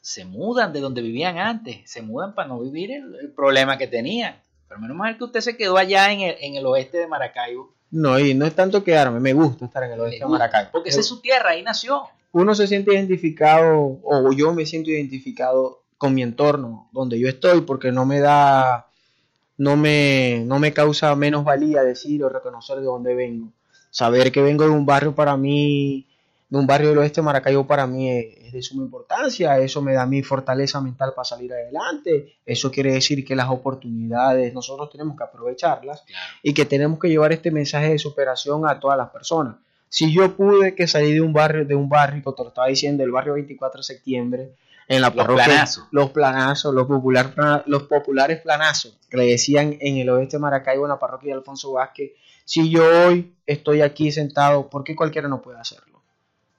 se 0.00 0.24
mudan 0.24 0.72
de 0.72 0.78
donde 0.78 1.02
vivían 1.02 1.38
antes, 1.38 1.90
se 1.90 2.02
mudan 2.02 2.36
para 2.36 2.46
no 2.46 2.60
vivir 2.60 2.92
el, 2.92 3.32
problema 3.32 3.76
que 3.76 3.88
tenían. 3.88 4.40
Pero 4.68 4.80
menos 4.80 4.96
mal 4.96 5.18
que 5.18 5.24
usted 5.24 5.40
se 5.40 5.56
quedó 5.56 5.76
allá 5.76 6.12
en 6.12 6.20
el, 6.20 6.36
en 6.40 6.54
el 6.54 6.64
oeste 6.66 6.98
de 6.98 7.08
Maracaibo. 7.08 7.74
No, 7.90 8.16
y 8.20 8.32
no 8.34 8.46
es 8.46 8.54
tanto 8.54 8.84
quedarme, 8.84 9.18
me 9.18 9.32
gusta 9.32 9.64
estar 9.64 9.82
en 9.82 9.90
el 9.90 10.00
oeste 10.02 10.20
de 10.20 10.30
Maracaibo. 10.30 10.70
Porque 10.70 10.90
esa 10.90 11.00
es 11.00 11.06
su 11.06 11.20
tierra, 11.20 11.50
ahí 11.50 11.64
nació. 11.64 12.04
Uno 12.30 12.54
se 12.54 12.68
siente 12.68 12.94
identificado, 12.94 13.98
o 14.04 14.32
yo 14.32 14.54
me 14.54 14.66
siento 14.66 14.90
identificado 14.90 15.79
con 16.00 16.14
mi 16.14 16.22
entorno, 16.22 16.88
donde 16.92 17.20
yo 17.20 17.28
estoy, 17.28 17.60
porque 17.60 17.92
no 17.92 18.06
me 18.06 18.20
da, 18.20 18.86
no 19.58 19.76
me, 19.76 20.42
no 20.46 20.58
me 20.58 20.72
causa 20.72 21.14
menos 21.14 21.44
valía 21.44 21.82
decir 21.82 22.24
o 22.24 22.30
reconocer 22.30 22.78
de 22.78 22.84
dónde 22.86 23.14
vengo. 23.14 23.52
Saber 23.90 24.32
que 24.32 24.40
vengo 24.40 24.64
de 24.64 24.70
un 24.70 24.86
barrio 24.86 25.14
para 25.14 25.36
mí, 25.36 26.06
de 26.48 26.56
un 26.56 26.66
barrio 26.66 26.88
del 26.88 26.98
oeste 26.98 27.20
de 27.20 27.26
Maracaibo 27.26 27.66
para 27.66 27.86
mí 27.86 28.08
es, 28.08 28.50
de 28.50 28.62
suma 28.62 28.82
importancia, 28.82 29.58
eso 29.58 29.82
me 29.82 29.92
da 29.92 30.06
mi 30.06 30.22
fortaleza 30.22 30.80
mental 30.80 31.12
para 31.14 31.26
salir 31.26 31.52
adelante, 31.52 32.36
eso 32.46 32.70
quiere 32.70 32.92
decir 32.92 33.22
que 33.22 33.36
las 33.36 33.50
oportunidades 33.50 34.54
nosotros 34.54 34.88
tenemos 34.90 35.18
que 35.18 35.24
aprovecharlas 35.24 36.02
y 36.42 36.54
que 36.54 36.64
tenemos 36.64 36.98
que 36.98 37.10
llevar 37.10 37.32
este 37.32 37.50
mensaje 37.50 37.90
de 37.90 37.98
superación 37.98 38.66
a 38.66 38.80
todas 38.80 38.96
las 38.96 39.10
personas. 39.10 39.56
Si 39.90 40.14
yo 40.14 40.34
pude 40.34 40.74
que 40.74 40.86
salí 40.86 41.12
de 41.12 41.20
un 41.20 41.34
barrio, 41.34 41.66
de 41.66 41.74
un 41.74 41.90
barrio, 41.90 42.22
como 42.22 42.36
te 42.36 42.42
lo 42.42 42.48
estaba 42.48 42.68
diciendo, 42.68 43.04
el 43.04 43.10
barrio 43.10 43.34
24 43.34 43.80
de 43.80 43.84
septiembre, 43.84 44.54
en 44.90 45.00
la 45.00 45.14
parroquia. 45.14 45.46
Los 45.92 46.10
planazos. 46.10 46.74
Los 46.74 46.86
popular, 46.86 47.64
los 47.66 47.84
populares 47.84 48.40
planazos, 48.40 48.98
que 49.08 49.16
le 49.16 49.26
decían 49.26 49.76
en 49.80 49.98
el 49.98 50.10
oeste 50.10 50.36
de 50.36 50.40
Maracaibo, 50.40 50.84
en 50.84 50.88
la 50.88 50.98
parroquia 50.98 51.32
de 51.32 51.38
Alfonso 51.38 51.72
Vázquez. 51.72 52.10
Si 52.44 52.68
yo 52.70 52.82
hoy 53.06 53.32
estoy 53.46 53.82
aquí 53.82 54.10
sentado, 54.10 54.68
¿por 54.68 54.82
qué 54.82 54.96
cualquiera 54.96 55.28
no 55.28 55.40
puede 55.42 55.60
hacerlo? 55.60 56.02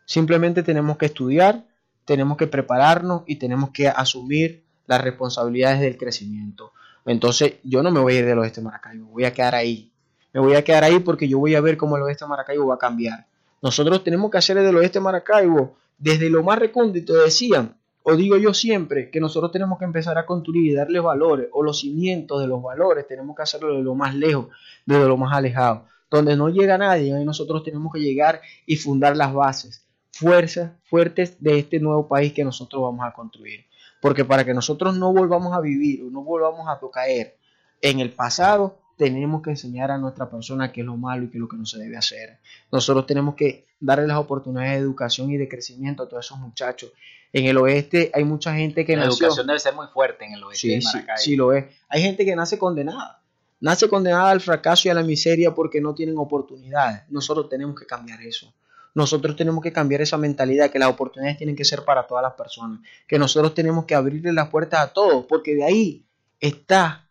Simplemente 0.06 0.64
tenemos 0.64 0.98
que 0.98 1.08
estudiar, 1.08 1.66
tenemos 2.06 2.38
que 2.38 2.48
prepararnos 2.48 3.24
y 3.28 3.36
tenemos 3.36 3.72
que 3.72 3.90
asumir 3.90 4.64
las 4.88 5.02
responsabilidades 5.02 5.82
del 5.82 5.98
crecimiento. 5.98 6.72
Entonces, 7.06 7.56
yo 7.64 7.84
no 7.84 7.92
me 7.92 8.00
voy 8.00 8.16
a 8.16 8.20
ir 8.20 8.26
del 8.26 8.40
oeste 8.40 8.62
de 8.62 8.66
Maracaibo, 8.66 9.08
voy 9.08 9.26
a 9.26 9.34
quedar 9.34 9.56
ahí. 9.56 9.92
Me 10.32 10.40
voy 10.40 10.56
a 10.56 10.64
quedar 10.64 10.86
ahí 10.86 11.00
porque 11.00 11.28
yo 11.28 11.38
voy 11.38 11.56
a 11.56 11.62
ver 11.62 11.76
cómo 11.76 11.98
el 11.98 12.04
oeste 12.04 12.24
de 12.24 12.30
Maracaibo 12.30 12.68
va 12.68 12.76
a 12.76 12.80
cambiar. 12.80 13.28
Nosotros 13.62 14.06
tenemos 14.06 14.32
que 14.32 14.38
hacer 14.38 14.58
del 14.58 14.78
oeste 14.78 15.00
de 15.00 15.04
Maracaibo, 15.04 15.76
desde 15.98 16.30
lo 16.30 16.44
más 16.44 16.58
recóndito, 16.58 17.14
decían, 17.14 17.76
o 18.04 18.16
digo 18.16 18.38
yo 18.38 18.54
siempre, 18.54 19.10
que 19.10 19.20
nosotros 19.20 19.52
tenemos 19.52 19.78
que 19.78 19.86
empezar 19.86 20.18
a 20.18 20.26
construir 20.26 20.72
y 20.72 20.74
darle 20.74 21.00
valores, 21.00 21.50
o 21.52 21.64
los 21.64 21.80
cimientos 21.80 22.42
de 22.42 22.48
los 22.48 22.62
valores, 22.62 23.08
tenemos 23.08 23.36
que 23.36 23.44
hacerlo 23.44 23.76
de 23.76 23.84
lo 23.84 23.96
más 23.96 24.16
lejos, 24.16 24.48
desde 24.86 25.08
lo 25.08 25.18
más 25.18 25.36
alejado, 25.36 25.86
donde 26.10 26.36
no 26.36 26.50
llega 26.50 26.78
nadie, 26.78 27.14
ahí 27.14 27.26
nosotros 27.26 27.64
tenemos 27.64 27.94
que 27.94 28.00
llegar 28.00 28.42
y 28.66 28.76
fundar 28.76 29.16
las 29.16 29.34
bases, 29.34 29.86
fuerzas 30.12 30.72
fuertes 30.84 31.42
de 31.42 31.60
este 31.60 31.80
nuevo 31.80 32.08
país 32.08 32.34
que 32.34 32.44
nosotros 32.44 32.82
vamos 32.82 33.06
a 33.06 33.14
construir. 33.14 33.66
Porque 34.02 34.26
para 34.26 34.44
que 34.44 34.54
nosotros 34.54 34.98
no 34.98 35.14
volvamos 35.14 35.54
a 35.54 35.62
vivir 35.62 36.04
o 36.04 36.10
no 36.10 36.24
volvamos 36.24 36.68
a 36.68 36.80
caer 36.92 37.38
en 37.82 38.00
el 38.00 38.12
pasado, 38.12 38.80
tenemos 38.98 39.42
que 39.42 39.52
enseñar 39.52 39.90
a 39.90 39.98
nuestra 39.98 40.30
persona 40.30 40.72
qué 40.72 40.82
es 40.82 40.86
lo 40.86 40.98
malo 40.98 41.24
y 41.24 41.30
qué 41.30 41.38
es 41.38 41.42
lo 41.42 41.48
que 41.48 41.58
no 41.58 41.66
se 41.66 41.80
debe 41.80 41.98
hacer. 41.98 42.40
Nosotros 42.72 43.06
tenemos 43.06 43.36
que 43.36 43.66
darle 43.80 44.08
las 44.08 44.18
oportunidades 44.18 44.74
de 44.74 44.78
educación 44.78 45.32
y 45.32 45.38
de 45.38 45.48
crecimiento 45.48 46.04
a 46.04 46.10
todos 46.10 46.26
esos 46.26 46.40
muchachos. 46.40 46.92
En 47.34 47.46
el 47.46 47.58
oeste 47.58 48.12
hay 48.14 48.24
mucha 48.24 48.54
gente 48.54 48.86
que 48.86 48.98
la 48.98 49.06
educación 49.06 49.48
debe 49.48 49.60
ser 49.60 49.74
muy 49.74 49.88
fuerte 49.88 50.26
en 50.26 50.34
el 50.34 50.44
oeste 50.44 50.82
sí, 50.82 50.82
Sí, 50.82 51.00
sí 51.18 51.36
lo 51.36 51.54
es. 51.54 51.66
Hay 51.88 52.02
gente 52.02 52.26
que 52.26 52.36
nace 52.36 52.58
condenada. 52.58 53.22
Nace 53.60 53.88
condenada 53.88 54.32
al 54.32 54.42
fracaso 54.42 54.88
y 54.88 54.92
a 54.92 54.94
la 54.94 55.04
miseria 55.04 55.54
porque 55.54 55.80
no 55.82 55.94
tienen 55.94 56.18
oportunidades. 56.18 57.04
Nosotros 57.10 57.48
tenemos 57.48 57.80
que 57.80 57.86
cambiar 57.86 58.22
eso 58.22 58.54
nosotros 58.94 59.36
tenemos 59.36 59.64
que 59.64 59.72
cambiar 59.72 60.02
esa 60.02 60.18
mentalidad, 60.18 60.70
que 60.70 60.80
las 60.80 60.90
oportunidades 60.90 61.38
tienen 61.38 61.56
que 61.56 61.66
ser 61.66 61.86
para 61.86 62.08
todas 62.08 62.24
las 62.24 62.34
personas, 62.34 62.82
que 63.08 63.18
nosotros 63.18 63.54
tenemos 63.54 63.86
que 63.86 63.96
abrirle 63.96 64.34
las 64.34 64.50
puertas 64.50 64.82
a 64.82 64.94
todos, 64.94 65.26
porque 65.28 65.56
de 65.56 65.64
ahí 65.64 66.06
está 66.40 67.08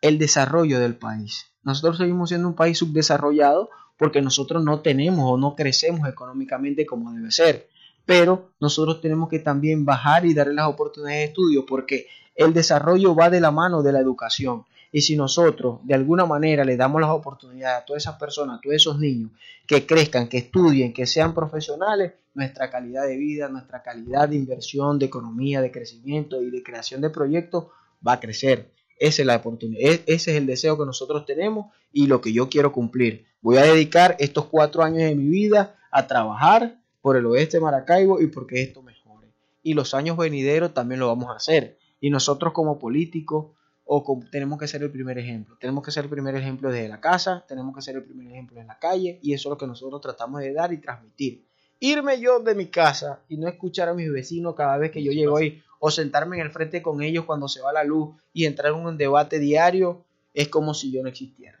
el 0.00 0.18
desarrollo 0.18 0.78
del 0.78 0.96
país. 0.96 1.46
Nosotros 1.62 1.98
seguimos 1.98 2.28
siendo 2.28 2.46
un 2.46 2.54
país 2.54 2.78
subdesarrollado 2.78 3.70
porque 3.96 4.22
nosotros 4.22 4.62
no 4.62 4.80
tenemos 4.80 5.24
o 5.24 5.36
no 5.36 5.56
crecemos 5.56 6.08
económicamente 6.08 6.86
como 6.86 7.12
debe 7.12 7.32
ser. 7.32 7.68
Pero 8.06 8.52
nosotros 8.60 9.00
tenemos 9.00 9.28
que 9.28 9.40
también 9.40 9.84
bajar 9.84 10.24
y 10.24 10.32
darle 10.32 10.54
las 10.54 10.68
oportunidades 10.68 11.18
de 11.18 11.24
estudio 11.24 11.66
porque 11.66 12.06
el 12.36 12.54
desarrollo 12.54 13.14
va 13.14 13.28
de 13.28 13.40
la 13.40 13.50
mano 13.50 13.82
de 13.82 13.92
la 13.92 13.98
educación. 13.98 14.64
Y 14.92 15.02
si 15.02 15.16
nosotros 15.16 15.80
de 15.82 15.94
alguna 15.94 16.24
manera 16.24 16.64
le 16.64 16.76
damos 16.76 17.00
las 17.00 17.10
oportunidades 17.10 17.82
a 17.82 17.84
todas 17.84 18.04
esas 18.04 18.16
personas, 18.16 18.58
a 18.58 18.60
todos 18.62 18.76
esos 18.76 18.98
niños, 18.98 19.32
que 19.66 19.84
crezcan, 19.84 20.28
que 20.28 20.38
estudien, 20.38 20.94
que 20.94 21.06
sean 21.06 21.34
profesionales, 21.34 22.12
nuestra 22.34 22.70
calidad 22.70 23.06
de 23.06 23.16
vida, 23.16 23.48
nuestra 23.48 23.82
calidad 23.82 24.28
de 24.28 24.36
inversión, 24.36 24.98
de 24.98 25.06
economía, 25.06 25.60
de 25.60 25.72
crecimiento 25.72 26.40
y 26.40 26.50
de 26.50 26.62
creación 26.62 27.00
de 27.00 27.10
proyectos 27.10 27.66
va 28.06 28.12
a 28.12 28.20
crecer. 28.20 28.70
Esa 28.98 29.22
es 29.22 29.26
la 29.26 29.36
oportunidad, 29.36 29.80
e-, 29.80 30.04
ese 30.06 30.30
es 30.30 30.36
el 30.36 30.46
deseo 30.46 30.78
que 30.78 30.86
nosotros 30.86 31.26
tenemos 31.26 31.72
y 31.92 32.06
lo 32.06 32.20
que 32.20 32.32
yo 32.32 32.48
quiero 32.48 32.72
cumplir. 32.72 33.26
Voy 33.40 33.56
a 33.56 33.62
dedicar 33.62 34.16
estos 34.18 34.46
cuatro 34.46 34.82
años 34.82 35.02
de 35.02 35.14
mi 35.14 35.28
vida 35.28 35.76
a 35.90 36.06
trabajar 36.06 36.78
por 37.06 37.16
el 37.16 37.26
oeste 37.26 37.58
de 37.58 37.60
Maracaibo 37.60 38.20
y 38.20 38.26
porque 38.26 38.60
esto 38.60 38.82
mejore. 38.82 39.28
Y 39.62 39.74
los 39.74 39.94
años 39.94 40.16
venideros 40.16 40.74
también 40.74 40.98
lo 40.98 41.06
vamos 41.06 41.30
a 41.30 41.36
hacer. 41.36 41.78
Y 42.00 42.10
nosotros 42.10 42.52
como 42.52 42.80
políticos, 42.80 43.52
o 43.84 44.24
tenemos 44.32 44.58
que 44.58 44.66
ser 44.66 44.82
el 44.82 44.90
primer 44.90 45.16
ejemplo. 45.16 45.56
Tenemos 45.60 45.84
que 45.84 45.92
ser 45.92 46.06
el 46.06 46.10
primer 46.10 46.34
ejemplo 46.34 46.68
desde 46.68 46.88
la 46.88 47.00
casa, 47.00 47.44
tenemos 47.46 47.72
que 47.76 47.80
ser 47.80 47.94
el 47.94 48.02
primer 48.02 48.26
ejemplo 48.26 48.60
en 48.60 48.66
la 48.66 48.80
calle 48.80 49.20
y 49.22 49.34
eso 49.34 49.48
es 49.48 49.50
lo 49.50 49.56
que 49.56 49.68
nosotros 49.68 50.00
tratamos 50.00 50.40
de 50.40 50.52
dar 50.52 50.72
y 50.72 50.78
transmitir. 50.78 51.44
Irme 51.78 52.18
yo 52.18 52.40
de 52.40 52.56
mi 52.56 52.66
casa 52.66 53.20
y 53.28 53.36
no 53.36 53.46
escuchar 53.46 53.88
a 53.88 53.94
mis 53.94 54.10
vecinos 54.10 54.56
cada 54.56 54.76
vez 54.76 54.90
que 54.90 55.04
yo 55.04 55.12
llego 55.12 55.36
ahí 55.36 55.62
o 55.78 55.92
sentarme 55.92 56.38
en 56.38 56.42
el 56.42 56.50
frente 56.50 56.82
con 56.82 57.02
ellos 57.02 57.24
cuando 57.24 57.46
se 57.46 57.62
va 57.62 57.72
la 57.72 57.84
luz 57.84 58.16
y 58.32 58.46
entrar 58.46 58.72
en 58.72 58.84
un 58.84 58.98
debate 58.98 59.38
diario 59.38 60.02
es 60.34 60.48
como 60.48 60.74
si 60.74 60.90
yo 60.90 61.04
no 61.04 61.08
existiera. 61.08 61.60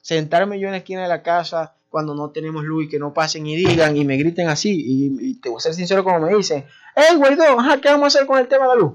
Sentarme 0.00 0.58
yo 0.58 0.66
en 0.66 0.72
la 0.72 0.78
esquina 0.78 1.02
de 1.02 1.08
la 1.08 1.22
casa 1.22 1.76
cuando 1.92 2.16
no 2.16 2.30
tenemos 2.30 2.64
luz 2.64 2.86
y 2.86 2.88
que 2.88 2.98
no 2.98 3.14
pasen 3.14 3.46
y 3.46 3.54
digan 3.54 3.96
y 3.96 4.04
me 4.04 4.16
griten 4.16 4.48
así 4.48 4.74
y, 4.84 5.34
te 5.34 5.48
voy 5.48 5.58
a 5.58 5.60
ser 5.60 5.74
sincero 5.74 6.02
como 6.02 6.18
me 6.18 6.34
dicen, 6.34 6.64
hey 6.96 7.16
Guaidó, 7.16 7.44
¿qué 7.80 7.88
vamos 7.88 8.04
a 8.04 8.06
hacer 8.08 8.26
con 8.26 8.40
el 8.40 8.48
tema 8.48 8.64
de 8.64 8.74
la 8.74 8.80
luz? 8.80 8.92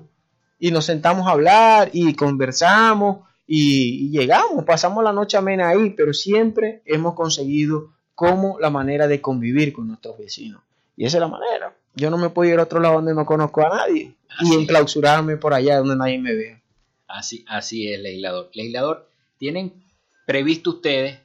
y 0.60 0.72
nos 0.72 0.86
sentamos 0.86 1.28
a 1.28 1.32
hablar 1.32 1.90
y 1.94 2.14
conversamos 2.14 3.28
y, 3.46 4.10
llegamos, 4.10 4.66
pasamos 4.66 5.04
la 5.04 5.14
noche 5.14 5.38
amena 5.38 5.70
ahí, 5.70 5.92
pero 5.92 6.14
siempre 6.14 6.82
hemos 6.86 7.14
conseguido 7.14 7.94
como 8.14 8.60
la 8.60 8.70
manera 8.70 9.08
de 9.08 9.22
convivir 9.22 9.72
con 9.72 9.88
nuestros 9.88 10.18
vecinos. 10.18 10.62
Y 10.98 11.06
esa 11.06 11.18
es 11.18 11.22
la 11.22 11.28
manera. 11.28 11.78
Yo 11.96 12.10
no 12.10 12.18
me 12.18 12.30
puedo 12.30 12.52
ir 12.52 12.60
a 12.60 12.64
otro 12.64 12.80
lado 12.80 12.96
donde 12.96 13.14
no 13.14 13.26
conozco 13.26 13.66
a 13.66 13.70
nadie 13.70 14.16
y 14.42 14.54
enclausurarme 14.54 15.38
por 15.38 15.54
allá 15.54 15.78
donde 15.78 15.96
nadie 15.96 16.20
me 16.20 16.34
vea. 16.34 16.62
Así, 17.08 17.46
así 17.48 17.92
es, 17.92 18.02
legislador. 18.02 18.50
Legislador, 18.54 19.10
¿tienen 19.38 19.72
previsto 20.26 20.72
ustedes 20.72 21.20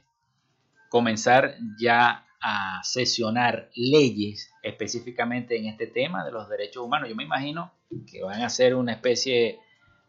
comenzar 0.93 1.55
ya 1.79 2.23
a 2.39 2.83
sesionar 2.83 3.71
leyes 3.73 4.51
específicamente 4.61 5.57
en 5.57 5.65
este 5.65 5.87
tema 5.87 6.23
de 6.23 6.31
los 6.31 6.47
derechos 6.47 6.85
humanos? 6.85 7.09
Yo 7.09 7.15
me 7.15 7.23
imagino 7.23 7.73
que 8.11 8.21
van 8.21 8.43
a 8.43 8.45
hacer 8.45 8.75
una 8.75 8.91
especie 8.91 9.57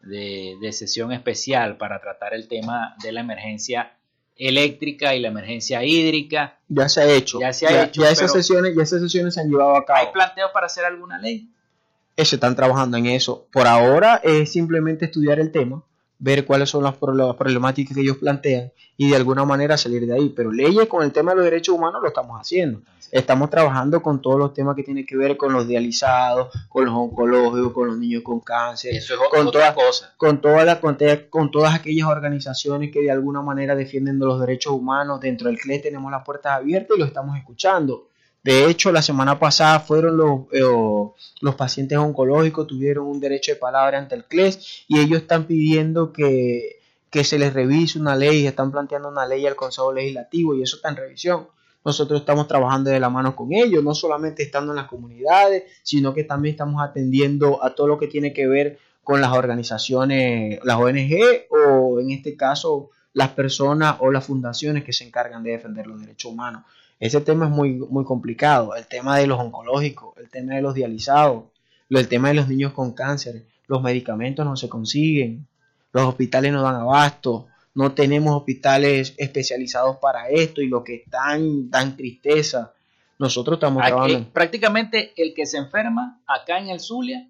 de, 0.03 0.59
sesión 0.73 1.11
especial 1.13 1.79
para 1.79 2.03
tratar 2.03 2.35
el 2.35 2.49
tema 2.49 2.97
de 3.03 3.13
la 3.13 3.21
emergencia 3.21 3.97
eléctrica 4.37 5.15
y 5.15 5.21
la 5.21 5.29
emergencia 5.29 5.83
hídrica. 5.83 6.59
Ya 6.69 6.91
se 6.91 7.01
ha 7.01 7.07
hecho. 7.07 7.41
Ya 7.41 7.55
se 7.55 7.67
ha 7.67 7.85
hecho. 7.85 8.03
Ya 8.03 8.11
esas, 8.11 8.31
sesiones, 8.31 8.77
ya 8.77 8.83
esas 8.83 9.01
sesiones 9.01 9.33
se 9.33 9.41
han 9.41 9.49
llevado 9.49 9.77
a 9.77 9.87
cabo. 9.87 10.01
¿Hay 10.01 10.13
planteos 10.13 10.51
para 10.53 10.67
hacer 10.67 10.85
alguna 10.85 11.19
ley? 11.19 11.49
Se 12.19 12.37
están 12.37 12.55
trabajando 12.55 12.99
en 12.99 13.07
eso. 13.07 13.49
Por 13.51 13.67
ahora 13.67 14.21
es 14.23 14.53
simplemente 14.53 15.07
estudiar 15.07 15.41
el 15.41 15.51
tema, 15.51 15.83
ver 16.25 16.47
cuáles 16.47 16.71
son 16.71 16.83
las 16.83 16.97
problemáticas 16.97 17.95
que 17.95 18.01
ellos 18.01 18.17
plantean 18.17 18.73
y 18.97 19.11
de 19.11 19.17
alguna 19.17 19.45
manera 19.45 19.77
salir 19.77 20.07
de 20.07 20.15
ahí. 20.15 20.31
Pero 20.31 20.51
leyes 20.51 20.89
con 20.89 21.05
el 21.05 21.13
tema 21.13 21.33
de 21.33 21.37
los 21.37 21.45
derechos 21.45 21.75
humanos 21.75 22.01
lo 22.01 22.09
estamos 22.09 22.41
haciendo. 22.41 22.81
Estamos 23.13 23.51
trabajando 23.51 24.01
con 24.01 24.23
todos 24.23 24.39
los 24.39 24.55
temas 24.55 24.75
que 24.75 24.83
tienen 24.83 25.05
que 25.05 25.19
ver 25.19 25.37
con 25.37 25.53
los 25.53 25.69
dializados, 25.69 26.49
con 26.71 26.87
los 26.87 26.95
oncológicos, 26.95 27.73
con 27.75 27.89
los 27.89 27.99
niños 27.99 28.23
con 28.23 28.41
cáncer, 28.41 28.95
Eso 28.95 29.15
es 29.15 29.21
con, 29.31 29.53
cosa. 29.75 30.15
con, 30.17 30.41
toda 30.41 30.65
la, 30.65 30.81
con, 30.81 30.97
con, 31.29 31.51
todas 31.51 31.75
aquellas 31.75 32.09
organizaciones 32.09 32.91
que 32.91 33.03
de 33.03 33.11
alguna 33.11 33.43
manera 33.43 33.77
defienden 33.77 34.19
los 34.19 34.41
derechos 34.41 34.73
humanos. 34.73 35.21
Dentro 35.21 35.49
del 35.49 35.59
CLE 35.59 35.79
tenemos 35.81 36.11
las 36.11 36.25
puertas 36.25 36.53
abiertas 36.53 36.97
y 36.97 37.01
lo 37.01 37.07
estamos 37.07 37.37
escuchando. 37.37 38.09
De 38.45 38.69
hecho, 38.69 38.93
la 38.93 39.01
semana 39.01 39.39
pasada 39.39 39.81
fueron 39.81 40.19
los, 40.19 40.41
eh, 40.53 40.61
los 41.41 41.55
pacientes 41.55 41.97
oncológicos, 41.97 42.67
tuvieron 42.67 43.07
un 43.07 43.19
derecho 43.19 43.53
de 43.53 43.57
palabra 43.57 43.99
ante 43.99 44.15
el 44.15 44.25
CLES 44.25 44.85
y 44.87 45.01
ellos 45.01 45.23
están 45.23 45.47
pidiendo 45.47 46.13
que, 46.13 46.81
que 47.09 47.25
se 47.25 47.39
les 47.39 47.55
revise 47.55 47.99
una 47.99 48.15
ley, 48.15 48.47
están 48.47 48.71
planteando 48.71 49.09
una 49.09 49.27
ley 49.27 49.47
al 49.47 49.57
Consejo 49.57 49.93
Legislativo 49.95 50.55
y 50.55 50.63
eso 50.63 50.77
está 50.77 50.91
en 50.91 50.97
revisión. 50.97 51.49
Nosotros 51.87 52.21
estamos 52.21 52.47
trabajando 52.47 52.91
de 52.91 53.01
la 53.01 53.09
mano 53.09 53.35
con 53.35 53.53
ellos, 53.55 53.83
no 53.83 53.95
solamente 53.95 54.43
estando 54.43 54.73
en 54.73 54.77
las 54.77 54.89
comunidades, 54.89 55.65
sino 55.83 56.13
que 56.13 56.25
también 56.25 56.55
estamos 56.55 56.83
atendiendo 56.83 57.65
a 57.65 57.75
todo 57.75 57.87
lo 57.87 57.99
que 57.99 58.09
tiene 58.09 58.35
que 58.35 58.47
ver 58.47 58.79
con 59.03 59.23
las 59.23 59.33
organizaciones, 59.33 60.61
las 60.65 60.77
ONG 60.77 61.47
o 61.51 61.99
en 61.99 62.11
este 62.11 62.37
caso 62.37 62.91
las 63.15 63.31
personas 63.31 63.97
o 64.01 64.11
las 64.11 64.27
fundaciones 64.27 64.85
que 64.85 64.93
se 64.93 65.05
encargan 65.05 65.43
de 65.43 65.53
defender 65.53 65.87
los 65.87 66.01
derechos 66.01 66.33
humanos. 66.33 66.65
Ese 67.01 67.21
tema 67.21 67.47
es 67.47 67.51
muy, 67.51 67.75
muy 67.75 68.05
complicado. 68.05 68.75
El 68.75 68.87
tema 68.87 69.19
de 69.19 69.27
los 69.27 69.39
oncológicos, 69.39 70.17
el 70.19 70.31
tema 70.31 70.55
de 70.55 70.63
los 70.63 70.75
dializados, 70.75 71.45
el 71.91 72.09
tema 72.09 72.29
de 72.29 72.35
los 72.35 72.49
niños 72.49 72.73
con 72.73 72.93
cáncer. 72.93 73.45
Los 73.67 73.83
medicamentos 73.83 74.45
no 74.45 74.57
se 74.57 74.69
consiguen, 74.69 75.47
los 75.93 76.05
hospitales 76.05 76.53
no 76.53 76.63
dan 76.63 76.77
abasto, 76.77 77.47
no 77.75 77.93
tenemos 77.93 78.37
hospitales 78.37 79.15
especializados 79.17 79.97
para 79.97 80.29
esto 80.29 80.61
y 80.61 80.69
lo 80.69 80.85
que 80.85 80.97
están 80.97 81.71
dan 81.71 81.97
tristeza. 81.97 82.73
Nosotros 83.19 83.57
estamos 83.57 83.85
trabajando. 83.85 84.29
Prácticamente 84.33 85.13
el 85.17 85.35
que 85.35 85.47
se 85.47 85.59
enferma 85.59 86.21
acá 86.27 86.59
en 86.59 86.69
el 86.69 86.81
Zulia 86.81 87.27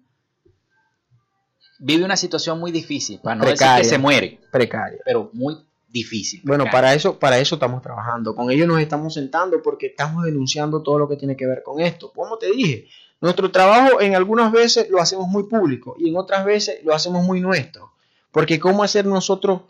vive 1.79 2.03
una 2.03 2.17
situación 2.17 2.59
muy 2.59 2.71
difícil, 2.71 3.19
para 3.19 3.35
no 3.35 3.45
decir 3.45 3.67
que 3.77 3.83
se 3.83 3.97
muere. 3.97 4.39
Precaria. 4.51 4.99
Pero 5.05 5.29
muy 5.33 5.57
difícil. 5.87 6.41
Bueno, 6.43 6.65
para 6.71 6.93
eso, 6.93 7.17
para 7.17 7.39
eso 7.39 7.55
estamos 7.55 7.81
trabajando. 7.81 8.35
Con 8.35 8.51
ellos 8.51 8.67
nos 8.67 8.79
estamos 8.79 9.13
sentando 9.13 9.61
porque 9.61 9.87
estamos 9.87 10.23
denunciando 10.23 10.81
todo 10.83 10.99
lo 10.99 11.07
que 11.07 11.15
tiene 11.15 11.35
que 11.35 11.45
ver 11.45 11.63
con 11.63 11.79
esto. 11.79 12.11
Como 12.11 12.37
te 12.37 12.51
dije, 12.51 12.87
nuestro 13.21 13.49
trabajo 13.51 14.01
en 14.01 14.15
algunas 14.15 14.51
veces 14.51 14.89
lo 14.89 14.99
hacemos 14.99 15.27
muy 15.27 15.43
público 15.43 15.95
y 15.97 16.09
en 16.09 16.17
otras 16.17 16.45
veces 16.45 16.83
lo 16.83 16.93
hacemos 16.93 17.23
muy 17.23 17.39
nuestro. 17.39 17.93
Porque 18.31 18.59
cómo 18.59 18.83
hacer 18.83 19.05
nosotros, 19.05 19.61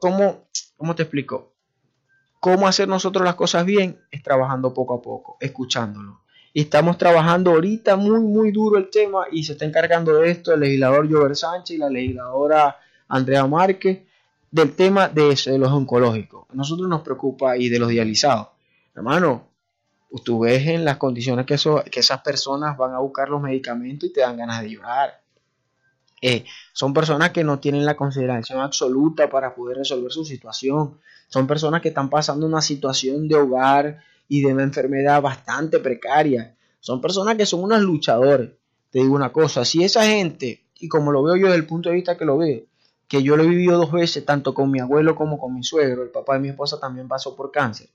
cómo, 0.00 0.48
cómo 0.76 0.94
te 0.96 1.04
explico, 1.04 1.52
cómo 2.40 2.66
hacer 2.66 2.88
nosotros 2.88 3.24
las 3.24 3.36
cosas 3.36 3.64
bien 3.64 4.00
es 4.10 4.22
trabajando 4.22 4.74
poco 4.74 4.94
a 4.94 5.02
poco, 5.02 5.36
escuchándolo. 5.40 6.22
Y 6.52 6.62
estamos 6.62 6.98
trabajando 6.98 7.52
ahorita 7.52 7.94
muy, 7.94 8.18
muy 8.18 8.50
duro 8.50 8.78
el 8.78 8.90
tema 8.90 9.26
y 9.30 9.44
se 9.44 9.52
está 9.52 9.64
encargando 9.64 10.14
de 10.16 10.30
esto 10.30 10.52
el 10.52 10.60
legislador 10.60 11.08
Jover 11.08 11.36
Sánchez 11.36 11.76
y 11.76 11.78
la 11.78 11.90
legisladora 11.90 12.76
Andrea 13.06 13.46
Márquez 13.46 14.07
del 14.50 14.74
tema 14.74 15.08
de, 15.08 15.34
los 15.58 15.72
oncológicos. 15.72 16.46
A 16.50 16.54
nosotros 16.54 16.88
nos 16.88 17.02
preocupa 17.02 17.56
y 17.56 17.68
de 17.68 17.78
los 17.78 17.88
dializados. 17.88 18.48
Hermano, 18.94 19.48
tú 20.24 20.40
ves 20.40 20.66
en 20.66 20.84
las 20.84 20.96
condiciones 20.96 21.46
que, 21.46 21.54
eso, 21.54 21.82
que 21.90 22.00
esas 22.00 22.20
personas 22.22 22.76
van 22.76 22.94
a 22.94 22.98
buscar 22.98 23.28
los 23.28 23.40
medicamentos 23.40 24.08
y 24.08 24.12
te 24.12 24.20
dan 24.20 24.36
ganas 24.36 24.62
de 24.62 24.70
llorar. 24.70 25.20
Eh, 26.20 26.44
son 26.72 26.92
personas 26.92 27.30
que 27.30 27.44
no 27.44 27.60
tienen 27.60 27.84
la 27.84 27.96
consideración 27.96 28.60
absoluta 28.60 29.30
para 29.30 29.54
poder 29.54 29.78
resolver 29.78 30.10
su 30.10 30.24
situación. 30.24 30.98
Son 31.28 31.46
personas 31.46 31.80
que 31.80 31.88
están 31.88 32.10
pasando 32.10 32.46
una 32.46 32.62
situación 32.62 33.28
de 33.28 33.36
hogar 33.36 34.02
y 34.28 34.42
de 34.42 34.52
una 34.52 34.62
enfermedad 34.62 35.22
bastante 35.22 35.78
precaria. 35.78 36.56
Son 36.80 37.00
personas 37.00 37.36
que 37.36 37.46
son 37.46 37.62
unos 37.62 37.80
luchadores. 37.82 38.50
Te 38.90 39.00
digo 39.00 39.14
una 39.14 39.32
cosa, 39.32 39.64
si 39.64 39.84
esa 39.84 40.04
gente, 40.04 40.64
y 40.80 40.88
como 40.88 41.12
lo 41.12 41.22
veo 41.22 41.36
yo 41.36 41.46
desde 41.46 41.58
el 41.58 41.66
punto 41.66 41.90
de 41.90 41.96
vista 41.96 42.16
que 42.16 42.24
lo 42.24 42.38
veo, 42.38 42.62
que 43.08 43.22
yo 43.22 43.36
lo 43.36 43.42
he 43.42 43.48
vivido 43.48 43.78
dos 43.78 43.90
veces, 43.90 44.24
tanto 44.24 44.54
con 44.54 44.70
mi 44.70 44.80
abuelo 44.80 45.16
como 45.16 45.38
con 45.38 45.54
mi 45.54 45.64
suegro, 45.64 46.02
el 46.02 46.10
papá 46.10 46.34
de 46.34 46.40
mi 46.40 46.48
esposa 46.50 46.78
también 46.78 47.08
pasó 47.08 47.34
por 47.34 47.50
cáncer, 47.50 47.88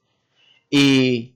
y, 0.69 1.35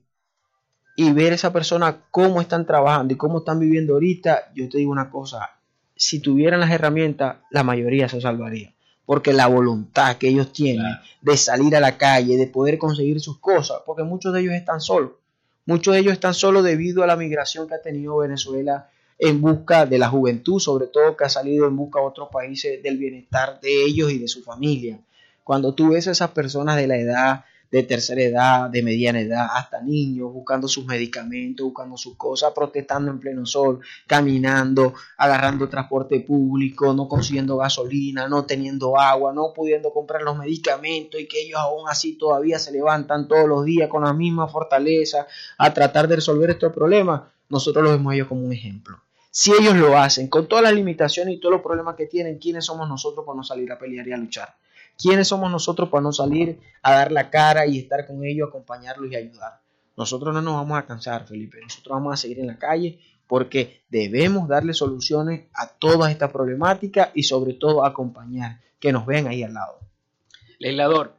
y 0.96 1.12
ver 1.12 1.32
esa 1.32 1.52
persona 1.52 2.02
cómo 2.10 2.40
están 2.40 2.66
trabajando 2.66 3.14
y 3.14 3.16
cómo 3.16 3.38
están 3.38 3.60
viviendo 3.60 3.94
ahorita, 3.94 4.52
yo 4.54 4.68
te 4.68 4.78
digo 4.78 4.90
una 4.90 5.10
cosa, 5.10 5.58
si 5.98 6.20
tuvieran 6.20 6.60
las 6.60 6.70
herramientas, 6.70 7.38
la 7.50 7.64
mayoría 7.64 8.08
se 8.08 8.20
salvaría. 8.20 8.72
Porque 9.04 9.32
la 9.32 9.46
voluntad 9.46 10.16
que 10.16 10.28
ellos 10.28 10.52
tienen 10.52 10.98
de 11.22 11.36
salir 11.36 11.74
a 11.74 11.80
la 11.80 11.96
calle, 11.96 12.36
de 12.36 12.46
poder 12.46 12.78
conseguir 12.78 13.20
sus 13.20 13.38
cosas, 13.38 13.78
porque 13.86 14.02
muchos 14.02 14.32
de 14.32 14.40
ellos 14.40 14.52
están 14.52 14.80
solos. 14.80 15.12
Muchos 15.66 15.94
de 15.94 16.00
ellos 16.00 16.12
están 16.12 16.34
solos 16.34 16.62
debido 16.62 17.02
a 17.02 17.06
la 17.06 17.16
migración 17.16 17.68
que 17.68 17.74
ha 17.74 17.82
tenido 17.82 18.18
Venezuela 18.18 18.90
en 19.18 19.40
busca 19.40 19.86
de 19.86 19.98
la 19.98 20.08
juventud, 20.08 20.60
sobre 20.60 20.86
todo 20.86 21.16
que 21.16 21.24
ha 21.24 21.28
salido 21.28 21.66
en 21.66 21.76
busca 21.76 22.00
de 22.00 22.06
otros 22.06 22.28
países 22.32 22.82
del 22.82 22.98
bienestar 22.98 23.60
de 23.60 23.84
ellos 23.84 24.12
y 24.12 24.18
de 24.18 24.28
su 24.28 24.42
familia. 24.42 25.00
Cuando 25.44 25.74
tú 25.74 25.90
ves 25.90 26.08
a 26.08 26.12
esas 26.12 26.30
personas 26.30 26.76
de 26.76 26.86
la 26.86 26.96
edad 26.96 27.44
de 27.70 27.82
tercera 27.82 28.22
edad, 28.22 28.70
de 28.70 28.82
mediana 28.82 29.20
edad, 29.20 29.46
hasta 29.52 29.80
niños 29.82 30.32
buscando 30.32 30.68
sus 30.68 30.86
medicamentos, 30.86 31.64
buscando 31.66 31.96
sus 31.96 32.16
cosas, 32.16 32.52
protestando 32.54 33.10
en 33.10 33.20
pleno 33.20 33.44
sol, 33.44 33.80
caminando, 34.06 34.94
agarrando 35.18 35.68
transporte 35.68 36.20
público, 36.20 36.94
no 36.94 37.08
consiguiendo 37.08 37.58
gasolina, 37.58 38.28
no 38.28 38.44
teniendo 38.44 38.98
agua, 38.98 39.32
no 39.32 39.52
pudiendo 39.54 39.92
comprar 39.92 40.22
los 40.22 40.36
medicamentos 40.38 41.20
y 41.20 41.28
que 41.28 41.42
ellos 41.42 41.60
aún 41.60 41.88
así 41.88 42.14
todavía 42.14 42.58
se 42.58 42.72
levantan 42.72 43.28
todos 43.28 43.46
los 43.46 43.64
días 43.64 43.88
con 43.88 44.04
la 44.04 44.14
misma 44.14 44.48
fortaleza 44.48 45.26
a 45.58 45.74
tratar 45.74 46.08
de 46.08 46.16
resolver 46.16 46.50
estos 46.50 46.72
problemas, 46.72 47.22
nosotros 47.50 47.84
los 47.84 47.92
vemos 47.92 48.14
ellos 48.14 48.28
como 48.28 48.44
un 48.44 48.52
ejemplo. 48.52 48.98
Si 49.30 49.52
ellos 49.52 49.76
lo 49.76 49.96
hacen 49.96 50.28
con 50.28 50.48
todas 50.48 50.64
las 50.64 50.72
limitaciones 50.72 51.34
y 51.34 51.38
todos 51.38 51.52
los 51.52 51.62
problemas 51.62 51.96
que 51.96 52.06
tienen, 52.06 52.38
¿quiénes 52.38 52.64
somos 52.64 52.88
nosotros 52.88 53.24
para 53.26 53.36
no 53.36 53.44
salir 53.44 53.70
a 53.70 53.78
pelear 53.78 54.08
y 54.08 54.12
a 54.12 54.16
luchar? 54.16 54.56
¿Quiénes 54.96 55.28
somos 55.28 55.50
nosotros 55.50 55.88
para 55.90 56.02
no 56.02 56.12
salir 56.12 56.60
a 56.82 56.92
dar 56.92 57.12
la 57.12 57.30
cara 57.30 57.66
y 57.66 57.78
estar 57.78 58.06
con 58.06 58.24
ellos, 58.24 58.48
acompañarlos 58.48 59.12
y 59.12 59.16
ayudar? 59.16 59.60
Nosotros 59.96 60.34
no 60.34 60.42
nos 60.42 60.54
vamos 60.54 60.78
a 60.78 60.86
cansar, 60.86 61.26
Felipe. 61.26 61.60
Nosotros 61.60 61.94
vamos 61.94 62.14
a 62.14 62.16
seguir 62.16 62.40
en 62.40 62.48
la 62.48 62.58
calle 62.58 62.98
porque 63.28 63.82
debemos 63.90 64.48
darle 64.48 64.72
soluciones 64.72 65.46
a 65.54 65.68
todas 65.68 66.10
estas 66.10 66.32
problemáticas 66.32 67.10
y 67.14 67.24
sobre 67.24 67.52
todo 67.52 67.84
acompañar, 67.84 68.60
que 68.80 68.92
nos 68.92 69.06
vean 69.06 69.26
ahí 69.26 69.42
al 69.42 69.54
lado. 69.54 69.78
Legislador, 70.58 71.14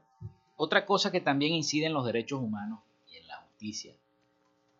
otra 0.57 0.85
cosa 0.85 1.11
que 1.11 1.21
también 1.21 1.53
incide 1.53 1.85
en 1.85 1.93
los 1.93 2.05
derechos 2.05 2.41
humanos 2.41 2.79
y 3.09 3.17
en 3.17 3.27
la 3.27 3.37
justicia 3.37 3.93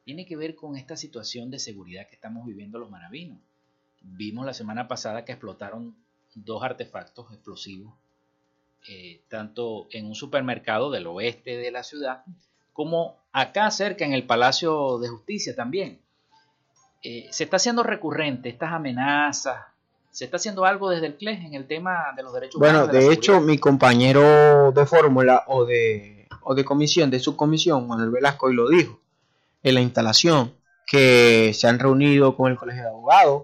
tiene 0.10 0.26
que 0.26 0.36
ver 0.36 0.56
con 0.56 0.76
esta 0.76 0.98
situación 0.98 1.52
de 1.52 1.60
seguridad 1.60 2.08
que 2.08 2.16
estamos 2.16 2.44
viviendo 2.44 2.80
los 2.80 2.90
maravinos. 2.90 3.38
Vimos 4.02 4.44
la 4.44 4.56
semana 4.56 4.88
pasada 4.88 5.24
que 5.24 5.34
explotaron 5.34 5.96
dos 6.34 6.64
artefactos 6.64 7.32
explosivos 7.32 7.94
eh, 8.88 9.22
tanto 9.30 9.88
en 9.92 10.08
un 10.08 10.16
supermercado 10.16 10.90
del 10.90 11.06
oeste 11.06 11.58
de 11.58 11.70
la 11.70 11.84
ciudad, 11.84 12.24
como 12.74 13.18
acá 13.32 13.70
cerca 13.70 14.04
en 14.04 14.14
el 14.14 14.26
Palacio 14.26 14.98
de 14.98 15.10
Justicia 15.10 15.56
también. 15.56 16.00
Eh, 17.04 17.28
se 17.30 17.44
está 17.44 17.58
haciendo 17.58 17.84
recurrente 17.84 18.50
estas 18.50 18.74
amenazas, 18.74 19.64
se 20.10 20.26
está 20.26 20.38
haciendo 20.38 20.66
algo 20.66 20.90
desde 20.90 21.06
el 21.06 21.18
CLES 21.18 21.46
en 21.46 21.54
el 21.54 21.68
tema 21.68 22.14
de 22.16 22.24
los 22.24 22.34
derechos 22.34 22.56
humanos. 22.56 22.88
Bueno, 22.88 23.00
de, 23.00 23.14
hecho, 23.14 23.40
mi 23.42 23.60
compañero 23.60 24.72
de 24.72 24.88
fórmula 24.88 25.44
o 25.46 25.66
de, 25.66 26.28
o 26.42 26.56
de 26.56 26.66
comisión, 26.66 27.12
de 27.12 27.20
subcomisión, 27.20 27.88
Manuel 27.88 28.10
Velasco, 28.10 28.50
y 28.50 28.56
lo 28.56 28.70
dijo 28.70 29.00
en 29.64 29.76
la 29.76 29.82
instalación, 29.82 30.54
que 30.88 31.54
se 31.54 31.68
han 31.68 31.80
reunido 31.80 32.36
con 32.36 32.52
el 32.52 32.58
Colegio 32.58 32.84
de 32.84 32.90
Abogados, 32.90 33.44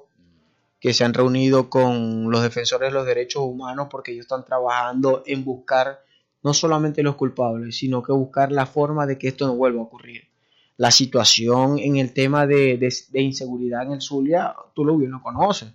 que 0.80 0.94
se 0.94 1.04
han 1.04 1.14
reunido 1.14 1.70
con 1.70 2.30
los 2.32 2.42
defensores 2.42 2.90
de 2.90 2.94
los 2.94 3.06
derechos 3.06 3.44
humanos 3.44 3.88
porque 3.90 4.12
ellos 4.12 4.26
están 4.26 4.46
trabajando 4.46 5.24
en 5.26 5.44
buscar 5.44 6.00
no 6.44 6.54
solamente 6.54 7.02
los 7.02 7.16
culpables, 7.16 7.78
sino 7.78 8.04
que 8.04 8.12
buscar 8.12 8.52
la 8.52 8.66
forma 8.66 9.08
de 9.08 9.18
que 9.18 9.30
esto 9.30 9.48
no 9.48 9.56
vuelva 9.56 9.82
a 9.82 9.86
ocurrir. 9.86 10.24
La 10.78 10.92
situación 10.92 11.80
en 11.80 11.98
el 11.98 12.14
tema 12.14 12.46
de, 12.46 12.78
inseguridad 13.14 13.84
en 13.84 13.94
el 13.94 14.02
Zulia, 14.02 14.56
tú 14.74 14.86
lo 14.86 14.98
bien 14.98 15.12
lo 15.12 15.22
conoces. 15.22 15.70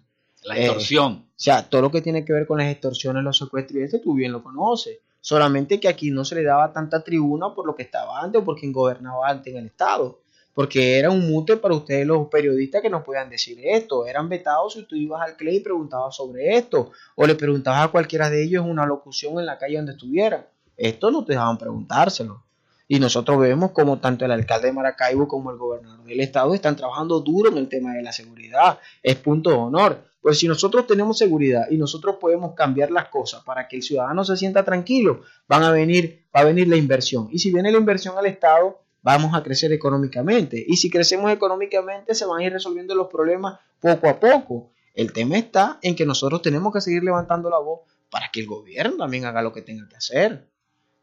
La 0.45 0.57
extorsión. 0.57 1.12
Eh, 1.12 1.30
o 1.30 1.32
sea, 1.34 1.68
todo 1.68 1.82
lo 1.82 1.91
que 1.91 2.03
tiene 2.03 2.24
que 2.24 2.32
ver 2.32 2.47
con 2.47 2.59
las 2.59 2.70
extorsiones, 2.70 3.24
los 3.24 3.38
secuestros 3.38 3.80
y 3.80 3.82
esto, 3.82 4.01
tú 4.01 4.14
bien 4.14 4.32
lo 4.32 4.43
conoces. 4.43 4.99
Solamente 5.20 5.80
que 5.80 5.88
aquí 5.88 6.11
no 6.11 6.24
se 6.24 6.36
le 6.36 6.45
daba 6.45 6.72
tanta 6.72 7.03
tribuna 7.03 7.53
por 7.55 7.66
lo 7.66 7.74
que 7.74 7.82
estaba 7.82 8.20
antes 8.20 8.41
o 8.41 8.45
por 8.45 8.57
quien 8.57 8.72
gobernaba 8.72 9.28
antes 9.28 9.53
en 9.53 9.61
el 9.61 9.66
Estado 9.66 10.20
porque 10.55 10.98
era 10.98 11.11
un 11.11 11.30
mute 11.30 11.57
para 11.57 11.74
ustedes 11.74 12.07
los 12.07 12.28
periodistas 12.28 12.82
que 12.82 12.90
no 12.90 13.05
podían 13.05 13.30
decir 13.30 13.59
esto, 13.62 14.07
eran 14.07 14.28
vetados 14.28 14.74
si 14.74 14.84
tú 14.84 14.96
ibas 14.96 15.22
al 15.22 15.36
CLE 15.36 15.55
y 15.55 15.61
preguntabas 15.61 16.16
sobre 16.16 16.57
esto, 16.57 16.90
o 17.14 17.26
le 17.26 17.34
preguntabas 17.34 17.86
a 17.86 17.88
cualquiera 17.88 18.28
de 18.30 18.42
ellos 18.42 18.64
una 18.66 18.86
locución 18.86 19.38
en 19.38 19.46
la 19.46 19.59
calle 19.59 19.76
donde 19.76 19.92
estuvieran. 19.92 20.46
Esto 20.76 21.11
no 21.11 21.24
te 21.24 21.34
dejaban 21.34 21.59
preguntárselo. 21.59 22.44
Y 22.88 22.98
nosotros 22.98 23.38
vemos 23.38 23.70
como 23.70 24.01
tanto 24.01 24.24
el 24.24 24.32
alcalde 24.32 24.66
de 24.66 24.72
Maracaibo 24.72 25.28
como 25.28 25.53
el 25.53 25.59
gobernador 25.59 26.05
del 26.05 26.20
estado 26.20 26.55
están 26.55 26.74
trabajando 26.74 27.20
duro 27.20 27.48
en 27.51 27.59
el 27.59 27.68
tema 27.68 27.94
de 27.94 28.03
la 28.03 28.11
seguridad. 28.11 28.80
Es 29.01 29.14
punto 29.16 29.51
de 29.51 29.57
honor. 29.57 30.11
Pues 30.20 30.40
si 30.40 30.48
nosotros 30.48 30.88
tenemos 30.88 31.16
seguridad 31.16 31.66
y 31.70 31.76
nosotros 31.76 32.16
podemos 32.20 32.55
cambiar 32.55 32.90
las 32.90 33.09
cosas 33.09 33.44
para 33.44 33.68
que 33.68 33.76
el 33.76 33.82
ciudadano 33.82 34.24
se 34.24 34.36
sienta 34.36 34.64
tranquilo, 34.64 35.22
van 35.46 35.62
a 35.62 35.70
venir, 35.70 36.26
va 36.34 36.40
a 36.40 36.44
venir 36.44 36.66
la 36.66 36.76
inversión. 36.76 37.28
Y 37.30 37.38
si 37.38 37.53
viene 37.53 37.70
la 37.70 37.78
inversión 37.78 38.18
al 38.18 38.26
estado, 38.26 38.80
vamos 39.03 39.34
a 39.34 39.42
crecer 39.42 39.72
económicamente. 39.72 40.64
Y 40.66 40.76
si 40.76 40.90
crecemos 40.90 41.30
económicamente, 41.32 42.14
se 42.14 42.26
van 42.26 42.40
a 42.40 42.44
ir 42.44 42.53
resolviendo 42.53 42.94
los 42.94 43.09
problemas 43.09 43.59
poco 43.80 44.09
a 44.09 44.20
poco. 44.20 44.70
El 44.94 45.12
tema 45.12 45.38
está 45.38 45.78
en 45.82 45.94
que 45.94 46.05
nosotros 46.05 46.42
tenemos 46.42 46.72
que 46.72 46.80
seguir 46.80 47.03
levantando 47.03 47.48
la 47.48 47.59
voz 47.59 47.80
para 48.11 48.28
que 48.32 48.40
el 48.40 48.46
gobierno 48.46 48.96
también 48.96 49.24
haga 49.24 49.42
lo 49.42 49.53
que 49.53 49.62
tenga 49.62 49.88
que 49.88 49.96
hacer. 49.96 50.48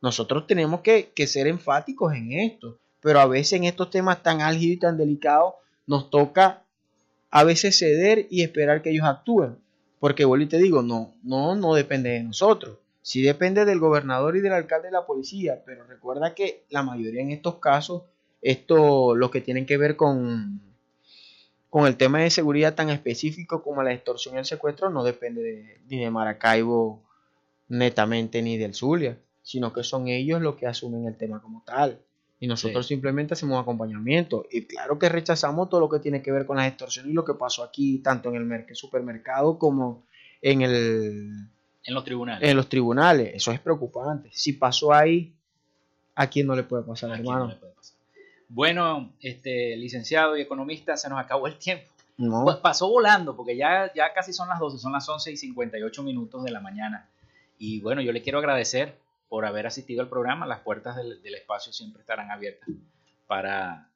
Nosotros 0.02 0.46
tenemos 0.46 0.82
que, 0.82 1.12
ser 1.26 1.48
enfáticos 1.48 2.14
en 2.14 2.34
esto, 2.34 2.80
pero 3.02 3.20
a 3.20 3.26
veces 3.26 3.54
en 3.54 3.64
estos 3.64 3.90
temas 3.90 4.22
tan 4.22 4.42
álgidos 4.42 4.76
y 4.76 4.80
tan 4.80 4.98
delicados 4.98 5.56
nos 5.88 6.10
toca 6.10 6.64
a 7.32 7.44
veces 7.44 7.78
ceder 7.78 8.28
y 8.30 8.44
esperar 8.44 8.82
que 8.82 8.92
ellos 8.92 9.06
actúen. 9.06 9.58
Porque 10.00 10.26
vuelvo 10.26 10.44
y 10.46 10.50
te 10.50 10.58
digo, 10.58 10.84
no, 10.84 11.16
no, 11.24 11.56
no 11.56 11.74
depende 11.74 12.12
de 12.12 12.24
nosotros. 12.24 12.78
Sí 13.08 13.22
depende 13.22 13.64
del 13.64 13.80
gobernador 13.80 14.36
y 14.36 14.42
del 14.42 14.52
alcalde 14.52 14.90
de 14.90 14.92
la 14.92 15.06
policía, 15.06 15.64
pero 15.66 15.86
recuerda 15.86 16.36
que 16.36 16.66
la 16.70 16.84
mayoría 16.84 17.22
en 17.22 17.32
estos 17.32 17.56
casos, 17.56 18.04
esto, 18.42 19.16
lo 19.16 19.32
que 19.32 19.40
tienen 19.40 19.66
que 19.66 19.78
ver 19.78 19.96
con, 19.96 20.60
con 21.70 21.88
el 21.88 21.96
tema 21.96 22.20
de 22.20 22.30
seguridad 22.30 22.76
tan 22.76 22.90
específico 22.90 23.64
como 23.64 23.82
la 23.82 23.94
extorsión 23.94 24.36
y 24.36 24.40
el 24.40 24.46
secuestro, 24.46 24.90
no 24.90 25.06
depende 25.06 25.80
ni 25.88 26.00
de 26.00 26.12
Maracaibo 26.12 27.02
netamente 27.70 28.42
ni 28.42 28.58
del 28.58 28.74
Zulia, 28.74 29.18
sino 29.42 29.72
que 29.72 29.86
son 29.86 30.10
ellos 30.10 30.42
los 30.42 30.58
que 30.58 30.68
asumen 30.68 31.06
el 31.06 31.16
tema 31.16 31.42
como 31.42 31.64
tal. 31.66 32.02
Y 32.42 32.48
nosotros 32.48 32.88
simplemente 32.88 33.36
hacemos 33.36 33.62
acompañamiento. 33.62 34.46
Y 34.52 34.66
claro 34.66 35.00
que 35.00 35.08
rechazamos 35.08 35.70
todo 35.70 35.80
lo 35.80 35.88
que 35.88 36.00
tiene 36.00 36.22
que 36.22 36.34
ver 36.34 36.46
con 36.46 36.58
la 36.58 36.68
extorsión 36.68 37.10
y 37.10 37.14
lo 37.14 37.24
que 37.24 37.36
pasó 37.36 37.64
aquí, 37.64 38.00
tanto 38.00 38.28
en 38.34 38.52
el 38.52 38.76
supermercado 38.76 39.58
como 39.58 40.04
en 40.42 40.62
el 40.62 41.48
en 41.88 41.94
los 41.94 42.04
tribunales. 42.04 42.50
En 42.50 42.58
los 42.58 42.68
tribunales. 42.68 43.32
Eso 43.34 43.52
es 43.54 43.62
preocupante. 43.62 44.30
Si 44.34 44.54
pasó 44.54 44.94
ahí, 44.94 45.34
¿a 46.16 46.28
quién 46.28 46.46
no 46.46 46.56
le 46.56 46.64
puede 46.64 46.84
pasar, 46.84 47.12
hermano? 47.12 47.56
Bueno, 48.50 49.14
este 49.22 49.76
licenciado 49.78 50.38
y 50.38 50.42
economista, 50.42 50.98
se 50.98 51.10
nos 51.10 51.18
acabó 51.18 51.48
el 51.48 51.58
tiempo. 51.58 51.86
Pues 52.44 52.58
pasó 52.58 52.90
volando, 52.90 53.36
porque 53.36 53.56
ya, 53.56 53.92
ya 53.94 54.12
casi 54.14 54.34
son 54.34 54.50
las 54.50 54.60
12, 54.60 54.80
son 54.80 54.92
las 54.92 55.08
11 55.08 55.32
y 55.32 55.38
58 55.38 56.04
minutos 56.04 56.44
de 56.44 56.52
la 56.52 56.60
mañana. 56.60 57.08
Y 57.58 57.80
bueno, 57.80 58.02
yo 58.02 58.12
le 58.12 58.22
quiero 58.22 58.40
agradecer 58.40 58.98
por 59.30 59.46
haber 59.46 59.66
asistido 59.66 60.02
al 60.02 60.10
programa. 60.10 60.46
Las 60.46 60.60
puertas 60.60 60.98
del, 60.98 61.36
espacio 61.36 61.72
siempre 61.72 62.02
estarán 62.02 62.32
abiertas 62.32 62.68
para, 63.28 63.90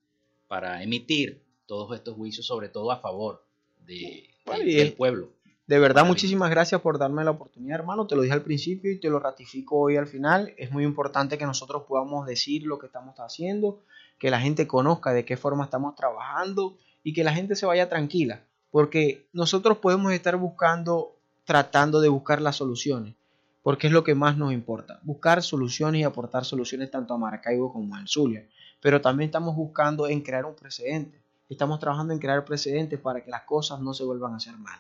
para 0.48 0.82
emitir 0.82 1.42
todos 1.66 1.94
estos 1.94 2.16
juicios, 2.16 2.46
sobre 2.46 2.70
todo 2.70 2.92
a 2.92 3.00
favor 3.00 3.44
de, 3.86 4.30
del 4.46 4.94
pueblo. 4.94 5.30
De 5.72 5.80
verdad, 5.80 6.06
muchísimas 6.06 6.50
gracias 6.50 6.82
por 6.82 6.98
darme 6.98 7.24
la 7.24 7.32
oportunidad, 7.32 7.80
hermano. 7.80 8.06
Te 8.06 8.18
lo 8.18 8.24
dije 8.24 8.34
al 8.34 8.42
principio 8.42 8.92
y 8.92 9.00
te 9.00 9.10
lo 9.10 9.20
ratifico 9.20 9.80
hoy 9.80 9.96
al 9.96 10.06
final. 10.06 10.54
Es 10.58 10.70
muy 10.70 10.84
importante 10.84 11.38
que 11.38 11.46
nosotros 11.46 11.84
podamos 11.88 12.28
decir 12.28 12.64
lo 12.64 12.78
que 12.78 12.88
estamos 12.88 13.18
haciendo, 13.22 13.82
que 14.20 14.30
la 14.30 14.42
gente 14.42 14.68
conozca 14.68 15.14
de 15.14 15.24
qué 15.24 15.38
forma 15.38 15.64
estamos 15.64 15.96
trabajando 15.96 16.78
y 17.06 17.14
que 17.14 17.24
la 17.24 17.34
gente 17.34 17.56
se 17.56 17.66
vaya 17.66 17.88
tranquila, 17.88 18.42
porque 18.70 19.30
nosotros 19.32 19.78
podemos 19.78 20.12
estar 20.12 20.36
buscando, 20.36 21.16
tratando 21.46 22.02
de 22.02 22.10
buscar 22.10 22.42
las 22.42 22.58
soluciones, 22.58 23.16
porque 23.64 23.88
es 23.88 23.94
lo 23.94 24.04
que 24.04 24.14
más 24.14 24.36
nos 24.36 24.52
importa, 24.52 25.00
buscar 25.04 25.42
soluciones 25.42 26.02
y 26.02 26.04
aportar 26.04 26.44
soluciones 26.44 26.92
tanto 26.92 27.14
a 27.14 27.18
Maracaibo 27.18 27.72
como 27.72 27.96
a 27.96 28.04
Zulia. 28.08 28.46
pero 28.82 29.00
también 29.00 29.30
estamos 29.30 29.56
buscando 29.56 30.10
en 30.10 30.20
crear 30.20 30.46
un 30.46 30.54
precedente. 30.54 31.22
Estamos 31.48 31.80
trabajando 31.80 32.12
en 32.12 32.20
crear 32.20 32.44
precedentes 32.44 33.00
para 33.00 33.24
que 33.24 33.32
las 33.32 33.44
cosas 33.44 33.80
no 33.80 33.94
se 33.94 34.04
vuelvan 34.04 34.34
a 34.34 34.36
hacer 34.36 34.58
mal. 34.58 34.78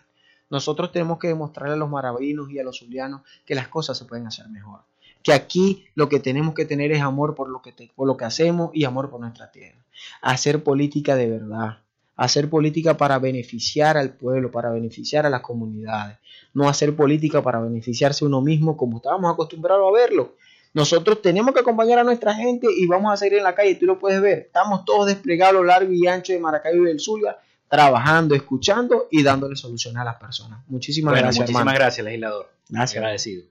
Nosotros 0.51 0.91
tenemos 0.91 1.17
que 1.17 1.29
demostrarle 1.29 1.73
a 1.73 1.77
los 1.77 1.89
maravinos 1.89 2.51
y 2.51 2.59
a 2.59 2.63
los 2.63 2.77
zulianos 2.77 3.21
que 3.45 3.55
las 3.55 3.69
cosas 3.69 3.97
se 3.97 4.05
pueden 4.05 4.27
hacer 4.27 4.49
mejor. 4.49 4.81
Que 5.23 5.33
aquí 5.33 5.85
lo 5.95 6.09
que 6.09 6.19
tenemos 6.19 6.53
que 6.53 6.65
tener 6.65 6.91
es 6.91 7.01
amor 7.01 7.35
por 7.35 7.49
lo 7.49 7.61
que, 7.61 7.73
por 7.95 8.05
lo 8.05 8.17
que 8.17 8.25
hacemos 8.25 8.69
y 8.73 8.83
amor 8.83 9.09
por 9.09 9.21
nuestra 9.21 9.49
tierra. 9.51 9.77
Hacer 10.21 10.61
política 10.63 11.15
de 11.15 11.29
verdad. 11.29 11.77
Hacer 12.17 12.49
política 12.49 12.97
para 12.97 13.17
beneficiar 13.17 13.97
al 13.97 14.13
pueblo, 14.13 14.51
para 14.51 14.69
beneficiar 14.69 15.25
a 15.25 15.29
las 15.29 15.41
comunidades. 15.41 16.17
No 16.53 16.67
hacer 16.67 16.95
política 16.95 17.41
para 17.41 17.61
beneficiarse 17.61 18.25
uno 18.25 18.41
mismo 18.41 18.75
como 18.75 18.97
estábamos 18.97 19.31
acostumbrados 19.31 19.87
a 19.87 19.97
verlo. 19.97 20.35
Nosotros 20.73 21.21
tenemos 21.21 21.53
que 21.53 21.61
acompañar 21.61 21.99
a 21.99 22.03
nuestra 22.03 22.33
gente 22.33 22.67
y 22.75 22.87
vamos 22.87 23.13
a 23.13 23.17
salir 23.17 23.35
en 23.35 23.43
la 23.43 23.55
calle. 23.55 23.75
Tú 23.75 23.85
lo 23.85 23.99
puedes 23.99 24.21
ver. 24.21 24.39
Estamos 24.39 24.85
todos 24.85 25.07
desplegados 25.07 25.61
a 25.61 25.65
largo 25.65 25.91
y 25.93 26.07
ancho 26.07 26.33
de 26.33 26.39
Maracaibo 26.39 26.83
y 26.83 26.87
del 26.87 26.99
Zulia, 26.99 27.37
trabajando, 27.71 28.35
escuchando 28.35 29.07
y 29.09 29.23
dándole 29.23 29.55
soluciones 29.55 30.01
a 30.01 30.03
las 30.03 30.17
personas. 30.17 30.59
Muchísimas 30.67 31.13
bueno, 31.13 31.27
gracias. 31.27 31.49
Muchísimas 31.49 31.73
gracias, 31.73 32.05
legislador. 32.05 32.51
Gracias. 32.67 32.97
Agradecido. 32.97 33.45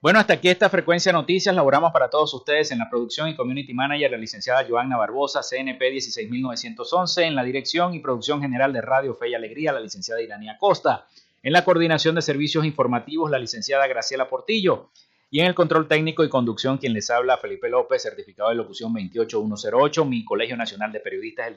Bueno, 0.00 0.18
hasta 0.18 0.32
aquí 0.32 0.48
esta 0.48 0.70
frecuencia 0.70 1.12
noticias. 1.12 1.54
Laboramos 1.54 1.92
para 1.92 2.08
todos 2.08 2.32
ustedes 2.32 2.70
en 2.70 2.78
la 2.78 2.88
producción 2.88 3.28
y 3.28 3.36
community 3.36 3.74
manager, 3.74 4.10
la 4.10 4.16
licenciada 4.16 4.64
Joanna 4.66 4.96
Barbosa, 4.96 5.42
CNP 5.42 5.90
16911, 5.92 7.24
en 7.24 7.34
la 7.34 7.44
dirección 7.44 7.92
y 7.92 7.98
producción 7.98 8.40
general 8.40 8.72
de 8.72 8.80
Radio 8.80 9.14
Fe 9.14 9.28
y 9.28 9.34
Alegría, 9.34 9.70
la 9.70 9.80
licenciada 9.80 10.22
Irania 10.22 10.56
Costa, 10.56 11.06
en 11.42 11.52
la 11.52 11.62
coordinación 11.62 12.14
de 12.14 12.22
servicios 12.22 12.64
informativos, 12.64 13.30
la 13.30 13.38
licenciada 13.38 13.86
Graciela 13.86 14.30
Portillo, 14.30 14.88
y 15.30 15.40
en 15.40 15.46
el 15.46 15.54
control 15.54 15.88
técnico 15.88 16.24
y 16.24 16.30
conducción, 16.30 16.78
quien 16.78 16.94
les 16.94 17.10
habla, 17.10 17.36
Felipe 17.36 17.68
López, 17.68 18.00
certificado 18.02 18.48
de 18.48 18.54
locución 18.54 18.94
28108, 18.94 20.06
mi 20.06 20.24
Colegio 20.24 20.56
Nacional 20.56 20.90
de 20.90 21.00
Periodistas, 21.00 21.48
el 21.48 21.56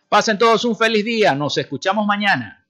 Pasen 0.07 0.37
todos 0.37 0.63
un 0.63 0.77
feliz 0.77 1.03
día, 1.03 1.35
nos 1.35 1.57
escuchamos 1.57 2.07
mañana. 2.07 2.65